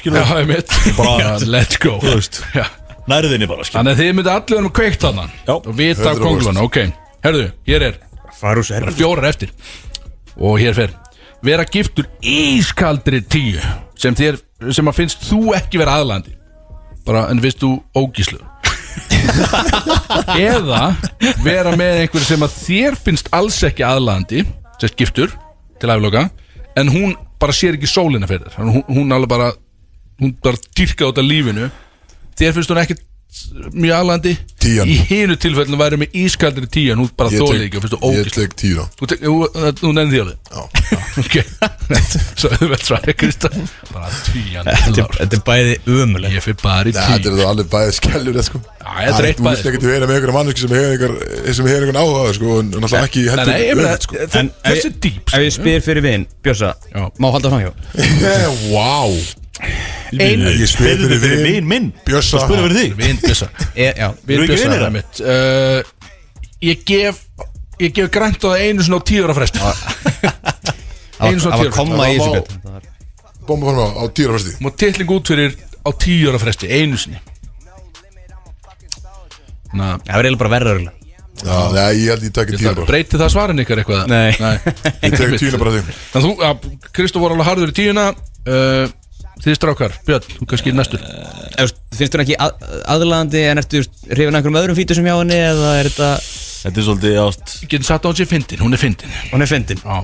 [0.52, 2.42] mitt Bara- let's go Þú veist.
[2.54, 2.68] Já.
[3.10, 5.56] nærðinni bara skilur þannig að þið myndi allir vera með kveikt hann Já.
[5.58, 6.22] og vita 100%.
[6.28, 6.78] kongulónu, ok
[7.26, 7.98] herðu, hér er
[9.02, 9.52] fjórar eftir
[10.38, 10.94] og hér fer
[11.46, 13.60] vera giftur ískaldri tíu
[14.00, 14.40] sem, þér,
[14.76, 16.36] sem að finnst þú ekki vera aðlandi
[17.06, 18.40] bara en finnst þú ógíslu.
[20.40, 20.96] Eða
[21.44, 24.46] vera með einhver sem að þér finnst alls ekki aðlandi
[24.80, 25.34] sérst giftur
[25.82, 26.30] til afloka
[26.80, 29.50] en hún bara sér ekki sólina fyrir hún, hún alveg bara
[30.22, 31.70] hún bara dyrka út af lífinu.
[32.40, 32.98] Þér finnst hún ekki
[33.76, 34.32] mjög aðlandi
[34.64, 34.88] Tían.
[34.88, 38.12] í hinu tilfellinu væri með ískaldri tíu en hún bara þólið ekki og finnst þú
[38.16, 39.34] Ég tek tíu þá Þú, tek- þú,
[39.82, 40.38] þú nefnir því alveg?
[40.56, 40.62] Já.
[41.16, 41.36] Ok,
[42.40, 43.68] svo auðvelt svari Kristján.
[43.94, 47.70] Bara tíjan Þetta er bæði umuleg Ég fyrir bara í Nei, Þetta er það alveg
[47.76, 48.62] bæðið skellur sko.
[48.86, 51.70] Þetta er eitt Þú bæði, vilt ekkert vera með einhverja manneski sem hefur einhver sem
[51.72, 54.20] hefur einhvern áhuga sko, en náttúrulega ekki heldur sko.
[54.36, 56.74] þe- Þessi er dýp Ef ég spyr fyrir vinn, Björsa,
[57.20, 57.72] má halda framhjá?
[58.76, 58.92] Vá.
[59.06, 59.45] Einu
[60.16, 61.86] Ég spyr spyrðu fyrir vin vin minn.
[62.06, 62.38] Bjössa.
[62.40, 62.96] Og spyrðu fyrir þig.
[63.00, 63.48] Vin Bjössa.
[63.78, 64.68] Já, Vin Eru ekki Bjössa
[65.26, 65.94] það?
[66.66, 67.22] Ég gef
[67.80, 69.60] Ég gef grænt á það einu svona á tíu ára fresti.
[71.26, 72.92] Einu svona á það tíu var ára komma Það í þessu Það var-
[73.46, 77.20] Bomba fórum á, á dýrafæsti Má titling út fyrir á tíu ára fresti Einu sinni.
[79.76, 80.86] Ná, Það verður eiginlega bara verður.
[81.36, 82.86] Já, nei, ég held ég takki tíu bara.
[82.88, 84.06] breyti það svarin ykkar eitthvað?
[84.08, 84.30] Nei.
[85.04, 85.90] Ég tek tíuna bara þig.
[86.16, 88.06] En þú, að, Kristof var alveg harður í tíuna.
[88.48, 88.86] Uh,
[89.44, 91.02] Þið strákar, Björn, þú kannski er næstur.
[91.04, 95.08] Ef þú veist, Finnst hún ekki að, aðlaðandi en ertu hrifin einhverjum öðrum fítur sem
[95.08, 96.12] hjá henni eða er þetta,
[96.66, 97.52] Þetta er svolítið ást.
[97.62, 99.12] Ég geti satt á þessi fyndin, hún er fyndin.
[99.30, 99.84] Hún er fyndin?
[99.84, 100.00] Já.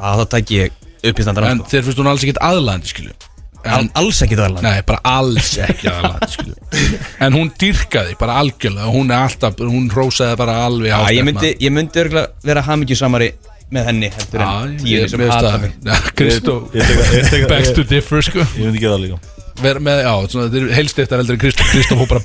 [0.00, 0.78] Þá tæk ég
[1.10, 3.12] upp í standar En þér finnst hún alls ekkert aðlandi, skilju?
[3.60, 4.64] Al, Alls ekki aðlaðandi?
[4.64, 7.00] Nei, bara alls ekki aðlandi, skilju.
[7.26, 11.50] En hún dyrkaði bara algjörlega Hún er alltaf, hún rósaði bara alveg Já, ég myndi,
[11.60, 13.28] ég myndi örgulega vera hamingjusamari
[13.74, 15.74] með henni heldur en tíunni sem hata mig.
[15.86, 18.40] Já, Kristof Ég tek- ég tek- Back to differ, sko.
[18.58, 19.20] Ég myndi gera það líka.
[19.60, 22.24] Ver með, já, svona, þeir eru helst eftir eldri Kristof Kristof fór bara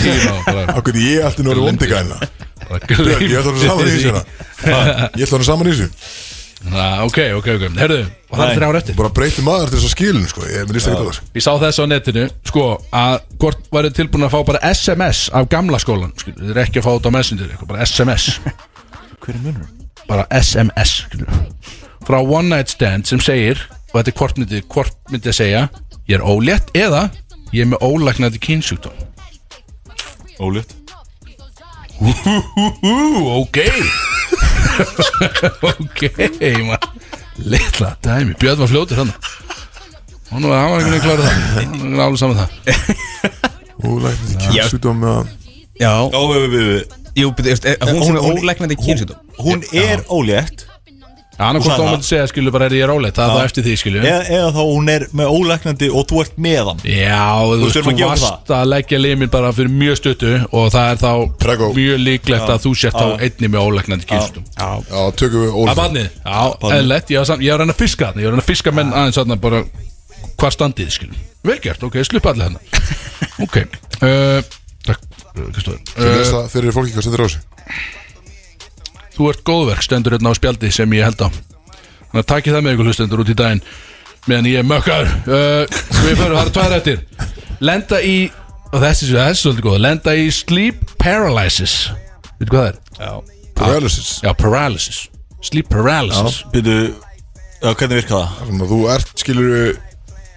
[0.00, 2.20] tíuna og bara, Akkur ég ætti nú að vera
[2.70, 4.24] bara Björn, ég ætla að vera saman í þessu hérna.
[5.16, 5.88] Ég ætla að vera saman í þessu.
[6.70, 7.62] Na, ok, ok, ok.
[7.80, 8.56] Herðu, og það er Nei.
[8.58, 8.96] þrjár eftir.
[8.98, 10.42] Bara breyti maður til þess að skilin sko.
[10.44, 12.64] Ég ekki á það Ég sá þess á netinu, sko,
[13.00, 16.86] að hvort væri tilbúin að fá bara SMS af gamla skólan, þið er ekki að
[16.86, 19.68] fá þetta á Messenger, eitthvað, bara SMS Hver er munur?
[20.10, 21.04] Bara SMS,
[22.06, 23.60] frá One Night Stand sem segir
[23.92, 25.62] og þetta er hvort myndi, hvort myndi að segja
[26.10, 27.04] ég er ólétt eða
[27.54, 28.96] ég er með ólæknandi kynsjúkdóm.
[30.42, 30.74] Ólétt.
[32.00, 33.58] Ok.
[35.60, 36.00] Ok,
[37.40, 39.10] Litla dæmi, Björn var fljótur hann
[40.30, 41.34] Hann var hann var einhvern veginn klarið það.
[41.58, 42.50] Hann var alveg saman það.
[43.84, 45.36] Ólæknandi kynnsjúdóm með
[45.80, 46.99] Já, Ó, við, við, við.
[47.16, 50.66] Jú, veist, er- hún er Hún- ólæknandi kynsjúdóm Hún er ólétt.
[51.40, 51.90] Hann sagði þá það.
[51.94, 53.36] myndi segja skilu bara er ég rólegt Það er Já.
[53.40, 56.64] það eftir því skilu eða, eða þá hún er með ólæknandi og þú ert með
[56.68, 56.80] hann.
[56.84, 57.70] Já, þú Þú
[58.04, 61.70] að varst að leggja limin bara fyrir mjög stuttu og það er þá Prego.
[61.72, 63.16] mjög líklegt að þú sért þá Já.
[63.24, 66.40] einni með ólegnandi kynstum Já, Já, tökum við Það er Ólaf barnið, já,
[67.18, 68.70] var sam- ég var að reyna að fiska þarna, ég var að reyna að fiska
[68.76, 69.64] menn aðeins þarna bara
[70.36, 71.96] hvað standið, skilum Vel gert, ok,
[75.56, 77.40] Kristóður uh, lesa fyrir fólki hvað stendur á þessu?
[79.16, 81.28] Þú ert góðverk, stendur hérna á spjaldi sem ég held á.
[81.30, 83.64] Þannig að takið það með ykkur hlustendur út í daginn
[84.28, 87.02] meðan ég er mökkar uh, Við fyrir, það eru tvær eftir.
[87.60, 88.16] Lenda í,
[88.70, 89.78] og þessi, er svolítið góð.
[89.84, 91.76] Lenda í sleep paralysis.
[92.40, 92.80] Veitu hvað það er?
[93.00, 93.12] já.
[93.60, 94.10] Paralysis.
[94.24, 94.98] Já, paralysis.
[95.44, 96.40] Sleep paralysis.
[97.60, 98.36] Já, hvernig virka það?
[98.40, 99.50] Þannig að þú ert, skilur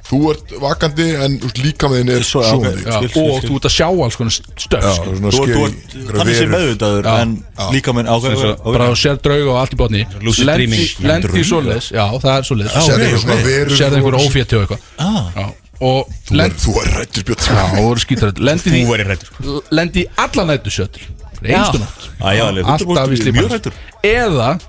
[0.04, 3.86] Þú ert vakandi en þú veist, líkamæðin er Svo, skil, og þú ert að sjá
[3.88, 5.16] alls konar stöf Já, skilur.
[5.16, 6.54] svona Þú ert- þú skeri ert einhverjar þannig verur.
[6.54, 7.32] meðvitaður en
[7.72, 10.02] líka ákveð bara þú sér drauga og allt í botni.
[10.44, 11.88] Lendi, svoleiðis.
[11.96, 14.82] Já það er svona verur sérðu einhver og- ófétti og eitthvað.
[15.00, 15.52] Ah.
[15.84, 17.44] Þú er, þú er rættur björn.
[17.44, 21.02] Já og voru skítar lendi Þú verið rættur lendi í alla nættu sjötur
[21.44, 23.36] einstu nátt alltaf í 100% slípan.
[23.40, 23.74] mjög hættur
[24.04, 24.60] eða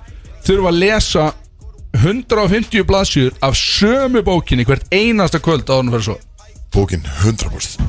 [0.46, 1.32] þurfa að lesa
[1.94, 6.16] 150 blaðsjur af sömu bókinni hvert einasta kvöld á hann fyrir svo
[6.74, 7.80] Bókin 100%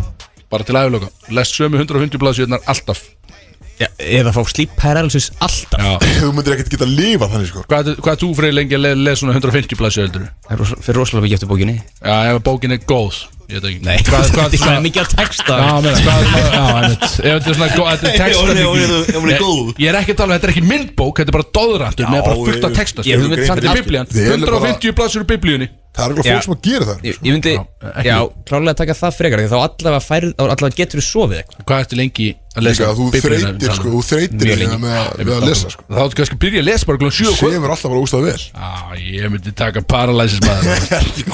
[0.52, 3.00] bara til aðeins les sömu 150 blaðsjurnar alltaf.
[3.82, 5.82] Já, Eða fá sleep paralysis alltaf.
[5.82, 5.96] Já.
[6.22, 7.64] Þú myndir ekkert geta að lifa þannig sko.
[7.68, 10.28] Hvað, er- hvað þú fyrir lengi að le- lesa svona 150 blaðsjur heldur?
[10.46, 11.76] Það er fyrir rosalega mikið eftir bókinni.
[12.00, 13.82] Já, ef bókin er góð Ég veit ekki.
[13.86, 15.58] Nei, það er mikið að texta.
[15.62, 16.30] Já, meina, hvað?
[16.56, 17.04] Já, einmitt.
[17.06, 18.60] Ef þetta er svona góð, þetta er texta hún er-
[19.06, 19.72] ef hún er góð.
[19.84, 22.24] Ég er ekki að tala um, þetta er ekki myndbók Þetta er bara dóðrandur með
[22.26, 23.30] bara fullt af ég- texta ég- sko.
[23.36, 24.10] ég- Þetta er biblían.
[24.16, 25.70] Þið eru bara- 150 blaðsjur úr biblíunni.
[25.96, 26.34] Það er alveg Já.
[26.36, 27.52] fólk sem að gera það Ég, ég myndi,
[28.04, 28.18] já,
[28.50, 31.62] klálega að taka það frekar því Þá allavega, færð, allavega getur þú sofið eitthvað.
[31.70, 32.26] Hvað ertu lengi
[32.56, 34.78] að Líka lesa að þú þreytir sko Þú þreytir lengi.
[34.80, 35.84] með, að- með að lesa sko.
[35.92, 38.04] Þá áttu kannski að byrja að lesa bara glóðan 7 og kvöld Sefur alltaf bara
[38.06, 38.44] ústað vel.
[38.56, 38.70] Já,
[39.06, 40.66] ég myndi taka paralysis maður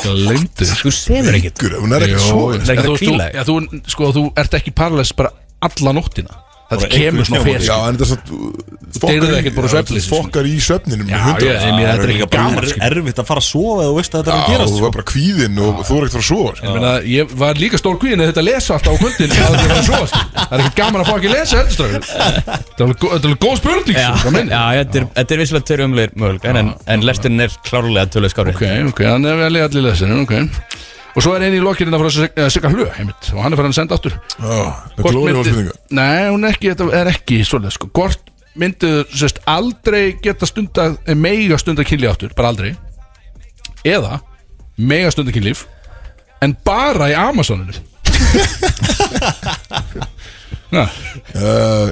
[0.01, 1.55] Glemdu Þú sefur ekkert.
[1.61, 3.57] Ykkur, hún er ekki svo Það er ekkert þú,
[3.95, 5.31] sko, þú ert ekki paralysis bara
[5.61, 6.41] alla nóttina
[6.71, 7.79] Þetta kemur svona fer Já, sko.
[7.89, 10.01] en þetta er svona Deyrðu ekkert bara sko.
[10.11, 12.81] Fokkar í svefninum Já, með ég, 100 ég, þetta er líka ekki gaman er- sko.
[12.87, 14.87] erfitt að fara að sofa þú veist að þetta er að Já, gerast þú sko.
[14.87, 16.65] er bara kvíðinn og þú er ekkert fara að sofa sko.
[16.65, 19.67] Ég meina, ég var líka stór kvíðin að þetta lesa alltaf á kvöldin að þetta
[19.71, 20.21] var svo, sko.
[20.41, 23.97] Það er ekkert gaman að fá ekki lesa eldstráður Þetta er alveg er góð spurning,
[24.01, 27.59] Já, sko, já þetta er, þetta er vissulega törru umlegir möguleika en, en lesturinn er
[27.67, 29.55] klárlega töluð skári Ok, ok, hann er vel
[31.11, 32.11] Og svo er eini í lokirinn að fara
[32.45, 34.13] að sigga hlu, heimitt Og hann er farin að senda aftur.
[34.37, 37.73] Já, það Hvort glóri á myndi- spurninga Nei, hún er ekki, þetta er ekki svolítið,
[37.75, 37.85] sko.
[37.99, 38.31] Hvort
[38.61, 42.71] myndið, sérst, aldrei geta stunda eh, Mega stunda kynlíf aftur, bara aldrei
[43.87, 44.19] Eða
[44.77, 45.65] Mega stunda kynlíf
[46.41, 47.75] En bara í Amazoninu?
[50.71, 50.85] Já
[51.35, 51.91] Uh,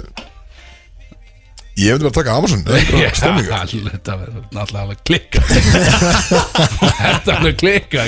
[1.80, 8.04] Ég myndi bara að taka Amazon Þetta verður náttúrulega klikka Þetta er alveg klikka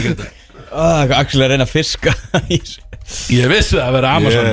[0.71, 1.11] ekki?
[1.11, 2.15] ah, Axel er að reyna að fiska.
[3.35, 4.49] Ég vissi það að vera Amazon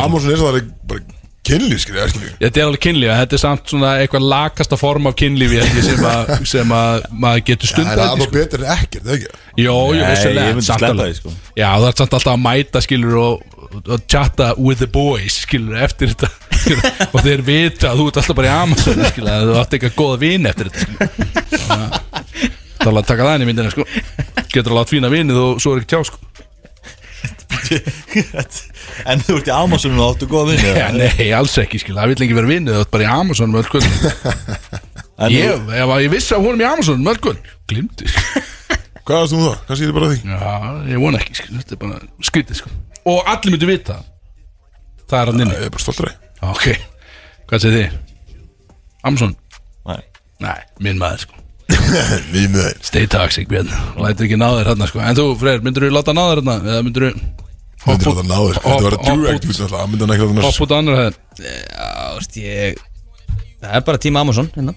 [0.00, 1.02] Amazon er það bara
[1.48, 1.84] kynlíf
[2.38, 5.16] Þetta er alveg kynlíf Þetta er samt svona eitthvað lakasta form af
[5.54, 8.36] ég, sem, að, sem að maður getur Það stundað er aðeins sko.
[8.38, 9.44] betur en ekkert, eða ekki?
[9.58, 10.58] Jó, jú, Nei, vissulega ég
[10.90, 11.12] alveg.
[11.12, 11.36] því, sko.
[11.58, 13.46] Já, það er samt alltaf að mæta skilur og,
[14.08, 16.30] chatta with the boys skilur eftir þetta
[16.62, 19.78] skilur, og þeir vita að þú ert alltaf bara í Amazon skilur, að þú átt
[19.78, 21.90] eitthvað góða vini eftir þetta
[22.88, 23.86] er alveg að taka það inn í myndina sko.
[24.48, 26.24] Getur alveg að fína vinið og svo er ekki tjá sko.
[29.08, 32.12] En þú ert í Amazonu og áttu góða vinni Já, nei, alls ekki skilur, það
[32.12, 33.88] vil ekki vera vinið þú ert bara í Amazon með öll kvöld
[35.24, 38.44] En Ég, að ég vissi að honum í Amazon með öll kvöld Glimti sko.
[39.08, 39.56] Hvað varst þú það?
[39.68, 40.18] Kannski er þetta bara því?
[40.28, 40.38] Já,
[40.92, 42.72] ég vona ekki skilur, þetta er bara skrítið sko.
[43.08, 44.06] Og allir myndu vita það.
[45.08, 45.56] Það er hann inni.
[45.56, 46.10] Ég er bara stoltur
[46.44, 46.66] Ok,
[47.48, 47.98] hvað segir þið?
[49.08, 49.32] Amazon?
[49.88, 50.00] Nei.
[50.44, 51.47] Nei, minn maður sko
[52.32, 53.70] með þeir Stay toxic, Björn.
[54.00, 55.02] Lætur ekki ná þér hérna sko.
[55.04, 56.56] En þú, Freyr, myndur þú láta ná þér hérna?
[56.64, 57.28] Eða myndur þú
[57.78, 60.46] Þetta er þetta náður Þetta var að djúra ekkert út Það myndi hann ekki að
[60.48, 61.88] Hopp út á annar hæðin Já,
[62.18, 62.80] veist ég
[63.58, 64.74] Það er bara tíma Amazon hérna.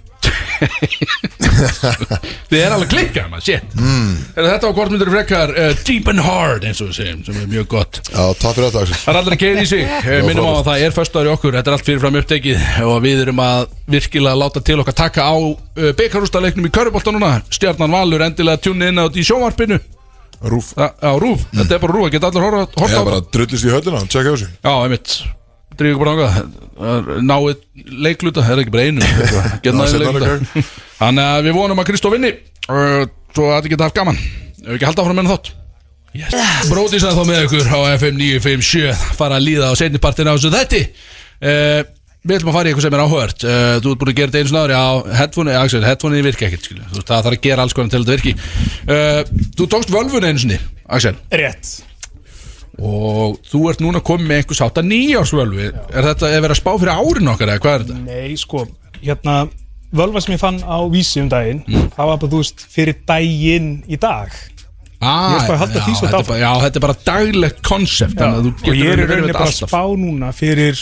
[2.51, 3.75] Þið er alveg klikkað maður, shit.
[3.77, 4.11] Mm.
[4.35, 7.69] Þetta var þú frekar uh, Deep and hard, eins og við segjum Sem er mjög
[7.75, 8.01] gott.
[8.07, 9.83] Já, takk fyrir þetta Það er aldrei að keira í sig.
[10.01, 11.57] Eh, Minnum á að það er föstudagur í okkur.
[11.59, 13.61] Þetta er allt fyrirfram upptekið Og við erum að
[13.91, 15.55] virkilega láta til okkar taka á uh,
[15.97, 17.33] Bekarústaleiknum í Körubolta núna.
[17.51, 19.81] Stjarnan Valur endilega tjúni inn á þetta í sjónvarpinu.
[20.41, 23.05] Rúf Á á Rúf, þetta er bara Rúf, það geta allir Ég horfa á er
[23.05, 25.13] bara drullist í höllina Tjekka á þessu Já, einmitt
[25.81, 26.59] Dríðu ekki bara ángað
[27.21, 27.57] Náið
[28.05, 29.01] leikluta, er það ekki bara einu
[31.01, 32.31] Þannig að við vonum að Kristó vinni.
[33.31, 34.19] Svo að þetta geta haft gaman.
[34.61, 35.49] Ef við ekki halda áfram með þátt?
[36.11, 36.35] Yes.
[36.67, 40.51] Bróðis að þá með ykkur á FM 957 fara að líða á seinnipartin á þessu
[40.51, 41.81] þetti uh,
[42.21, 43.45] Við ætlum að fara í eitthvað sem er áhugavert.
[43.47, 44.81] Uh, Þú ert búin að gera þetta einu snáður Já,
[45.21, 46.67] headphone, Axel, headphone virka ekkert
[46.99, 48.35] Það þarf að gera alls konar til að þetta virki.
[48.83, 50.59] Uh, Þú tókst völvun einu sinni,
[50.91, 51.15] Axel.
[51.31, 51.71] Rétt
[52.79, 56.71] Og þú ert núna komið með einhvers átta nýjársvölvi Er þetta að vera að spá
[56.79, 57.97] fyrir árin okkar eða hvað er þetta?
[58.05, 58.63] Nei, sko,
[59.01, 59.35] hérna
[59.91, 63.83] Völva sem ég fann á vísi um daginn Það var bara, þú veist, fyrir daginn
[63.91, 64.31] í dag.
[65.01, 68.21] Ah, Ég er bara að halda því svo bara- Já, þetta er bara daglegt konsept
[68.21, 70.77] að og ég er rauninni bara að spá núna fyrir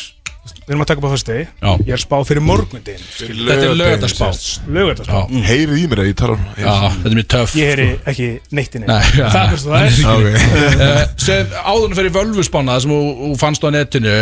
[0.69, 1.69] Við erum að taka upp á fyrstu degi Já.
[1.81, 4.27] Ég er að spá fyrir morgundin Þetta er lögataspá
[4.69, 7.87] Lögataspá Já, Heyrið í mér að ég tala já, þetta er mjög töff Ég heyri
[8.11, 8.27] ekki
[8.59, 9.25] neitt inn Nei, já.
[9.33, 14.15] Það er svo það er sem áðurinn fyrir völvuspána sem þú, fannst á netinu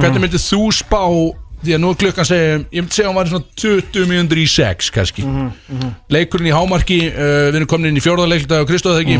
[0.00, 1.02] hvernig myndið þú spá
[1.60, 4.40] því að nú er klukkan segjum ég myndi segja að hún var svona 20 mínútur
[4.40, 5.24] í 6 kannski.
[6.12, 9.18] Leikurinn í hámarki uh, við erum komin inn í fjórðarleiklita og Kristóð það ekki?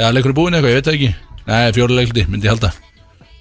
[0.00, 1.12] Já leikur er búinn eitthvað, ég veit það ekki.
[1.50, 2.72] Nei fjórðarleikliti myndi ég halda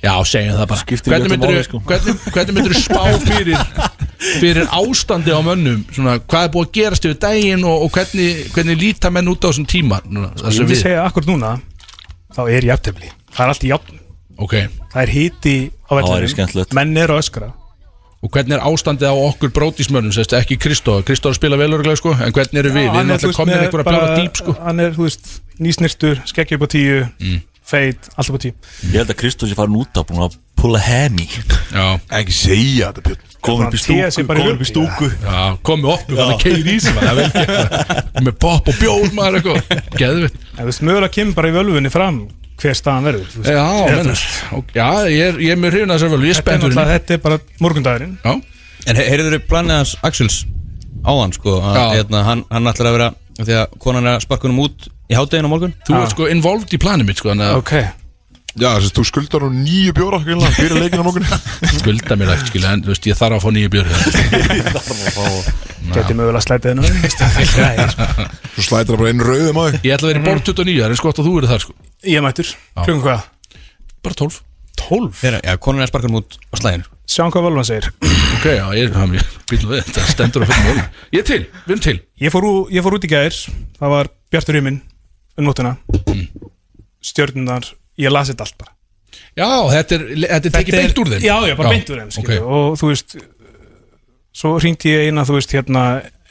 [0.04, 0.84] já segjum það bara.
[0.84, 1.82] Skiptir hvernig myndir máli, sko.
[1.88, 3.60] hvernig, hvernig myndir spá fyrir
[4.24, 5.84] fyrir ástandi á mönnum?
[5.96, 9.44] Svona, hvað er búið að gerast yfir daginn og, og hvernig, hvernig líta menn út
[9.44, 10.04] á þessum tíma?
[10.08, 11.58] Núna, Ég þessum myndi við segja akkur núna
[12.34, 13.12] Þá er jafntefli.
[13.34, 14.00] Það er allt í jafn.
[14.42, 14.56] Ok.
[14.94, 16.64] Það er hiti á vellinum.
[16.80, 17.50] Menn eru að öskra.
[18.24, 20.14] Og hvernig er ástandið á okkur brótismönnum?
[20.16, 23.34] Sérst, ekki Kristóð, Kristóð spila vel örgulega sko en hvernig eru við, við erum alltaf
[23.36, 24.56] komin einhver að bjóða dýp sko.
[24.64, 27.02] Hann er, þú veist, nýsnirtur Skeggi upp á tíu.
[27.20, 27.42] Mm.
[27.64, 28.54] Feit, allt upp á tíu.
[28.92, 31.26] Ég held að Kristós er farin út á búin að pulla hemi
[31.72, 31.86] Já,
[32.20, 33.30] Ekki segja þetta Björn.
[33.44, 35.08] Komin upp í stúku bara í Komin upp í stúku.
[35.24, 38.14] Já, komið okkur þannig að keir í sig maður, það er vel gert.
[38.28, 41.92] Með pop og bjóð maður eitthvað, geðvitt En þú veist, mögulega kemur bara í völvunni
[41.94, 42.22] fram
[42.64, 43.34] Hver staðan verður.
[43.50, 44.38] Já, Ég menn, veist.
[44.60, 46.60] ok, já, ég er, ég er með hrifun að þessar vel, ég er Þetta er
[46.62, 46.76] spenntur.
[46.78, 48.14] náttúrulega, þetta er bara morgundagurinn.
[48.24, 48.34] Já,
[48.94, 50.38] En heyrður þau planið hans Axels
[51.04, 54.24] áðan sko að, hérna, hann, hann ætlar að vera af Því að konan er að
[54.28, 55.76] sparka honum út í hátteginu á morgun?
[55.88, 57.74] Þú ert sko involved í planið mitt sko, þannig að Ok,
[58.54, 61.26] Já, þess að þú skuldar nú nýju bjóra greinlega, fyrir leikina á morgun.
[61.80, 63.90] Skulda mér ekkert skilja, en þú veist, ég þarf að fá nýju björn
[65.94, 67.26] geti mögulega slætið hennu sko.
[68.54, 70.78] Svo slætir það bara einu rauðum á þig Ég ætla að vera í borð 29,
[70.78, 71.76] það er eins gott að þú verið þar sko.
[72.06, 73.28] Ég er mættur, klukkan hvað?
[74.06, 74.40] Bara 12
[74.84, 76.88] 12 Þeirra, Já, konan er að sparka honum út á slæðinu.
[77.14, 77.90] Sjáum hvað völvan segir.
[78.38, 80.80] Ok, já, ég er hann bíl við, þetta stendur á fyrir mál
[81.14, 81.98] Ég er til, við erum til.
[82.24, 83.38] Ég fór, ú, ég fór út í gær.
[83.78, 84.82] Það var bjartur himinn
[85.38, 85.76] um nóttina
[86.14, 86.28] Mm.
[87.04, 87.66] Stjörnunar,
[88.00, 88.72] ég las þetta allt bara
[89.38, 92.12] Já, þetta er, þetta er tekið beint úr þeim Já, já, bara beint úr þeim
[92.12, 92.24] ok.
[92.24, 92.40] okay.
[92.40, 93.16] Og þú veist
[94.34, 95.82] Svo hringdi ég eina, þú veist, hérna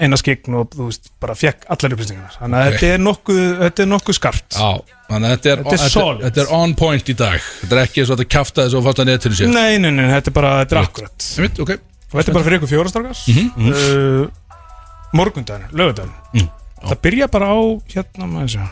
[0.03, 2.75] Eina skegn og þú veist, bara fekk allar upplýsingarnar Þannig að Ok.
[2.81, 4.71] þetta er nokkuð Þetta er nokkuð skarpt Já,
[5.13, 6.25] þannig að þetta er, Þetta er solid.
[6.27, 8.87] þetta er on point í dag Þetta er ekki eins og þetta kjafta þessu og
[8.89, 11.73] fasta netinu sér Nei, nei, nei, þetta er bara, þetta er akkurat Ég veit, ok
[11.79, 13.73] Og þetta er bara fyrir ykkur fjórastrákars mm Mhm.
[13.73, 14.27] uh,
[15.13, 16.49] Morgundaginn, lögudaginn Mm.
[16.83, 17.59] Það byrja bara á
[17.95, 18.69] Hérna, maður sé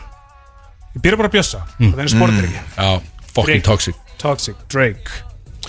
[0.95, 1.91] Ég byrja bara að bjössa Mm.
[1.95, 3.01] Það er sportir ekki Já,
[3.31, 3.67] fucking Drake.
[3.67, 3.95] toxic.
[4.21, 5.09] Toxic, Drake.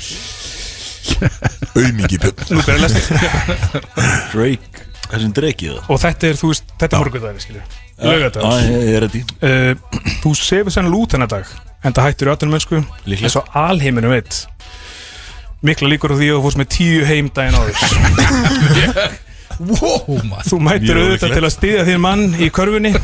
[1.77, 2.47] Aumingi Björn.
[2.51, 3.81] Nú byrja að lesta
[4.33, 5.91] Drake Hversin drekið það?
[5.93, 7.01] Og þetta er, þú veist, þetta er
[8.89, 9.21] ég er ready.
[9.45, 9.75] Uh,
[10.23, 11.51] Þú sefur sennilega út þennan dag
[11.85, 13.27] En það hættur í öllum mennsku Líklega.
[13.29, 14.39] En svo alheiminu veit.
[15.63, 17.77] Mikla líkur á því að þú fórst með tíu heim daginn áður.
[19.63, 20.47] Wow, maður.
[20.49, 22.95] Þú Mjög auðvitað til að stiðja þín mann í körfunni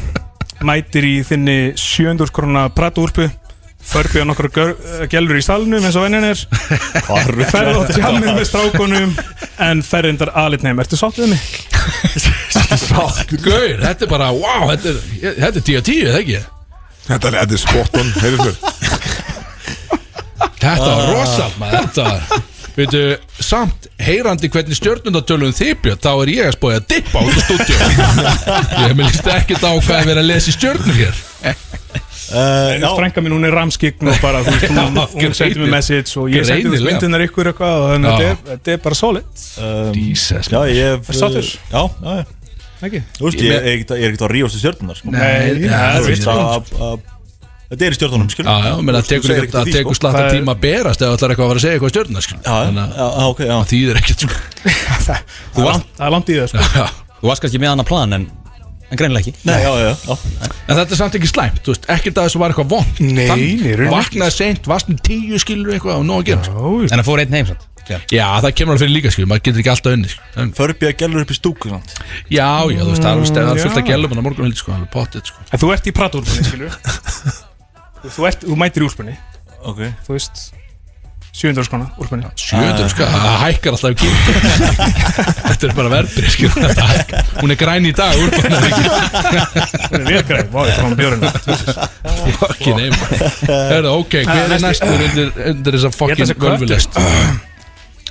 [0.66, 3.28] Mætir í þinni 700 krona pratúrpu
[3.88, 4.48] Förbjöða nokkra
[5.08, 6.40] gælur í salnum eins og vennin er.
[7.48, 9.12] Ferð á tjammið með strákunum
[9.64, 11.40] En ferðindar alitneim Ertu sáttið mig?
[13.44, 14.98] Gauir, þetta er bara, wow, þetta er,
[15.38, 16.40] þetta er 10 á 10, það ekki?
[17.08, 18.56] Þetta er, þetta er spot on, heyrðis mér
[20.58, 22.20] Þetta var rosalt, maður, þetta var
[22.78, 23.00] Veitu,
[23.42, 27.40] samt heyrandi hvernig stjörnundatölum þið björn þá er ég að spója að dippa út á
[27.42, 27.78] stúdíu
[28.86, 31.24] Ég með líst ekkert á hvað er verið að lesa í stjörnur hér
[32.28, 35.60] Uh, já, Frænka mín, hún er ramskign og bara, þú veist, hún, hún greinilega.
[35.62, 36.84] mig message og ég þú Greinilega.
[36.90, 41.48] myndunar ykkur eitthvað og þannig að þetta er- bara solid um, Já, ég hef Sáttur?
[41.72, 42.26] Já, já, já
[42.84, 43.00] Ekki?
[43.16, 45.14] Þú veist, ég ég er ekkert að- ég er ekkert að rífast í stjörnunar sko.
[45.16, 47.00] Nei, það er
[47.68, 49.66] Þetta er í stjörnunum, skilur Já, já, menn það tekur, það
[50.00, 53.26] Það er- tíma að berast ef það ætlar eitthvað að fara að segja eitthvað að
[53.28, 54.38] ok, já það þýðir ekkert sko.
[55.98, 56.86] Það er langt í það, sko.
[57.18, 58.24] Þú varst kannski með hann að plan en,
[58.88, 60.16] en greinilega ekki Nei, já, já, já
[60.68, 61.60] En þetta er samt ekki slæmt,
[61.92, 63.02] ekkert að þessu var eitthvað vond
[63.92, 66.72] Vaknaði seint, varst með tíu skilur eitthvað og nóg að gera sko.
[66.88, 68.24] En það fór einn heim samt Já.
[68.44, 70.26] Það kemur alveg fyrir líka skilur, maður getur ekki alltaf unni sko.
[70.42, 71.94] En- Förbjöða gælur upp í stúku sant?
[72.28, 74.44] Já, já, þú veist, það er alveg- það er fullt að gælum en á morgun
[74.50, 75.40] hildi sko, pottet sko.
[75.48, 76.68] En þú ert í pratúrpunni, skilju
[78.06, 79.18] þú, ert, þú mætir í úlpunni.
[79.66, 79.84] Ok.
[80.06, 80.48] Þú veist
[81.38, 84.32] 700 skona úrspunni 700 sko, það hækkar alltaf í gildi
[85.44, 86.48] Þetta er bara verbrið sko.
[87.42, 91.22] Hún er græn í dag úr Það er vel greið, vá, ég tók hann björn
[92.40, 92.96] Fokkin einn
[93.46, 96.98] Hörðu, ok, hver er næstur undir, undir þessa fokkin völvulest?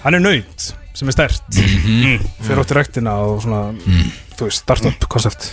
[0.06, 1.44] Hann er nöyt sem er stert.
[1.54, 2.24] Mm.
[2.42, 3.68] Fyrir átti rektina og svona
[4.38, 5.48] Þú veist, startup koncept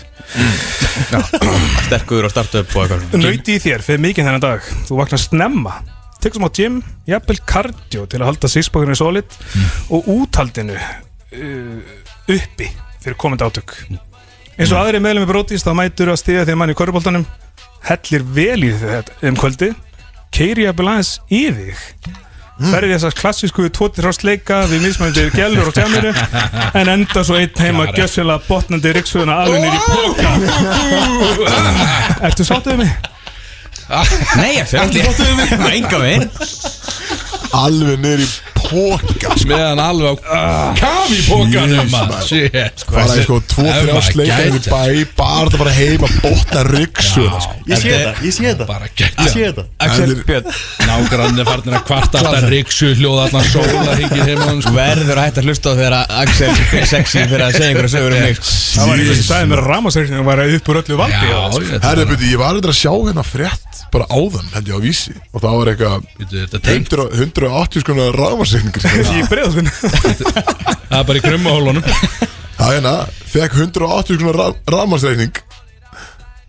[1.86, 3.19] Sterkur og startup og eitthvað.
[3.20, 4.66] Nöyti í þér fyrir mikið þennan dag.
[4.89, 5.77] Þú vaknar snemma
[6.24, 9.39] Tekur smá gym, jafnvel cardio Til að halda sísbókinu solid
[9.93, 11.94] Og úthaldinu uh,
[12.32, 12.70] Uppi
[13.05, 13.74] fyrir komandi átök.
[14.56, 17.27] Eins og aðri meðlum með brótist Þá mætur að stiga þegar mann í korfuboltanum
[17.85, 19.73] Hellir vel í þetta um kvöldi
[20.35, 21.82] Keiri jafnvel aðeins í þig
[22.55, 26.12] Ferði þessar klassísku tvotir hrást leika við mismændi gælur og tjámiru
[26.78, 30.31] en enda svo einn heima gjössalega botnandi riksuðuna alveg nýr í póka
[32.28, 32.93] Ertu sáttuð mig?
[34.39, 35.02] Nei, ég sé ekki.
[35.74, 36.31] Enga veginn.
[37.59, 38.28] Alveg niður í
[38.74, 39.48] póka sko.
[39.51, 40.34] Meðan alveg á
[40.80, 45.74] kafi pókanum Bara í sko tvo Ef þrjá maður sleikar í bæ Bara þetta bara
[45.78, 47.55] heima botna ryggsuna sko.
[47.70, 48.66] Ég sé þetta, ég sé þetta.
[48.68, 49.64] Bara Ég sé þetta.
[49.84, 50.46] Axel Þetta er- Björn
[50.88, 54.74] Nágrann er farin að kvarta alltaf riksu hljóða allan sóla hringir heima Þú sko.
[54.76, 55.94] verður að hætta að hlusta á þegar
[56.24, 58.36] Axel er sexy fyrir að segja einhverja sögur um mig.
[58.44, 61.26] Það var eitthvað sem sagði mér að Ramarsreikningum var upp úr öllu valdi
[61.84, 65.12] Herri, byrju, ég var eitthvað að sjá hérna frétt bara áðan, held ég á vísi.
[65.32, 65.94] Og það var eitthvað
[66.24, 66.94] Þetta er tengt
[68.65, 69.69] 100 180 skona rámarsreikningur Í breiðaspinn
[70.89, 71.85] Það er bara í krummahólunum
[72.55, 72.95] Það hérna,
[73.35, 75.35] fekk 180 skona rámarsreikning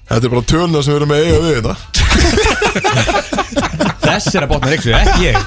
[0.06, 1.76] Þetta er bara tölna sem við erum með eiga við þetta
[4.06, 5.38] Þess er að botna reyksu, ekki ég.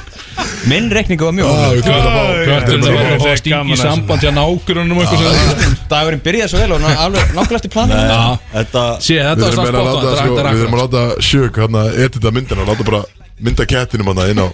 [0.68, 5.76] Minn reikningu var mjög Ah, er að að í að samband nágrunum og eitthvað sem
[5.90, 8.02] Dagurinn byrjaði svo vel og alveg nákvæmlega eftir planinu.
[8.10, 8.22] Já,
[8.56, 10.82] Þetta sé Við þetta var erum svona að láta, Þetta er við erum að akkurat
[10.82, 13.02] láta sjög hérna, edita myndina og láta bara
[13.44, 14.46] mynda kettinum hann inn á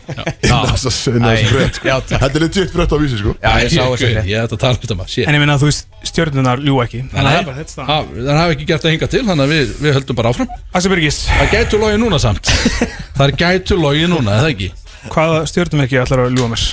[1.51, 1.89] frétt sko.
[2.11, 3.35] Þetta er legit frétt á vísi sko.
[3.41, 4.29] Já, ég sá þessu frétt.
[4.29, 6.63] ég ætla að tala um þetta maður Sé En ég minna að þú veist, stjórnunar
[6.65, 7.01] ljú ekki.
[7.13, 7.41] Þannig að það Nei.
[7.41, 9.75] er bara þetta stað Ha, Það hafa ekki gert það hinga til Þannig að við,
[9.85, 10.51] við höldum bara áfram.
[10.75, 12.53] Axel Birgis, Það gætu logi núna samt.
[13.17, 14.71] Það er gætu logi núna, eða ekki?
[15.15, 16.67] Hvaða stjórnum ekki ætlar að ljúa mér?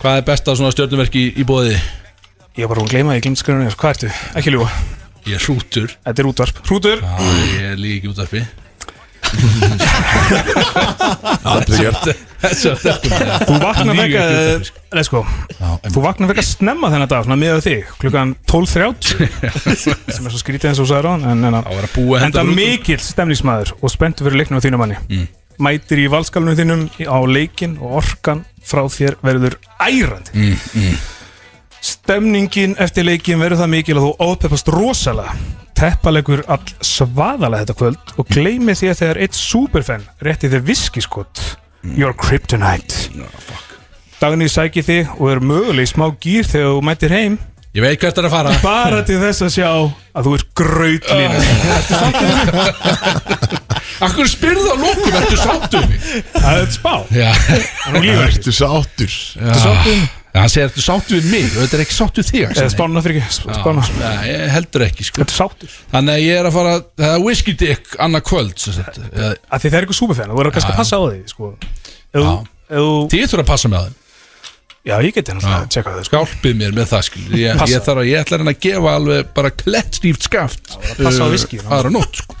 [0.00, 1.76] Hvað er besta svona stjórnuverki í, í bóði?
[2.56, 4.08] Ég var bara að gleyma, ég glemt skrifinu Hvað ertu?
[4.40, 4.70] Ekki ljúa
[5.28, 5.92] Ég er hrútur
[11.50, 12.14] Aldrei þetta
[13.46, 14.22] Þú vaknar vekka
[14.64, 14.82] sko.
[14.96, 15.20] Nei sko.
[15.92, 20.70] Þú vaknar vekka snemma þennan dag Svona miðað þig Klukkan 12.30 Sem er svo skrítið
[20.72, 21.58] eins og þú sagði ráðan En, en,
[22.38, 24.98] Það úr- mikill stemningsmaður Og spenntu fyrir leiknum á þínum manni.
[25.60, 30.30] Mætir í valskalunum þínum Á leikin og orkan frá þér verður ærandi.
[30.36, 30.96] Mm,
[31.80, 35.34] Stemningin eftir leikin verður það mikil að þú ópeppast rosalega.
[35.80, 41.40] Teppalegur all svaðalega þetta kvöld Og gleymi því að þegar eitt superfan rétti þér viskiskott
[41.96, 43.08] Your kryptonite.
[44.20, 47.38] Dagný sæki þig og er möguleg smá gýr þegar þú mætir heim.
[47.72, 48.52] Ég veit hvert það er að fara.
[48.60, 51.32] Bara til þess að sjá að þú er grautlín
[54.04, 56.00] Akkur spyrðu á lókum, ertu sáttu mig?
[56.34, 56.94] Það er spá
[57.96, 59.12] lífur Ertu sáttur?
[59.40, 61.46] Ertu sáttu við Hann segir, ertu sáttu við mig?
[61.56, 64.84] Og þetta er ekki sáttu við þig spána fyrir ekki sp- Spána Nei, ég heldur
[64.86, 65.22] ekki sko.
[65.24, 65.72] Þetta er sáttur?
[65.90, 69.74] Þannig að ég er að fara Það er whisky dick annað kvöld Af því það
[69.74, 71.50] er eitthvað superfan Þú verður kannski að passa á því sko.
[73.10, 73.96] Þið þurfa að passa með það
[74.80, 76.20] Já, ég geti náttúrulega að tjekka það sko.
[76.24, 78.92] Skálpið mér með það skil Ég, ég, þarf að, ég ætla að reyna að gefa
[78.96, 81.66] alveg bara klett stíft skaft passa á viskíinu.
[81.68, 82.38] Aðra nótt sko.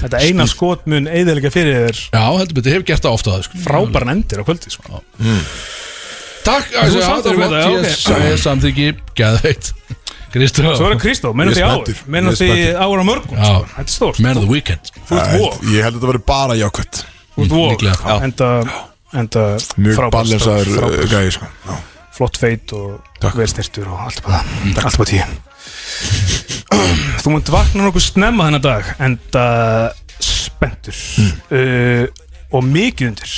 [0.00, 2.00] Þetta eina skot mun eðilega fyrir þér.
[2.16, 3.60] Já, heldur betur, hefur gert það ofta það sko.
[3.66, 5.02] Frábæran endir á kvöldi sko.
[6.48, 8.88] Takk, Þú altså, samþykkir það þetta, flott, já, ég ég samþyggi
[9.18, 9.72] Gæðveit
[10.28, 10.62] Kristó.
[10.76, 12.00] Svo er það Kristó, mennum Ég því er ár spenntur.
[12.14, 12.80] Mennum Ég er því spenntur.
[12.84, 13.38] ára mörgum?
[13.38, 13.44] Já.
[13.48, 13.68] sko.
[13.78, 14.18] Þetta er stórt.
[14.26, 14.90] Man of the weekend.
[15.08, 17.00] Þú ert vók Ég held að þetta verður bara jákvæmt
[17.38, 17.54] Þú ert
[17.86, 18.16] líklega.
[18.28, 18.48] Enda,
[19.22, 19.44] enda
[19.78, 20.98] Mjög frábært balansaður frábært.
[21.00, 21.50] uh, gæði sko.
[21.68, 21.74] Já.
[22.18, 24.42] Flott feit og vel styrtur og allt bara
[24.84, 25.24] Allt bara tíu.
[27.22, 29.44] Þú munt vakna nokkuð snemma þennan dag Enda
[30.20, 30.96] spenntur.
[31.48, 32.04] Uh,
[32.52, 33.32] Og mikið undir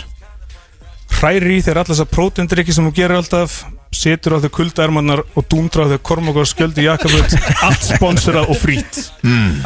[1.20, 3.60] Hræri í þér allar þessar prótendrykki sem þú gerir alltaf
[3.92, 7.34] Setur á þau kuldaermannar og dúmdra á þau kormokar skjöldi jakaföld
[7.66, 9.02] Allt sponsorað og frýtt.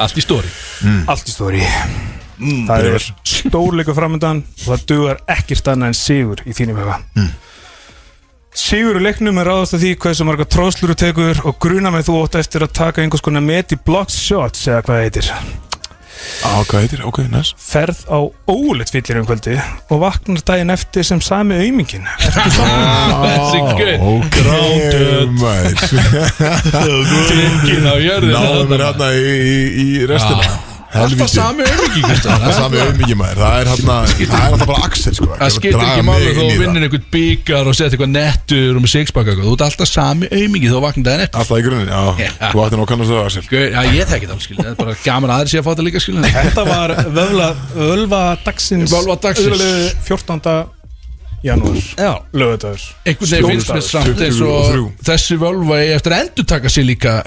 [0.00, 0.50] Allt í stóri.
[1.06, 1.62] Allt í stóri.
[2.40, 6.96] Það er stórleikur framöndan og það dugar ekkert annað en sigur í þínum hefa
[8.54, 12.08] Sigur í leiknum er ráðast að því hversu marga tróðslur þú tekur og gruna með
[12.08, 15.30] þú ótt eftir að taka einhvers konar met í blocked shots eða hvað það heitir
[16.44, 17.04] Á, hvað heitir?
[17.08, 17.54] Ok, næs.
[17.60, 18.18] Ferð á
[18.50, 19.56] óleitt fyllir um kvöldi
[19.90, 25.74] og vaknar daginn eftir sem sami aumingin Þessi gutt Ok, Grounded maður
[27.30, 28.38] Tryggin á jörðina.
[28.44, 28.84] Náðum þarna.
[28.84, 33.40] hérna í, í, í restina Alltaf sami auðviki Það er sami auðmikið maður.
[33.40, 35.28] Það er hérna Það er alltaf bara Axel sko.
[35.40, 36.60] Það skiptir Draga ekki máli þú það.
[36.62, 39.48] vinnir einhvern byggar og setja eitthvað nettur og með sixpack eitthvað.
[39.48, 41.40] Þú ert alltaf sami auðviki þó vaknar daginn eftir.
[41.42, 42.30] Alltaf í grunin, já.
[42.54, 43.44] Þú ætti nú að kannast það Axel.
[43.74, 45.70] Já, ég þekki það alveg skil Það er bara gaman að aðri sé að fá
[45.74, 48.94] þetta líka skil Þetta var vöfla, völva dagsins.
[48.94, 49.50] Völva dagsins.
[49.50, 50.83] Öðrulega 14.
[51.44, 52.12] janúar Já.
[52.32, 54.48] Lögadagur einhvern veginn finnst mér samt eins 23.
[54.48, 57.20] og þessi völva eigi eftir að endur taka sig líka.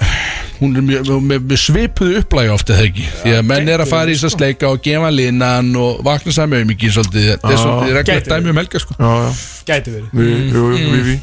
[0.58, 3.04] Hún er mjög, með, með svipuðu upplægi ofta þegar ekki?
[3.22, 6.34] Því að menn er að fara í þess að sleika og gefa linan og vakna
[6.34, 7.28] sami um ekki svolítið.
[7.36, 8.96] Þetta er svolítið reglegt Gæti dæmi um helga sko.
[8.98, 9.30] Já, já.
[9.68, 10.08] Gæti verið.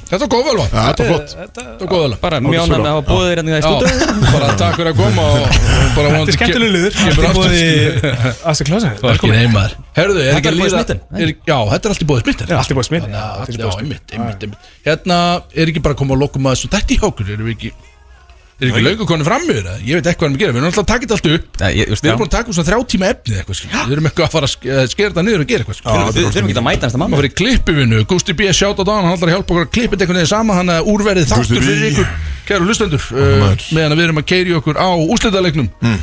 [0.07, 0.65] Þetta var góð völva.
[0.71, 1.35] Þetta var flott.
[1.41, 2.17] Þetta var góð völva.
[2.23, 3.91] Bara mjána með að hafa bóðið hérna í Já, stúdíu
[4.37, 5.43] bara takk fyrir að koma og
[5.97, 6.93] bara Þetta er skemmtileg liður.
[8.69, 12.47] Klasa er Þetta er líða smittin, er- Já, þetta er allt í búið smittin
[12.85, 14.69] Allt er búið smitt Já, já, einmitt, einmitt, einmitt.
[14.85, 15.19] Hérna,
[15.55, 17.73] er ekki bara að koma að lokum að þessu Þetta í hókur, erum við ekki
[18.55, 19.79] Er ekki löngu konu fram með það?
[19.83, 20.53] Ég veit ekki hvað erum að gera.
[20.53, 21.57] Við erum alltaf að taka þetta allt upp.
[21.59, 23.71] Já, ég- Við erum búin að taka um svona þrjá tíma efnið eitthvað skil.
[23.75, 25.91] Við erum eitthvað að fara að ske- að skera þetta niður og gera eitthvað skil.
[25.91, 28.41] Við við þurfum ekki að mæta hans það Það mann var í klippivinu, Gusti B.
[28.55, 30.55] sjátt á dagann Hann ætlar að hjálpa okkur að klippa þetta einhvern veginn saman.
[30.55, 31.67] Hann að úrverið Gústi þáttur B.
[31.67, 32.07] fyrir ykkur
[32.47, 33.67] Kæru lustendur uh, maður.
[33.75, 35.99] Meðan að við erum að keiri okkur á úslitalegnum mm.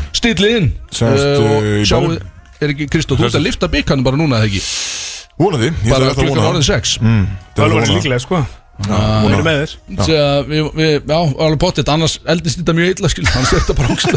[0.53, 0.69] Inn.
[0.93, 2.29] Sjáumst, uh, uh, Og í sjáu bænum.
[2.61, 4.61] Er ekki Kristó, þú ert að lifta bygganum bara núna eða ekki
[5.41, 6.99] Vonandi Ég Bara ætla að klukkan vona orðið sex.
[6.99, 8.43] Það var verið líklega sko.
[8.83, 9.73] Við erum með þér.
[10.01, 13.93] Þegar við, við, já, alveg pottitt Annars eldist þetta mjög illa skil Hann setja bara
[13.93, 14.09] ógst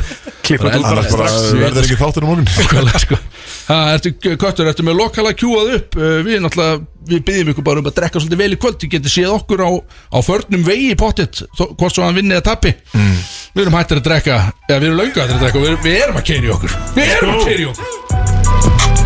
[0.45, 2.47] Klippa Bara þetta Annars bara verður ekki þáttur um morgun.
[2.61, 3.19] Nákvæmlega, sko.
[3.67, 5.99] Ha, ertu, Köttur, ertu með lokala kjúað upp?
[5.99, 6.79] Uh, Við náttúrulega,
[7.11, 8.79] við byggjum ykkur bara um að drekka svolítið vel í kvöld.
[8.81, 12.47] Þið getur séð okkur á, á förnum vegi í pottit Hvort svo hann vinni eða
[12.53, 12.73] tappi.
[12.95, 14.39] Við erum hættir að drekka
[14.69, 16.77] Eða við erum löngu hættir að drekka og við, við erum að keiri okkur.
[16.95, 19.04] Við erum að keiri okkur